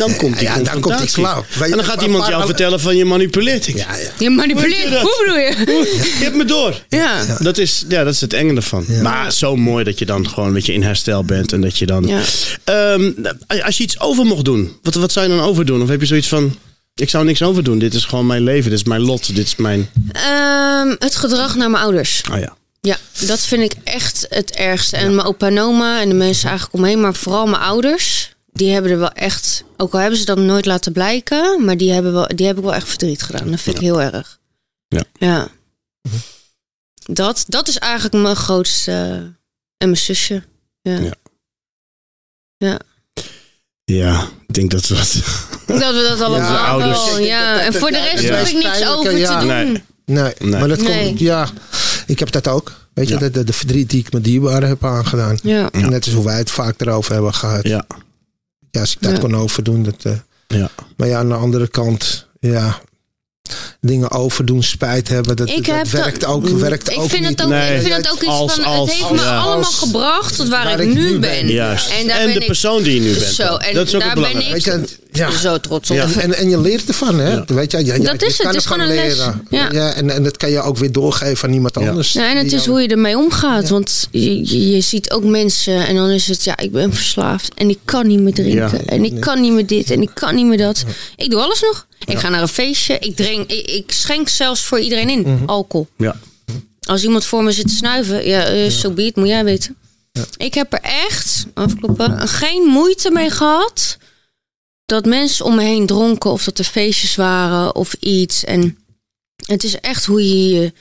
[0.00, 2.96] dan komt die Ja, dan komt die je, En dan gaat iemand jou vertellen van
[2.96, 3.66] je manipuleert.
[3.66, 4.10] Ik, Ja, ja.
[4.18, 5.00] Je manipuleert.
[5.00, 6.14] Hoe je bedoel je?
[6.18, 6.82] Je hebt me door.
[6.88, 7.36] Ja.
[7.38, 8.84] Dat is, ja, dat is het enge ervan.
[8.88, 9.02] Ja.
[9.02, 11.52] Maar zo mooi dat je dan gewoon een beetje in herstel bent.
[11.52, 12.06] En dat je dan...
[12.06, 12.20] Ja.
[12.64, 13.12] Ehm,
[13.64, 15.82] als je iets over mocht doen, wat, wat zou je dan overdoen?
[15.82, 16.56] Of heb je zoiets van...
[16.94, 17.78] Ik zou niks overdoen.
[17.78, 18.70] Dit is gewoon mijn leven.
[18.70, 19.34] Dit is mijn lot.
[19.34, 19.90] Dit is mijn...
[20.12, 22.22] Ehm, het gedrag naar mijn ouders.
[22.30, 22.56] Ah ja.
[22.80, 22.96] Ja,
[23.26, 24.96] dat vind ik echt het ergste.
[24.96, 28.29] En mijn opa en oma en de mensen eigenlijk omheen, maar vooral mijn ouders.
[28.52, 31.92] Die hebben er wel echt, ook al hebben ze dat nooit laten blijken, maar die
[31.92, 33.50] hebben, wel, die hebben wel echt verdriet gedaan.
[33.50, 34.38] Dat vind ik heel erg.
[34.88, 35.04] Ja.
[35.18, 35.48] Ja.
[37.04, 38.92] Dat, dat is eigenlijk mijn grootste.
[39.76, 40.42] En mijn zusje.
[40.82, 40.98] Ja.
[40.98, 41.12] Ja.
[42.56, 42.78] ja.
[43.84, 45.12] Ja, ik denk dat we dat...
[45.66, 47.04] Dat we dat allemaal Onze ouders.
[47.10, 47.60] wel, ja.
[47.60, 48.34] En voor de rest Ja.
[48.34, 49.40] heb ik niks Pijnlijke, over ja.
[49.40, 49.54] te doen.
[49.56, 49.82] Nee.
[50.04, 50.60] Nee, Nee.
[50.60, 51.06] maar dat Nee.
[51.06, 51.48] komt, ja,
[52.06, 52.72] ik heb dat ook.
[52.94, 53.20] Weet je, Ja.
[53.20, 55.38] de, de, de verdriet die ik met dierbaren heb aangedaan.
[55.42, 55.68] Ja.
[55.72, 55.88] Ja.
[55.88, 57.62] Net als hoe wij het vaak erover hebben gehad.
[57.62, 57.86] Ja,
[58.70, 58.80] Ja.
[58.80, 59.18] als ik dat Ja.
[59.18, 59.82] kon overdoen.
[59.82, 60.12] Dat, eh,
[60.46, 60.70] Ja.
[60.96, 62.80] maar ja, aan de andere kant, ja,
[63.80, 65.36] dingen overdoen, spijt hebben.
[65.36, 67.30] Dat, Ik dat heb werkt dat- ook, werkt Ik ook vind, niet.
[67.30, 67.74] het ook, Nee.
[67.76, 69.38] ik vind het ook iets Als- van, als- het heeft als- me ja.
[69.38, 71.48] allemaal gebracht tot waar, waar ik nu ben.
[71.48, 71.88] Juist.
[71.90, 73.32] En En, daar ben de ik- persoon die je nu bent.
[73.34, 74.70] Zo, en dat is ook daar het ben belangrijkste.
[74.70, 75.30] ik- Weet je, ja.
[75.38, 75.96] Zo trots op.
[75.96, 77.32] En, en, en je leert ervan, hè?
[77.32, 77.44] Ja.
[77.46, 79.16] Weet je, ja, ja, Dat je is het, kan het is gewoon een les.
[79.16, 79.46] leren.
[79.50, 79.92] Ja.
[79.94, 81.88] en, en dat kan je ook weer doorgeven aan iemand Ja.
[81.88, 82.12] anders.
[82.12, 83.68] Ja, en het is hoe je ermee omgaat.
[83.68, 87.52] Want je, ziet ook mensen en dan is het, ja, ik ben verslaafd.
[87.54, 88.54] En ik kan niet meer drinken.
[88.72, 88.84] Ja.
[88.86, 90.84] En ik kan niet meer dit en ik kan niet meer dat.
[91.16, 91.86] Ik doe alles nog.
[92.04, 92.96] Ik ga naar een feestje.
[93.00, 95.44] Ik, drink, ik, ik schenk zelfs voor iedereen in Mhm.
[95.44, 95.88] alcohol.
[95.96, 96.16] Ja.
[96.80, 99.76] Als iemand voor me zit te snuiven, ja, eh, so be it, moet jij weten.
[100.36, 103.96] Ik heb er echt, afkloppen, geen moeite mee gehad
[104.84, 108.44] dat mensen om me heen dronken of dat er feestjes waren of iets.
[108.44, 108.78] En
[109.46, 110.72] het is echt hoe je je,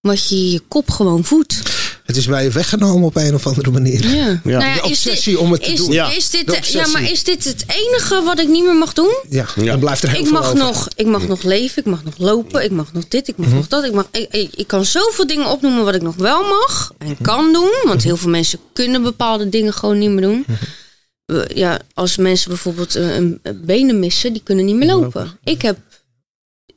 [0.00, 1.62] wat je je kop gewoon voedt.
[2.04, 4.08] Het is bij je weggenomen op een of andere manier.
[4.08, 4.26] Ja.
[4.26, 4.40] Ja.
[4.44, 5.92] Nou ja, De obsessie dit- om het te is, doen.
[5.92, 6.10] Ja.
[6.12, 6.92] Is dit, De ja, obsessie.
[6.92, 9.14] maar is dit het enige wat ik niet meer mag doen?
[9.28, 9.64] Ja, Ja.
[9.64, 10.58] dan blijft er heel Ik veel mag, over.
[10.58, 13.46] nog, ik mag nog leven, ik mag nog lopen, ik mag nog dit, ik mag
[13.46, 13.56] Mhm.
[13.56, 13.84] nog dat.
[13.84, 17.16] Ik, mag, ik, ik, ik kan zoveel dingen opnoemen wat ik nog wel mag en
[17.22, 17.72] kan doen.
[17.84, 20.44] Want heel veel mensen kunnen bepaalde dingen gewoon niet meer doen.
[20.46, 21.44] Mhm.
[21.54, 25.38] ja, als mensen bijvoorbeeld een, een- een benen missen, die kunnen niet meer lopen.
[25.44, 25.78] Ik heb,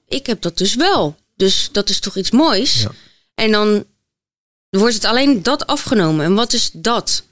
[0.07, 1.15] ik heb dat dus wel.
[1.35, 2.81] Dus dat is toch iets moois.
[2.81, 2.91] Ja.
[3.35, 3.85] En dan
[4.69, 6.25] wordt het alleen dat afgenomen.
[6.25, 7.23] En wat is dat?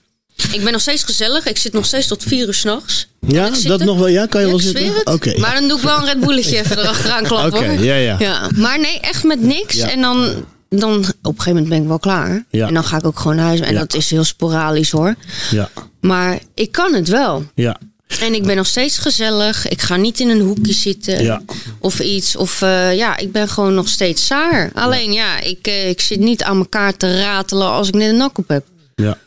[0.51, 1.45] Ik ben nog steeds gezellig.
[1.45, 3.07] Ik zit nog steeds tot vier uur s'nachts.
[3.27, 4.07] Ja, dat nog wel.
[4.07, 5.13] Ja, kan je Ja, wel zitten?
[5.13, 5.39] Oké.
[5.39, 7.59] Maar dan doe ik wel een Red Bulletje even erachteraan klappen.
[7.59, 8.15] Oké, ja, ja.
[8.19, 9.75] Ja, maar nee, echt met niks.
[9.75, 9.89] Ja.
[9.89, 12.45] En dan, dan op een gegeven moment ben ik wel klaar.
[12.51, 13.59] En dan ga ik ook gewoon naar huis.
[13.59, 15.15] En dat is heel sporadisch hoor.
[15.51, 15.69] Ja,
[16.01, 17.45] Maar ik kan het wel.
[17.55, 17.77] ja,
[18.19, 19.67] En ik ben nog steeds gezellig.
[19.67, 21.23] Ik ga niet in een hoekje zitten.
[21.23, 21.41] Ja.
[21.79, 22.35] Of iets.
[22.35, 24.71] Of eh, ja, ik ben gewoon nog steeds saar.
[24.73, 28.17] Alleen ja, ik, eh, ik zit niet aan elkaar te ratelen als ik net een
[28.17, 28.65] nak op heb.
[28.95, 29.17] ja.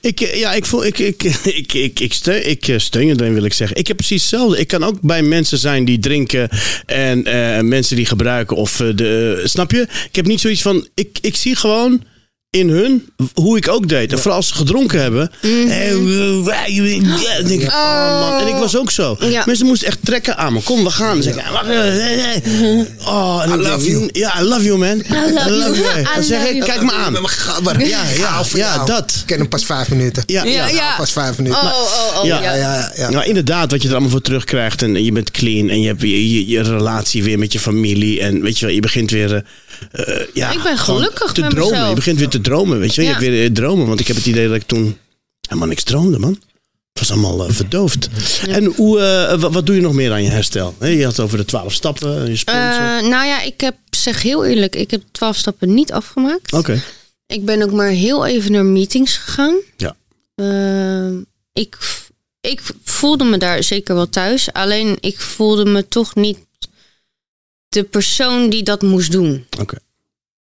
[0.00, 1.22] Ik, eh, ja, ik, voel, ik, ik,
[1.62, 3.76] ik, ik, ik, steun, ik steun je erin, wil ik zeggen.
[3.76, 4.58] Ik heb precies hetzelfde.
[4.58, 6.48] Ik kan ook bij mensen zijn die drinken
[6.86, 7.22] en
[7.68, 8.56] mensen die gebruiken.
[8.56, 9.80] Of de, snap je?
[9.80, 10.88] Ik heb niet zoiets van.
[10.94, 12.02] Ik, ik zie gewoon
[12.58, 14.12] in hun hoe ik ook deed.
[14.12, 15.30] En vooral als ze gedronken hebben.
[15.42, 15.68] Mhm.
[15.68, 18.40] Eh, denk ik, oh man.
[18.40, 19.16] En ik was ook zo.
[19.20, 19.42] Ja.
[19.46, 20.62] Mensen moesten echt trekken aan me.
[20.62, 21.14] Kom, we gaan.
[21.14, 22.86] Dan zeg ah, eh, eh, eh.
[23.06, 24.08] Oh, en I love denk, you.
[24.12, 24.98] Ja, I love you, man.
[24.98, 26.02] I love you.
[26.14, 27.12] Dan zeg ik, kijk me aan.
[27.78, 29.12] Ja, ja, ja, dat.
[29.20, 30.22] Ik ken hem pas vijf minuten.
[30.26, 30.68] Ja, ja.
[30.68, 30.94] Ja.
[30.96, 31.58] Pas vijf minuten.
[31.62, 32.42] Oh, oh, oh, Ja.
[32.42, 32.54] ja.
[32.54, 33.10] Ja, ja, ja.
[33.10, 34.82] Nou, inderdaad, wat je er allemaal voor terugkrijgt.
[34.82, 35.68] En je bent clean.
[35.68, 38.20] En je hebt je, je, je relatie weer met je familie.
[38.20, 39.44] En weet je wel, je begint weer.
[40.32, 41.70] ja, Ik ben gelukkig te met dromen.
[41.70, 41.88] mezelf.
[41.88, 42.78] Je begint weer te dromen.
[42.78, 43.10] Weet je, wel.
[43.10, 43.86] je hebt weer eh, dromen.
[43.86, 44.98] Want ik heb het idee dat ik toen
[45.40, 46.38] helemaal niks droomde, man.
[46.98, 48.08] Het was allemaal eh, verdoofd.
[48.48, 50.74] En hoe, eh, wat, wat doe je nog meer aan je herstel?
[50.80, 52.62] Je had het over de twaalf stappen, je sponsor.
[52.62, 56.52] Eh, nou ja, ik heb, zeg heel eerlijk, ik heb twaalf stappen niet afgemaakt.
[56.52, 56.82] Oké.
[57.26, 59.56] Ik ben ook maar heel even naar meetings gegaan.
[59.76, 59.96] Ja.
[60.34, 61.20] Ehm,
[61.52, 61.78] ik,
[62.40, 64.52] ik voelde me daar zeker wel thuis.
[64.52, 66.38] Alleen ik voelde me toch niet
[67.68, 69.46] de persoon die dat moest doen.
[69.60, 69.76] Oké.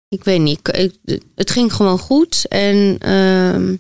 [0.10, 0.60] Ik weet niet.
[0.78, 2.46] ik- het ging gewoon goed.
[2.48, 3.76] En ehm,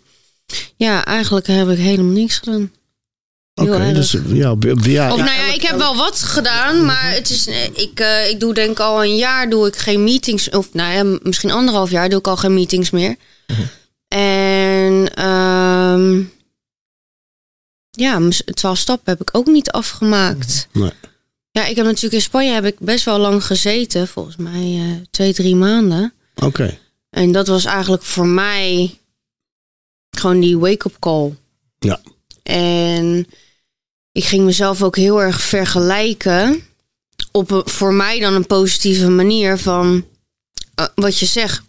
[0.75, 2.71] ja, eigenlijk heb ik helemaal niks gedaan.
[3.55, 4.19] Oké, dus ja,
[4.85, 8.29] ja, Of nou ja, ik heb wel wat gedaan, maar het is, eh, ik, eh,
[8.29, 10.49] ik doe denk ik al een jaar doe ik geen meetings.
[10.49, 13.15] Of nou ja, misschien anderhalf jaar doe ik al geen meetings meer.
[14.07, 16.21] En ehm,
[17.89, 18.19] ja,
[18.53, 20.67] twaalf stappen heb ik ook niet afgemaakt.
[20.71, 20.91] Nee.
[21.51, 24.07] Ja, ik heb natuurlijk in Spanje heb ik best wel lang gezeten.
[24.07, 26.13] Volgens mij eh, twee, drie maanden.
[26.39, 26.77] Oké.
[27.09, 28.99] En dat was eigenlijk voor mij
[30.09, 31.35] gewoon die wake-up call.
[31.79, 32.01] Ja.
[32.43, 33.27] En
[34.11, 36.63] ik ging mezelf ook heel erg vergelijken.
[37.31, 40.05] Op een, voor mij dan een positieve manier van
[40.75, 41.61] eh, wat je zegt,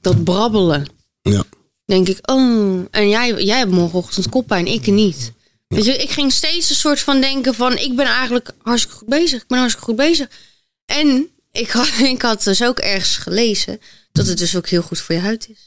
[0.00, 0.86] dat brabbelen.
[1.22, 1.44] Ja.
[1.84, 5.32] Denk ik, oh, en jij, jij hebt morgenochtend koppijn, ik niet.
[5.66, 9.08] Weet je, ik ging steeds een soort van denken van, ik ben eigenlijk hartstikke goed
[9.08, 9.42] bezig.
[9.42, 10.28] Ik ben hartstikke goed bezig.
[10.84, 13.80] En ik had, ik had dus ook ergens gelezen
[14.12, 15.66] dat het dus ook heel goed voor je huid is.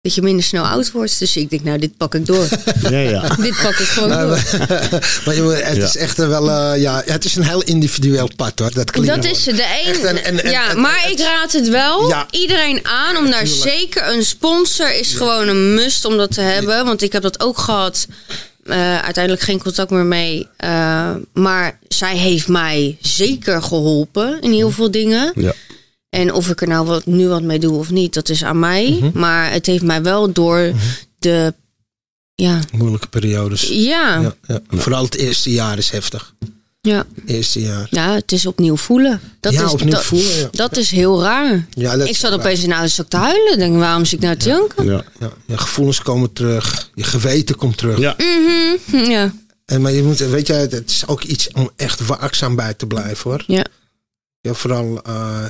[0.00, 1.18] Dat je minder snel oud wordt.
[1.18, 2.46] Dus ik denk, nou, dit pak ik door.
[2.90, 3.28] Ja, ja.
[3.36, 4.28] dit pak ik gewoon door.
[5.24, 5.84] maar je moet- het Ja.
[5.84, 8.72] is echt wel, eh, ja, het is een heel individueel pad hoor.
[8.74, 9.56] Dat klinkt Dat is het.
[9.56, 12.26] De een, en- en- en- ja, maar ik raad het wel Ja.
[12.30, 16.84] iedereen aan om daar zeker een sponsor is gewoon een must om dat te hebben.
[16.84, 18.06] Want ik heb dat ook gehad.
[18.64, 20.48] Eh, uiteindelijk geen contact meer mee.
[20.56, 25.32] Eh, maar zij heeft mij zeker geholpen in heel veel dingen.
[25.34, 25.52] ja.
[26.14, 28.58] En of ik er nou wat, nu wat mee doe of niet, dat is aan
[28.58, 28.98] mij.
[29.00, 29.18] Mhm.
[29.18, 30.72] Maar het heeft mij wel door
[31.18, 31.54] de.
[32.34, 33.62] Ja, moeilijke periodes.
[33.62, 33.74] ja,
[34.20, 34.20] ja.
[34.20, 34.60] Ja, ja.
[34.78, 36.34] Vooral het eerste jaar is heftig.
[36.80, 37.06] ja.
[37.26, 37.88] Eerste jaar.
[38.14, 39.20] het is opnieuw voelen.
[39.40, 40.36] Dat ja, is, opnieuw dat, voelen.
[40.38, 40.48] Ja.
[40.50, 41.66] dat is heel raar.
[41.70, 43.58] Ja, dat Ik zat opeens in de auto te huilen.
[43.58, 44.84] Denk, waarom zit ik nou te janken?
[44.84, 45.04] ja.
[45.20, 46.90] Ja, je gevoelens komen terug.
[46.94, 47.98] Je geweten komt terug.
[47.98, 48.16] ja.
[48.18, 49.32] Mhm, Ja,
[49.64, 52.86] En, maar je moet, weet je, het is ook iets om echt waakzaam bij te
[52.86, 53.44] blijven hoor.
[53.46, 53.64] ja.
[54.40, 55.44] Ja, vooral, eh,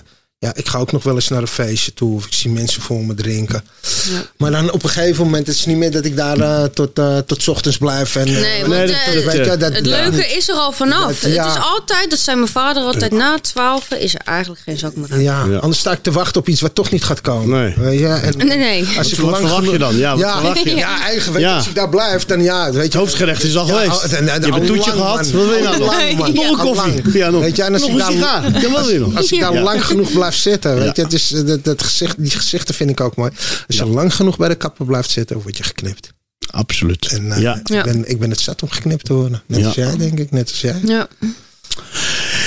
[0.45, 2.15] ja, ik ga ook nog wel eens naar een feestje toe.
[2.15, 3.65] Of ik zie mensen voor me drinken.
[3.83, 4.23] Ja.
[4.37, 7.01] Maar dan op een gegeven moment, het is niet meer dat ik daar eh, tot,
[7.27, 8.17] tot 's ochtends blijf.
[8.17, 10.73] En, eh, Nee, want, nee, eh, dat- weet je, dat, Het leuke is er al
[10.73, 11.21] vanaf.
[11.21, 11.47] Dat- ja.
[11.49, 14.95] Het is altijd, dat zei mijn vader altijd, na twaalf is er eigenlijk geen zak
[14.97, 15.23] meer aan.
[15.23, 15.57] Ja, Ja.
[15.59, 17.61] anders sta ik te wachten op iets wat toch niet gaat komen.
[17.61, 17.75] Nee.
[17.77, 18.07] Weet je?
[18.07, 18.87] En Nee, nee.
[18.99, 19.97] Als je Wat lang verwacht je genoeg- dan?
[19.97, 20.75] Ja, ja, je?
[20.77, 21.33] ja, eigen.
[21.33, 21.57] Weet je, Ja.
[21.57, 22.65] Als ik daar blijf, dan ja.
[22.65, 24.05] Weet je, Het hoofdgerecht is al Ja, geweest.
[24.05, 25.17] oh, en- en- je hebt een al toetje gehad.
[25.31, 26.01] Wat wil je nou nog?
[26.03, 26.17] een
[26.57, 26.75] koffie.
[26.75, 27.13] lang.
[27.13, 27.41] Ja, nog.
[27.41, 30.93] Weet je, en als ik een daar- ik lang genoeg blijf zitten, weet Ja.
[30.95, 33.31] je, het is, eh, dat, dat gezicht, die gezichten vind ik ook mooi.
[33.67, 36.13] Als je lang genoeg bij de kapper blijft zitten, word je geknipt.
[36.51, 37.07] Absoluut.
[37.07, 37.57] En eh, ja.
[37.65, 39.43] ik, ben, ik ben het zat om geknipt te worden.
[39.47, 39.67] Net Ja.
[39.67, 40.81] als jij, denk ik, net als jij.
[40.85, 41.09] Ja.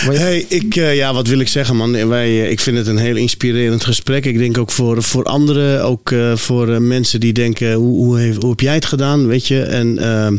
[0.06, 2.08] Hey, ik, eh, ja, wat wil ik zeggen, man?
[2.08, 4.26] Wij, ik vind het een heel inspirerend gesprek.
[4.26, 8.42] Ik denk ook voor, voor anderen, ook eh, voor mensen die denken: hoe, hoe, heeft,
[8.42, 9.28] hoe heb jij het gedaan?
[9.28, 10.38] Weet je, en ehm,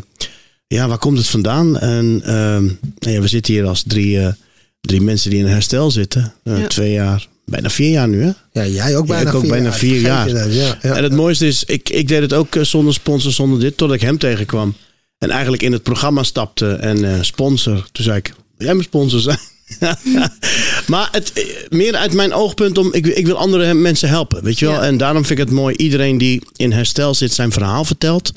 [0.67, 1.79] ja, waar komt het vandaan?
[1.79, 2.65] En ehm,
[2.99, 4.33] nou ja, we zitten hier als drie, eh,
[4.81, 6.35] drie mensen die in herstel zitten.
[6.45, 6.67] Ja.
[6.67, 8.31] Twee jaar, bijna vier jaar nu, hè?
[8.53, 9.79] ja, jij ook bijna ik ook vier bijna jaar.
[9.79, 10.29] vier jaar.
[10.29, 10.97] je dat, Ja, ja.
[10.97, 13.97] En het mooiste is, ik, ik deed het ook eh, zonder sponsor, zonder dit, totdat
[13.97, 14.75] ik hem tegenkwam.
[15.19, 17.89] En eigenlijk in het programma stapte en eh, sponsor.
[17.93, 19.39] Toen zei ik, wil jij mijn sponsor zijn?
[20.87, 24.59] maar het, eh, meer uit mijn oogpunt om, ik, ik wil andere mensen helpen, weet
[24.59, 24.83] je wel.
[24.83, 28.33] En daarom vind ik het mooi, iedereen die in herstel zit zijn verhaal vertelt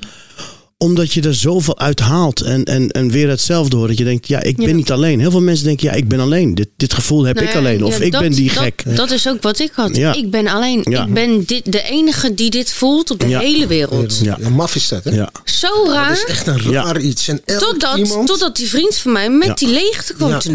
[0.81, 3.89] omdat je er zoveel uit haalt en, en, en weer hetzelfde hoort.
[3.89, 4.73] Dat je denkt, ja, ik ben Ja.
[4.75, 5.19] niet alleen.
[5.19, 6.55] Heel veel mensen denken, ja, ik ben alleen.
[6.55, 7.83] Dit, dit gevoel heb Nou ik ja, alleen.
[7.83, 8.83] Of ja, ik dat- ben die dat- gek.
[8.95, 9.95] Dat is ook wat ik had.
[9.95, 10.13] Ja.
[10.13, 10.85] Ik ben alleen.
[10.89, 11.05] Ja.
[11.05, 13.39] Ik ben dit, de enige die dit voelt op de Ja.
[13.39, 14.19] hele wereld.
[14.23, 14.37] Ja.
[14.41, 15.11] Ja, maf is dat, hè?
[15.11, 15.29] Ja.
[15.43, 16.11] Zo Dat raar.
[16.11, 16.83] is echt een Ja.
[16.83, 17.27] raar iets.
[17.27, 18.27] En Totdat, iemand...
[18.27, 19.53] totdat die vriend van mij met Ja.
[19.53, 20.29] die leegte kwam.
[20.29, 20.37] Ja.
[20.37, 20.53] Toen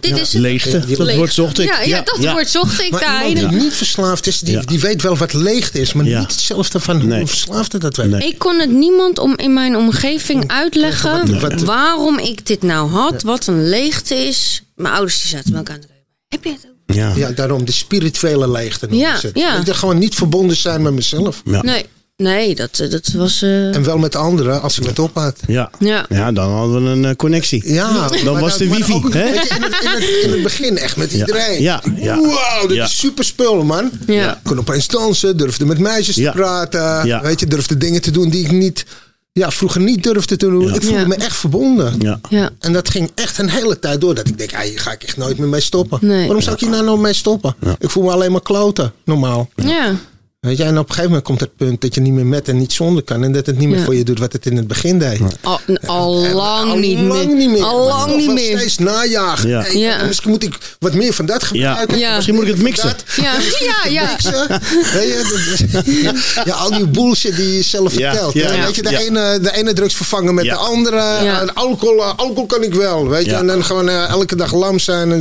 [0.00, 0.08] Ja.
[0.08, 0.84] ik, dit is, leegte.
[0.86, 1.16] Die Dat leeg.
[1.16, 1.66] woord zocht ik.
[1.68, 2.32] Ja, ja, dat ja.
[2.32, 3.28] woord zocht ik Maar daar.
[3.28, 4.60] iemand die niet verslaafd is, die, Ja.
[4.62, 5.92] die weet wel wat leegte is.
[5.92, 6.18] Maar Ja.
[6.20, 7.18] niet hetzelfde van Nee.
[7.18, 7.96] hoe verslaafde dat.
[7.96, 8.28] Nee.
[8.28, 12.90] Ik kon het niemand om in mijn omgeving uitleggen Wat- wat- waarom ik dit nou
[12.90, 14.62] had, wat een leegte is.
[14.74, 15.96] Mijn ouders die zaten me ook aan kijken.
[16.28, 16.96] Heb je het ook?
[16.96, 17.12] Ja.
[17.16, 18.86] Ja, daarom de spirituele leegte.
[18.90, 19.30] Ja, het.
[19.34, 19.56] ja.
[19.56, 21.42] Dat je gewoon niet verbonden zijn met mezelf.
[21.44, 21.62] Ja.
[21.62, 21.86] Nee,
[22.22, 23.42] nee, dat, eh, dat was.
[23.42, 25.36] eh, En wel met anderen als ik het op had.
[25.46, 25.70] Ja.
[25.78, 26.06] ja.
[26.08, 27.72] ja, dan hadden we een eh, connectie.
[27.72, 29.22] Ja, Dan was dat- de wifi, ook, hè?
[29.24, 31.18] je, in, het, in, het, in het begin echt met Ja.
[31.18, 31.62] iedereen.
[31.62, 32.20] Ja, ja.
[32.20, 32.84] Wauw, dit Ja.
[32.84, 33.90] is super spul, man.
[34.06, 34.40] Ja.
[34.44, 36.30] Kon opeens dansen, durfde met meisjes Ja.
[36.32, 37.06] te praten.
[37.06, 37.22] Ja.
[37.22, 38.84] Weet je, durfde dingen te doen die ik niet,
[39.32, 40.66] ja, vroeger niet durfde te doen.
[40.66, 40.74] Ja.
[40.74, 41.06] Ik voelde Ja.
[41.06, 41.94] me echt verbonden.
[41.98, 42.20] Ja.
[42.28, 42.50] ja.
[42.60, 44.14] En dat ging echt een hele tijd door.
[44.14, 45.98] Dat ik denk, ah, hier ga ik echt nooit meer mee stoppen.
[46.02, 46.24] Nee.
[46.26, 47.54] Waarom zou ik hier nou nog mee stoppen?
[47.78, 49.48] Ik voel me alleen maar kloten, normaal.
[49.54, 49.94] ja.
[50.48, 52.48] Weet je, en op een gegeven moment komt het punt dat je niet meer met
[52.48, 53.24] en niet zonder kan.
[53.24, 53.84] En dat het niet meer Ja.
[53.84, 55.20] voor je doet wat het in het begin deed.
[55.42, 57.36] Al, al En- lang al niet lang meer.
[57.36, 57.62] niet meer.
[57.64, 58.58] Al lang niet meer.
[58.58, 59.48] steeds najagen.
[59.48, 59.62] Ja.
[59.62, 60.04] Hey, Ja.
[60.04, 61.98] Misschien moet ik wat meer van dat gebruiken.
[61.98, 62.14] Ja.
[62.14, 62.86] Misschien moet ik het mixen.
[62.88, 63.02] dat.
[63.16, 63.32] Ja,
[63.68, 64.10] ja, ja.
[64.10, 64.46] Mixen.
[66.44, 68.34] Ja, al die bullshit die je zelf Ja, vertelt.
[68.34, 68.54] ja, hè.
[68.54, 68.64] ja.
[68.66, 68.98] Weet je, de, Ja.
[68.98, 70.52] ene, de ene drugs vervangen met Ja.
[70.54, 70.96] de andere.
[70.96, 71.40] Ja.
[71.40, 73.08] En alcohol, eh, alcohol kan ik wel.
[73.08, 73.38] Weet je, Ja.
[73.38, 75.12] en dan gewoon eh, elke dag lam zijn.
[75.12, 75.20] En.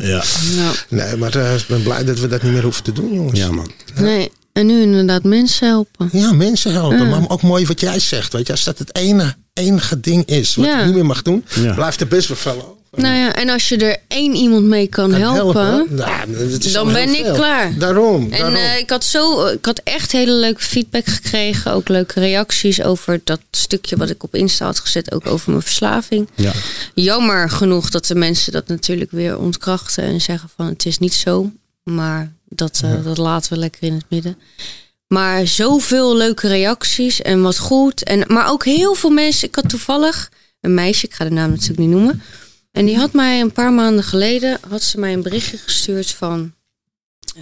[0.00, 0.22] Ja.
[0.88, 3.38] Nee, maar eh, ik ben blij dat we dat niet meer hoeven te doen, jongens.
[3.38, 3.70] ja, man.
[3.94, 6.08] Nee, en nu inderdaad mensen helpen.
[6.12, 6.98] Ja, mensen helpen.
[6.98, 7.04] Ja.
[7.04, 8.32] Maar ook mooi wat jij zegt.
[8.32, 10.78] Weet je, als dat het ene, enige ding is wat Ja.
[10.80, 11.74] je niet meer mag doen, Ja.
[11.74, 12.54] blijft er best over.
[12.96, 16.32] Nou ja, en als je er één iemand mee kan, Kan helpen, nou,
[16.72, 17.34] dan ben ik veel.
[17.34, 17.78] klaar.
[17.78, 18.22] Daarom.
[18.24, 18.54] En daarom.
[18.54, 21.72] eh, ik had zo, ik had echt hele leuke feedback gekregen.
[21.72, 25.12] Ook leuke reacties over dat stukje wat ik op Insta had gezet.
[25.12, 26.28] Ook over mijn verslaving.
[26.34, 26.52] Ja.
[26.94, 30.04] Jammer genoeg dat de mensen dat natuurlijk weer ontkrachten.
[30.04, 31.50] En zeggen van het is niet zo.
[31.84, 34.38] Maar dat, eh, dat laten we lekker in het midden.
[35.06, 38.02] Maar zoveel leuke reacties en wat goed.
[38.02, 39.48] En, maar ook heel veel mensen.
[39.48, 40.30] Ik had toevallig
[40.60, 42.22] een meisje, ik ga de naam natuurlijk niet noemen.
[42.72, 46.52] En die had mij een paar maanden geleden had ze mij een berichtje gestuurd van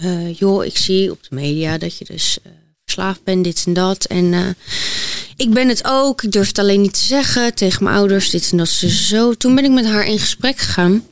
[0.00, 2.52] eh, joh, ik zie op de media dat je dus eh,
[2.84, 4.04] verslaafd bent, dit en dat.
[4.04, 4.56] En
[5.36, 6.22] ik ben het ook.
[6.22, 8.76] Ik durf het alleen niet te zeggen tegen mijn ouders, dit en dat.
[8.80, 9.34] Dus zo.
[9.34, 11.04] Toen ben ik met haar in gesprek gegaan.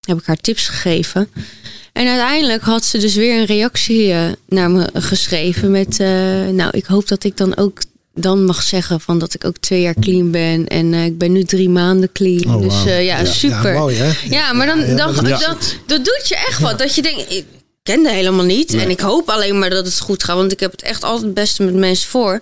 [0.00, 1.28] Heb ik haar tips gegeven.
[1.96, 6.00] En uiteindelijk had ze dus weer een reactie eh, naar me geschreven met...
[6.00, 6.08] eh,
[6.46, 7.78] nou, ik hoop dat ik dan ook
[8.14, 10.66] dan mag zeggen van dat ik ook twee jaar clean ben.
[10.68, 12.54] En eh, ik ben nu drie maanden clean.
[12.54, 13.24] Oh, dus ja, Ja.
[13.24, 13.72] super.
[13.72, 14.12] Ja, mooi hè?
[14.28, 16.78] Ja, maar dan, dat- dat, dat doet je echt wat.
[16.78, 17.44] Dat je denkt, ik
[17.82, 18.74] kende helemaal niet.
[18.74, 20.36] En ik hoop alleen maar dat het goed gaat.
[20.36, 22.40] Want ik heb het echt altijd het beste met mensen voor.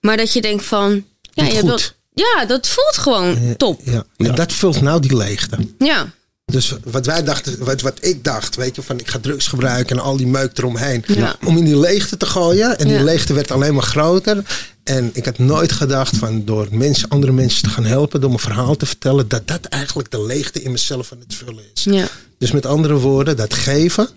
[0.00, 1.04] Maar dat je denkt van...
[1.32, 1.78] Ja, je hebt wel-
[2.14, 3.80] ja dat voelt gewoon top.
[3.84, 4.04] Ja.
[4.16, 5.56] En dat vult nou die leegte.
[5.78, 6.10] Ja,
[6.44, 9.96] Dus wat wij dachten, wat, wat ik dacht, weet je, van ik ga drugs gebruiken
[9.96, 11.04] en al die meuk eromheen.
[11.06, 11.36] Ja.
[11.44, 12.78] Om in die leegte te gooien.
[12.78, 13.02] En die Ja.
[13.02, 14.42] leegte werd alleen maar groter.
[14.84, 18.42] En ik had nooit gedacht van door mensen, andere mensen te gaan helpen, door mijn
[18.42, 21.84] verhaal te vertellen, dat dat eigenlijk de leegte in mezelf aan het vullen is.
[21.84, 22.06] ja,
[22.38, 24.08] Dus met andere woorden, dat geven,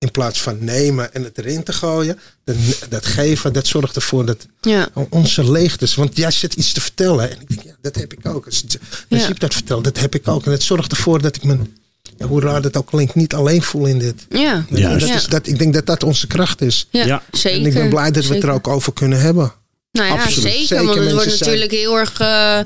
[0.00, 2.56] in plaats van nemen en het erin te gooien, dat,
[2.88, 4.88] dat geven, dat zorgt ervoor dat ja.
[5.08, 5.94] onze leegtes.
[5.94, 7.30] Want jij zit iets te vertellen.
[7.30, 8.46] En ik denk, ja, dat heb ik ook.
[8.46, 8.64] Als
[9.08, 9.26] Ja.
[9.26, 10.44] je dat vertelt, dat heb ik ook.
[10.46, 11.56] En het zorgt ervoor dat ik me,
[12.16, 14.26] ja, hoe raar dat ook klinkt, niet alleen voel in dit.
[14.28, 16.86] Ja, Ja, dat is, dat, ik denk dat dat onze kracht is.
[16.90, 17.22] Ja, Ja.
[17.32, 17.60] zeker.
[17.60, 19.52] En ik ben blij dat we het er ook over kunnen hebben.
[19.92, 20.52] Nou ja, Absoluut.
[20.52, 20.66] zeker.
[20.66, 22.58] Zeker, want het wordt zijn- natuurlijk heel erg eh,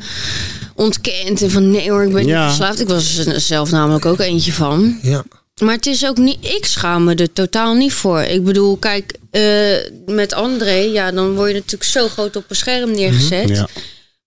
[0.75, 1.43] ontkend.
[1.43, 2.39] En van nee hoor, ik ben Ja.
[2.41, 2.81] niet verslaafd.
[2.81, 4.99] Ik was er zelf namelijk ook eentje van.
[5.03, 5.25] Ja.
[5.63, 8.21] Maar het is ook niet, ik schaam me er totaal niet voor.
[8.21, 9.77] Ik bedoel, kijk, eh,
[10.07, 13.49] met André, ja, dan word je natuurlijk zo groot op een scherm neergezet.
[13.49, 13.69] Ja.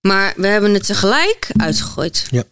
[0.02, 2.26] Maar we hebben het tegelijk uitgegooid.
[2.30, 2.44] Ja.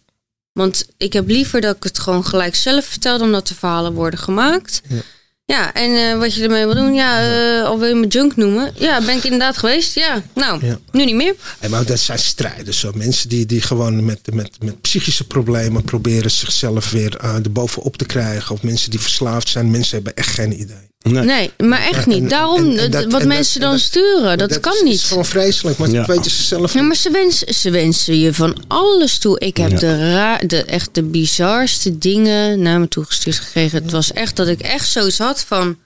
[0.52, 3.92] Want ik heb liever dat ik het gewoon gelijk zelf vertel dan dat de verhalen
[3.92, 4.80] worden gemaakt.
[4.88, 5.00] Ja.
[5.48, 8.36] Ja, en eh, wat je ermee wil doen, ja, eh, al wil je me junk
[8.36, 8.72] noemen.
[8.74, 9.94] Ja, ben ik inderdaad geweest.
[9.94, 10.78] Ja, nou, Ja.
[10.92, 11.34] nu niet meer.
[11.58, 12.78] En maar dat zijn strijders.
[12.80, 12.92] Zo.
[12.94, 18.04] Mensen die, die gewoon met, met, met psychische problemen proberen zichzelf weer uh, erbovenop te
[18.04, 18.54] krijgen.
[18.54, 19.70] Of mensen die verslaafd zijn.
[19.70, 20.90] Mensen hebben echt geen idee.
[21.12, 21.24] Nee.
[21.24, 22.22] Nee, maar echt niet.
[22.22, 24.60] en- Daarom, en- en dat- dat- wat en dat- mensen en dan dat- sturen, dat,
[24.60, 24.94] kan is, niet.
[24.94, 25.78] is gewoon vreselijk.
[25.78, 25.96] Maar Ja.
[25.96, 26.88] dat weten ze zelf Ja, niet.
[26.88, 29.38] maar ze wensen, ze wensen je van alles toe.
[29.38, 29.78] Ik heb Ja.
[29.78, 33.82] de, ra de, echt de bizarste dingen naar me toegestuurd gekregen.
[33.82, 35.78] Het was echt dat ik echt zoiets had van...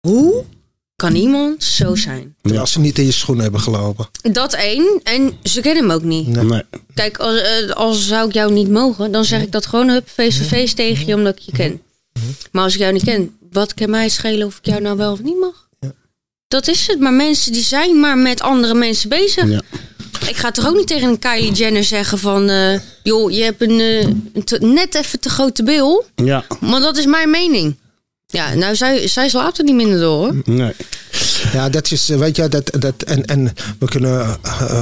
[0.00, 0.44] Hoe
[0.96, 2.34] kan iemand zo zijn.
[2.42, 4.08] Terwijl ze niet in je schoenen hebben gelopen.
[4.32, 5.00] Dat één.
[5.02, 6.26] En ze kennen hem ook niet.
[6.28, 6.62] Nee.
[6.94, 10.08] Kijk, als, eh, als zou ik jou niet mogen, dan zeg ik dat gewoon hup,
[10.08, 11.80] face to face tegen je, omdat ik je ken.
[12.52, 15.12] Maar als ik jou niet ken, wat kan mij schelen of ik jou nou wel
[15.12, 15.68] of niet mag?
[16.48, 17.00] Dat is het.
[17.00, 19.48] Maar mensen die zijn maar met andere mensen bezig.
[19.48, 19.60] Ja.
[20.28, 22.48] Ik ga toch ook niet tegen een Kylie Jenner zeggen van...
[22.48, 23.98] eh, joh, je hebt een, eh,
[24.32, 26.04] een te- net even te grote bil.
[26.14, 27.76] Ja, Maar dat is mijn mening.
[28.26, 30.34] Ja, nou, zij, zij slaapt er niet minder door, hoor.
[30.44, 30.72] nee.
[31.52, 34.18] Ja, dat is, eh, weet je, dat, dat, en, en we kunnen,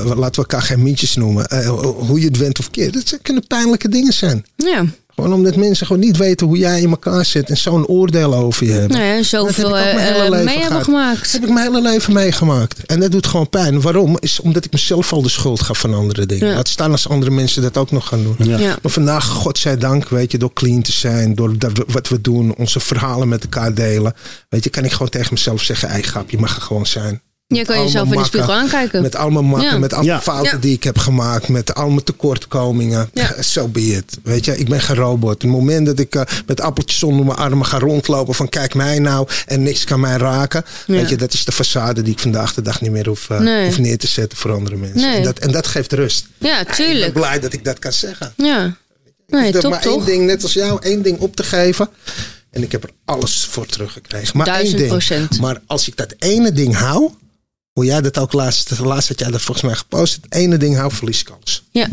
[0.05, 1.67] laten we elkaar geen mietjes noemen.
[2.07, 4.47] Hoe je het went of keert, dat zijn- kunnen pijnlijke dingen zijn.
[4.57, 4.85] Ja,
[5.15, 8.67] Gewoon omdat mensen gewoon niet weten hoe jij in elkaar zit en zo'n oordeel over
[8.67, 8.97] je hebben.
[8.99, 11.21] nou ja, Dat zoveel heb ik ook mijn eh, hele eh, leven mee hebben gemaakt.
[11.23, 12.87] Dat heb ik mijn hele leven meegemaakt.
[12.87, 13.81] En dat doet gewoon pijn.
[13.81, 14.17] Waarom?
[14.21, 16.47] Is omdat ik mezelf al de schuld gaf van andere dingen.
[16.49, 16.55] Ja.
[16.55, 18.37] Laat staan als andere mensen dat ook nog gaan doen.
[18.39, 18.59] Ja.
[18.59, 18.79] Ja.
[18.83, 22.55] Maar vandaag, godzijdank, weet je, door clean te zijn, door dat we- wat we doen,
[22.57, 24.15] onze verhalen met elkaar delen.
[24.49, 27.21] Weet je, kan ik gewoon tegen mezelf zeggen, ei grap, je mag er gewoon zijn.
[27.53, 29.03] Je kan jezelf in de spiegel aankijken.
[29.03, 29.79] Met allemaal makken, Ja.
[29.79, 30.21] met alle Ja.
[30.21, 30.59] fouten Ja.
[30.59, 33.11] die ik heb gemaakt, met allemaal tekortkomingen.
[33.13, 33.43] Ja.
[33.43, 34.19] Zo be it.
[34.23, 35.43] Weet je, ik ben geen robot.
[35.43, 38.99] Het moment dat ik eh, met appeltjes onder mijn armen ga rondlopen van kijk mij
[38.99, 40.65] nou en niks kan mij raken.
[40.87, 40.95] Ja.
[40.95, 43.39] Weet je, dat is de façade die ik vandaag de dag niet meer hoef, eh,
[43.41, 43.65] Nee.
[43.67, 45.01] hoef neer te zetten voor andere mensen.
[45.01, 45.17] Nee.
[45.17, 46.27] En, dat, en dat geeft rust.
[46.39, 47.13] Ja, Ik ben tuurlijk.
[47.13, 48.33] blij dat ik dat kan zeggen.
[48.37, 48.77] Ja.
[49.27, 49.97] Nee, ik heb maar toch?
[49.97, 51.89] één ding, net als jou, één ding op te geven.
[52.51, 54.37] En ik heb er alles voor teruggekregen.
[54.39, 54.89] Maar één ding.
[54.89, 55.41] procent.
[55.41, 57.11] Maar als ik dat ene ding hou,
[57.81, 60.15] hoe jij dat ook laatst, laatst had jij dat volgens mij gepost.
[60.23, 61.63] Het ene ding hou, verlies ik alles.
[61.71, 61.89] Ja.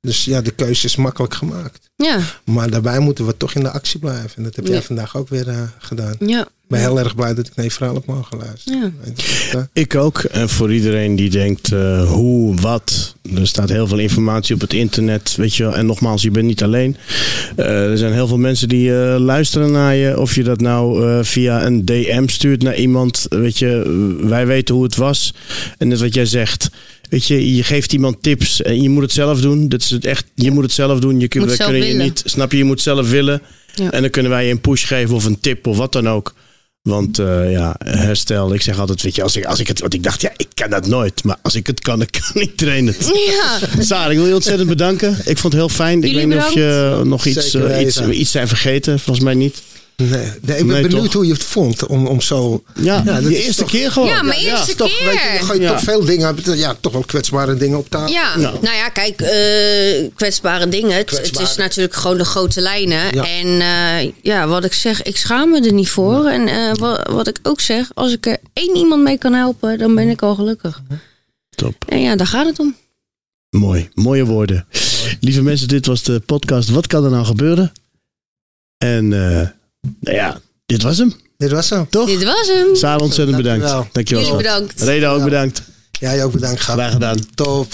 [0.00, 1.90] Dus ja, de keuze is makkelijk gemaakt.
[1.96, 2.20] Ja.
[2.44, 4.36] Maar daarbij moeten we toch in de actie blijven.
[4.36, 4.82] En dat heb jij Ja.
[4.82, 6.14] vandaag ook weer eh, gedaan.
[6.18, 6.48] Ja.
[6.68, 8.94] Ik ben heel erg blij dat ik naar je verhaal heb mogen luisteren.
[9.52, 9.68] Ja.
[9.72, 10.18] Ik ook.
[10.18, 13.14] En voor iedereen die denkt eh, hoe, wat.
[13.34, 15.34] Er staat heel veel informatie op het internet.
[15.36, 15.76] Weet je wel.
[15.76, 16.96] En nogmaals, je bent niet alleen.
[17.56, 20.20] Eh, er zijn heel veel mensen die eh, luisteren naar je.
[20.20, 23.26] Of je dat nou eh, via een DM stuurt naar iemand.
[23.28, 25.34] Weet je, wij weten hoe het was.
[25.78, 26.70] En net wat jij zegt.
[27.08, 29.68] Weet je, je geeft iemand tips en je moet het zelf doen.
[29.68, 30.24] Dat is het echt.
[30.34, 31.20] Je moet het zelf doen.
[31.20, 32.22] Je, kun- Moet wij zelf kunnen je niet.
[32.24, 32.58] Snap je?
[32.58, 33.42] Je moet zelf willen.
[33.74, 33.90] Ja.
[33.90, 36.34] En dan kunnen wij je een push geven of een tip of wat dan ook.
[36.86, 38.54] Want eh, ja, herstel.
[38.54, 39.80] Ik zeg altijd, weet je, als ik, als ik het.
[39.80, 41.24] Want ik dacht, ja, ik kan dat nooit.
[41.24, 43.10] Maar als ik het kan, dan kan iedereen het.
[43.26, 43.58] Ja.
[43.82, 45.10] Sarah, ik wil je ontzettend bedanken.
[45.24, 46.02] Ik vond het heel fijn.
[46.02, 48.98] ik weet niet of je nog iets, eh, iets, iets zijn vergeten.
[48.98, 49.62] Volgens mij niet.
[49.96, 51.12] Nee, nee, ik ben Nee, benieuwd toch?
[51.12, 52.62] hoe je het vond om, om zo...
[52.80, 54.08] Ja, de eerste toch- keer gewoon.
[54.08, 55.72] Ja, maar eerste Toch, weet je, dan ga je Ja.
[55.72, 58.12] toch veel dingen, ja, toch wel kwetsbare dingen op tafel.
[58.12, 58.52] Ja, Ja.
[58.60, 60.96] nou ja, kijk, eh, kwetsbare dingen.
[60.96, 63.14] Het, is natuurlijk gewoon de grote lijnen.
[63.14, 63.24] Ja.
[63.26, 66.26] En eh, ja, wat ik zeg, ik schaam me er niet voor.
[66.26, 69.78] En eh, wat, wat ik ook zeg, als ik er één iemand mee kan helpen,
[69.78, 70.82] dan ben ik al gelukkig.
[71.54, 71.74] Top.
[71.88, 72.76] En ja, daar gaat het om.
[73.50, 73.90] Mooi.
[73.94, 74.66] Mooie woorden.
[75.20, 77.72] Lieve mensen, dit was de podcast Wat kan er nou gebeuren?
[78.78, 79.48] En eh,
[80.00, 81.14] nou ja, dit was hem.
[81.36, 81.86] Dit was zo.
[81.90, 82.06] Toch?
[82.08, 82.74] Dit was hem.
[82.76, 83.60] Sarah, ontzettend bedankt.
[83.64, 83.88] Dankjewel.
[83.92, 84.24] Dankjewel.
[84.24, 84.80] Jullie bedankt.
[84.82, 85.24] Reda ook Ja.
[85.24, 85.62] bedankt.
[86.00, 86.60] Jij ook bedankt.
[86.60, 87.18] Graag gedaan.
[87.34, 87.66] Top.